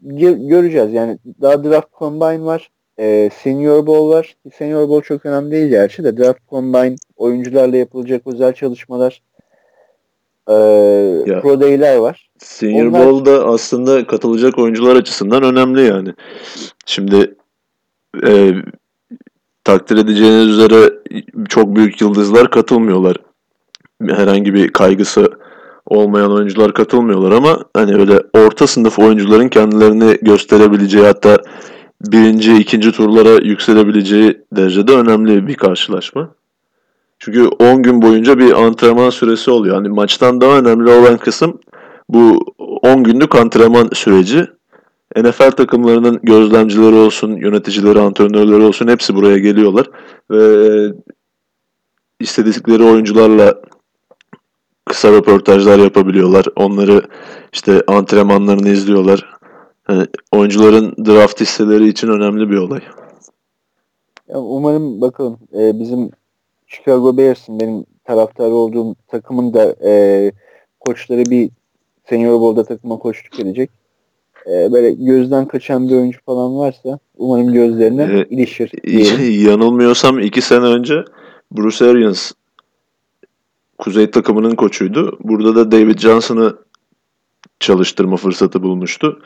göreceğiz. 0.00 0.92
Yani 0.92 1.18
daha 1.42 1.64
draft 1.64 1.88
combine 1.98 2.44
var. 2.44 2.70
E, 2.98 3.30
senior 3.42 3.86
Bowl 3.86 4.08
var. 4.08 4.36
Senior 4.54 4.88
Bowl 4.88 5.06
çok 5.08 5.26
önemli 5.26 5.50
değil 5.50 5.68
gerçi 5.68 6.04
de 6.04 6.16
draft 6.16 6.48
combine 6.50 6.96
oyuncularla 7.16 7.76
yapılacak 7.76 8.22
özel 8.26 8.52
çalışmalar 8.52 9.22
e, 10.48 10.54
ya, 11.26 11.40
pro 11.40 11.60
day'ler 11.60 11.96
var. 11.96 12.30
Senior 12.38 12.86
Onlar... 12.86 13.06
Bowl'da 13.06 13.46
aslında 13.46 14.06
katılacak 14.06 14.58
oyuncular 14.58 14.96
açısından 14.96 15.42
önemli 15.42 15.82
yani. 15.82 16.14
Şimdi 16.86 17.34
e, 18.26 18.52
takdir 19.64 19.96
edeceğiniz 19.96 20.48
üzere 20.48 20.92
çok 21.48 21.76
büyük 21.76 22.00
yıldızlar 22.00 22.50
katılmıyorlar. 22.50 23.16
Herhangi 24.08 24.54
bir 24.54 24.68
kaygısı 24.68 25.30
olmayan 25.86 26.32
oyuncular 26.32 26.74
katılmıyorlar 26.74 27.32
ama 27.32 27.64
hani 27.74 27.94
öyle 27.96 28.20
orta 28.34 28.66
sınıf 28.66 28.98
oyuncuların 28.98 29.48
kendilerini 29.48 30.18
gösterebileceği 30.22 31.04
hatta 31.04 31.38
birinci, 32.00 32.56
ikinci 32.56 32.92
turlara 32.92 33.44
yükselebileceği 33.44 34.38
derecede 34.52 34.92
önemli 34.92 35.46
bir 35.46 35.54
karşılaşma. 35.54 36.30
Çünkü 37.18 37.48
10 37.48 37.82
gün 37.82 38.02
boyunca 38.02 38.38
bir 38.38 38.64
antrenman 38.64 39.10
süresi 39.10 39.50
oluyor. 39.50 39.76
Hani 39.76 39.88
maçtan 39.88 40.40
daha 40.40 40.58
önemli 40.58 40.90
olan 40.90 41.16
kısım 41.16 41.60
bu 42.08 42.54
10 42.82 43.04
günlük 43.04 43.34
antrenman 43.34 43.88
süreci. 43.92 44.46
NFL 45.16 45.50
takımlarının 45.50 46.20
gözlemcileri 46.22 46.94
olsun, 46.94 47.36
yöneticileri, 47.36 48.00
antrenörleri 48.00 48.62
olsun 48.62 48.88
hepsi 48.88 49.14
buraya 49.14 49.38
geliyorlar. 49.38 49.90
Ve 50.30 50.92
istedikleri 52.20 52.82
oyuncularla 52.82 53.54
kısa 54.84 55.12
röportajlar 55.12 55.78
yapabiliyorlar. 55.78 56.46
Onları 56.56 57.02
işte 57.52 57.82
antrenmanlarını 57.86 58.68
izliyorlar. 58.68 59.36
Yani 59.88 60.06
oyuncuların 60.32 60.94
draft 61.06 61.42
listeleri 61.42 61.88
için 61.88 62.08
önemli 62.08 62.50
bir 62.50 62.56
olay. 62.56 62.80
Umarım 64.28 65.00
bakalım 65.00 65.38
e, 65.52 65.80
bizim 65.80 66.10
Chicago 66.66 67.16
Bears'ın 67.16 67.60
benim 67.60 67.84
taraftarı 68.04 68.54
olduğum 68.54 68.94
takımın 69.08 69.54
da 69.54 69.76
e, 69.84 70.32
koçları 70.80 71.24
bir 71.30 71.50
Senior 72.08 72.40
Bowl'da 72.40 72.64
takıma 72.64 72.98
koçluk 72.98 73.40
edecek. 73.40 73.70
E, 74.46 74.72
böyle 74.72 74.92
gözden 74.92 75.48
kaçan 75.48 75.88
bir 75.88 75.94
oyuncu 75.94 76.18
falan 76.26 76.58
varsa 76.58 76.98
umarım 77.16 77.52
gözlerine 77.52 78.02
ee, 78.02 78.34
ilişir. 78.34 78.72
Diyelim. 78.86 79.48
Yanılmıyorsam 79.48 80.18
iki 80.18 80.42
sene 80.42 80.64
önce 80.64 81.04
Bruce 81.52 81.84
Arians 81.84 82.32
Kuzey 83.78 84.10
takımının 84.10 84.54
koçuydu. 84.54 85.18
Burada 85.20 85.56
da 85.56 85.70
David 85.70 85.98
Johnson'ı 85.98 86.56
çalıştırma 87.60 88.16
fırsatı 88.16 88.62
bulmuştu. 88.62 89.22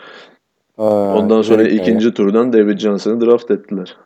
Aa, 0.78 1.14
Ondan 1.18 1.42
sonra 1.42 1.62
ikinci 1.62 2.14
turdan 2.14 2.52
David 2.52 2.78
Johnson'ı 2.78 3.20
draft 3.20 3.50
ettiler. 3.50 3.96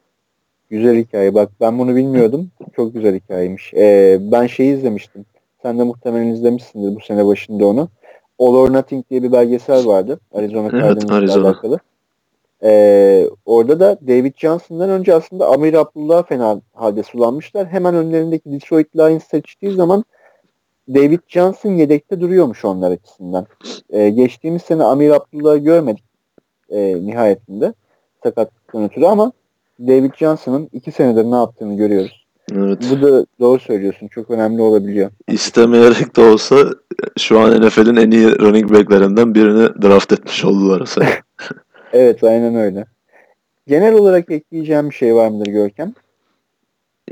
Güzel 0.70 0.96
hikaye. 0.96 1.34
Bak 1.34 1.50
ben 1.60 1.78
bunu 1.78 1.96
bilmiyordum. 1.96 2.50
Çok 2.76 2.94
güzel 2.94 3.14
hikayemiş. 3.14 3.74
Ee, 3.74 4.18
ben 4.20 4.46
şeyi 4.46 4.76
izlemiştim. 4.76 5.24
Sen 5.62 5.78
de 5.78 5.82
muhtemelen 5.82 6.26
izlemişsindir 6.26 6.96
bu 6.96 7.00
sene 7.00 7.26
başında 7.26 7.66
onu. 7.66 7.88
All 8.38 8.54
or 8.54 8.72
Nothing 8.72 9.10
diye 9.10 9.22
bir 9.22 9.32
belgesel 9.32 9.86
vardı. 9.86 10.20
Arizona 10.32 10.70
evet, 10.72 11.10
Arizona. 11.10 11.46
alakalı. 11.46 11.78
Ee, 12.62 13.24
orada 13.46 13.80
da 13.80 13.98
David 14.08 14.34
Johnson'dan 14.36 14.90
önce 14.90 15.14
aslında 15.14 15.48
Amir 15.48 15.74
Abdullah 15.74 16.26
fena 16.26 16.60
halde 16.74 17.02
sulanmışlar. 17.02 17.66
Hemen 17.66 17.94
önlerindeki 17.94 18.52
Detroit 18.52 18.96
Lions 18.96 19.24
seçtiği 19.24 19.72
zaman 19.72 20.04
David 20.88 21.20
Johnson 21.28 21.70
yedekte 21.70 22.20
duruyormuş 22.20 22.64
onlar 22.64 22.90
açısından. 22.90 23.46
Ee, 23.90 24.10
geçtiğimiz 24.10 24.62
sene 24.62 24.84
Amir 24.84 25.10
Abdullah'ı 25.10 25.58
görmedik 25.58 26.04
e, 26.70 27.06
nihayetinde 27.06 27.74
sakatlıktan 28.22 28.84
ötürü 28.84 29.04
ama 29.04 29.32
David 29.80 30.14
Johnson'ın 30.14 30.68
iki 30.72 30.92
senedir 30.92 31.24
ne 31.24 31.34
yaptığını 31.34 31.76
görüyoruz. 31.76 32.24
Evet. 32.52 32.78
Bu 32.90 33.02
da 33.02 33.26
doğru 33.40 33.60
söylüyorsun. 33.60 34.08
Çok 34.08 34.30
önemli 34.30 34.62
olabiliyor. 34.62 35.10
İstemeyerek 35.28 36.16
de 36.16 36.20
olsa 36.20 36.56
şu 37.18 37.40
an 37.40 37.66
NFL'in 37.66 37.96
en 37.96 38.10
iyi 38.10 38.38
running 38.38 38.72
back'lerinden 38.72 39.34
birini 39.34 39.82
draft 39.82 40.12
etmiş 40.12 40.44
oldular. 40.44 40.94
evet 41.92 42.24
aynen 42.24 42.54
öyle. 42.54 42.86
Genel 43.66 43.94
olarak 43.94 44.30
ekleyeceğim 44.30 44.90
bir 44.90 44.94
şey 44.94 45.14
var 45.14 45.28
mıdır 45.28 45.50
Görkem? 45.50 45.94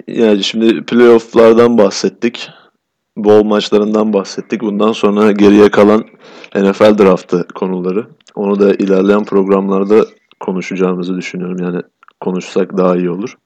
Yani 0.08 0.44
şimdi 0.44 0.84
playoff'lardan 0.84 1.78
bahsettik. 1.78 2.50
Bol 3.16 3.44
maçlarından 3.44 4.12
bahsettik. 4.12 4.62
Bundan 4.62 4.92
sonra 4.92 5.32
geriye 5.32 5.68
kalan 5.68 6.04
NFL 6.56 6.98
draftı 6.98 7.46
konuları. 7.54 8.06
Onu 8.34 8.60
da 8.60 8.74
ilerleyen 8.74 9.24
programlarda 9.24 10.06
konuşacağımızı 10.40 11.16
düşünüyorum. 11.16 11.58
Yani 11.62 11.82
konuşsak 12.22 12.76
daha 12.76 12.96
iyi 12.96 13.10
olur. 13.10 13.38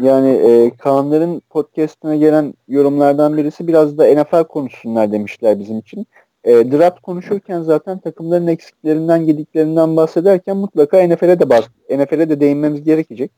Yani 0.00 0.28
e, 0.30 0.70
Kaanların 0.78 1.42
podcastine 1.50 2.18
gelen 2.18 2.54
yorumlardan 2.68 3.36
birisi 3.36 3.68
biraz 3.68 3.98
da 3.98 4.06
NFL 4.06 4.44
konuşsunlar 4.44 5.12
demişler 5.12 5.58
bizim 5.58 5.78
için. 5.78 6.06
E, 6.44 6.72
draft 6.72 7.00
konuşurken 7.00 7.62
zaten 7.62 7.98
takımların 7.98 8.46
eksiklerinden, 8.46 9.26
gediklerinden 9.26 9.96
bahsederken 9.96 10.56
mutlaka 10.56 11.06
NFL'e 11.06 11.40
de 11.40 11.50
bas 11.50 11.64
NFL'e 11.90 12.28
de 12.28 12.40
değinmemiz 12.40 12.84
gerekecek. 12.84 13.30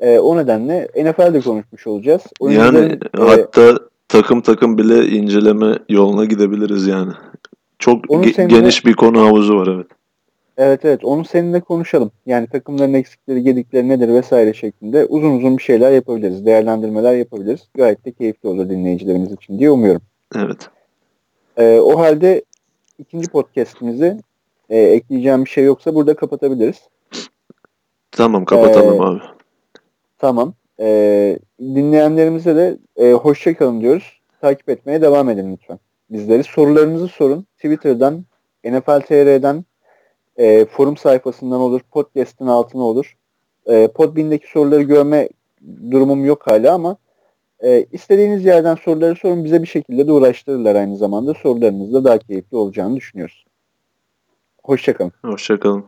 E, 0.00 0.18
o 0.18 0.36
nedenle 0.36 0.88
NFL'de 0.96 1.40
konuşmuş 1.40 1.86
olacağız. 1.86 2.22
yani 2.40 2.78
e, 2.78 2.98
hatta 3.18 3.78
takım 4.08 4.40
takım 4.40 4.78
bile 4.78 5.06
inceleme 5.06 5.78
yoluna 5.88 6.24
gidebiliriz 6.24 6.86
yani. 6.86 7.12
Çok 7.78 8.04
ge- 8.04 8.46
geniş 8.46 8.86
bir 8.86 8.94
konu 8.94 9.20
havuzu 9.20 9.56
var 9.56 9.68
evet. 9.74 9.86
Evet 10.58 10.84
evet 10.84 11.04
onu 11.04 11.24
seninle 11.24 11.60
konuşalım. 11.60 12.10
Yani 12.26 12.46
takımların 12.46 12.94
eksikleri, 12.94 13.42
gedikleri 13.42 13.88
nedir 13.88 14.08
vesaire 14.08 14.54
şeklinde 14.54 15.06
uzun 15.06 15.38
uzun 15.38 15.58
bir 15.58 15.62
şeyler 15.62 15.92
yapabiliriz. 15.92 16.46
Değerlendirmeler 16.46 17.14
yapabiliriz. 17.14 17.68
Gayet 17.74 18.04
de 18.04 18.12
keyifli 18.12 18.48
olur 18.48 18.70
dinleyicilerimiz 18.70 19.32
için 19.32 19.58
diye 19.58 19.70
umuyorum. 19.70 20.02
Evet. 20.36 20.68
Ee, 21.56 21.78
o 21.78 21.98
halde 21.98 22.44
ikinci 22.98 23.28
podcastimizi 23.28 24.18
e, 24.70 24.78
ekleyeceğim 24.78 25.44
bir 25.44 25.50
şey 25.50 25.64
yoksa 25.64 25.94
burada 25.94 26.14
kapatabiliriz. 26.14 26.88
Tamam 28.10 28.44
kapatalım 28.44 29.02
ee, 29.02 29.06
abi. 29.06 29.20
Tamam. 30.18 30.54
Ee, 30.80 31.38
dinleyenlerimize 31.60 32.56
de 32.56 32.78
e, 32.96 33.12
hoşçakalın 33.12 33.80
diyoruz. 33.80 34.20
Takip 34.40 34.68
etmeye 34.68 35.02
devam 35.02 35.30
edin 35.30 35.52
lütfen. 35.52 35.78
Bizleri 36.10 36.44
sorularınızı 36.44 37.08
sorun. 37.08 37.46
Twitter'dan, 37.56 38.24
NFL 38.64 39.00
TR'den, 39.00 39.64
e, 40.36 40.64
forum 40.64 40.96
sayfasından 40.96 41.60
olur, 41.60 41.80
podcast'ın 41.90 42.46
altına 42.46 42.82
olur. 42.82 43.16
E, 43.66 43.88
Podbean'deki 43.88 44.50
soruları 44.50 44.82
görme 44.82 45.28
durumum 45.90 46.24
yok 46.24 46.46
hala 46.46 46.74
ama 46.74 46.96
e, 47.60 47.86
istediğiniz 47.92 48.44
yerden 48.44 48.74
soruları 48.74 49.16
sorun. 49.16 49.44
Bize 49.44 49.62
bir 49.62 49.66
şekilde 49.66 50.06
de 50.06 50.12
uğraştırırlar 50.12 50.74
aynı 50.74 50.96
zamanda. 50.96 51.34
Sorularınız 51.34 51.94
da 51.94 52.04
daha 52.04 52.18
keyifli 52.18 52.56
olacağını 52.56 52.96
düşünüyoruz. 52.96 53.44
Hoşçakalın. 54.62 55.12
Hoşçakalın. 55.24 55.84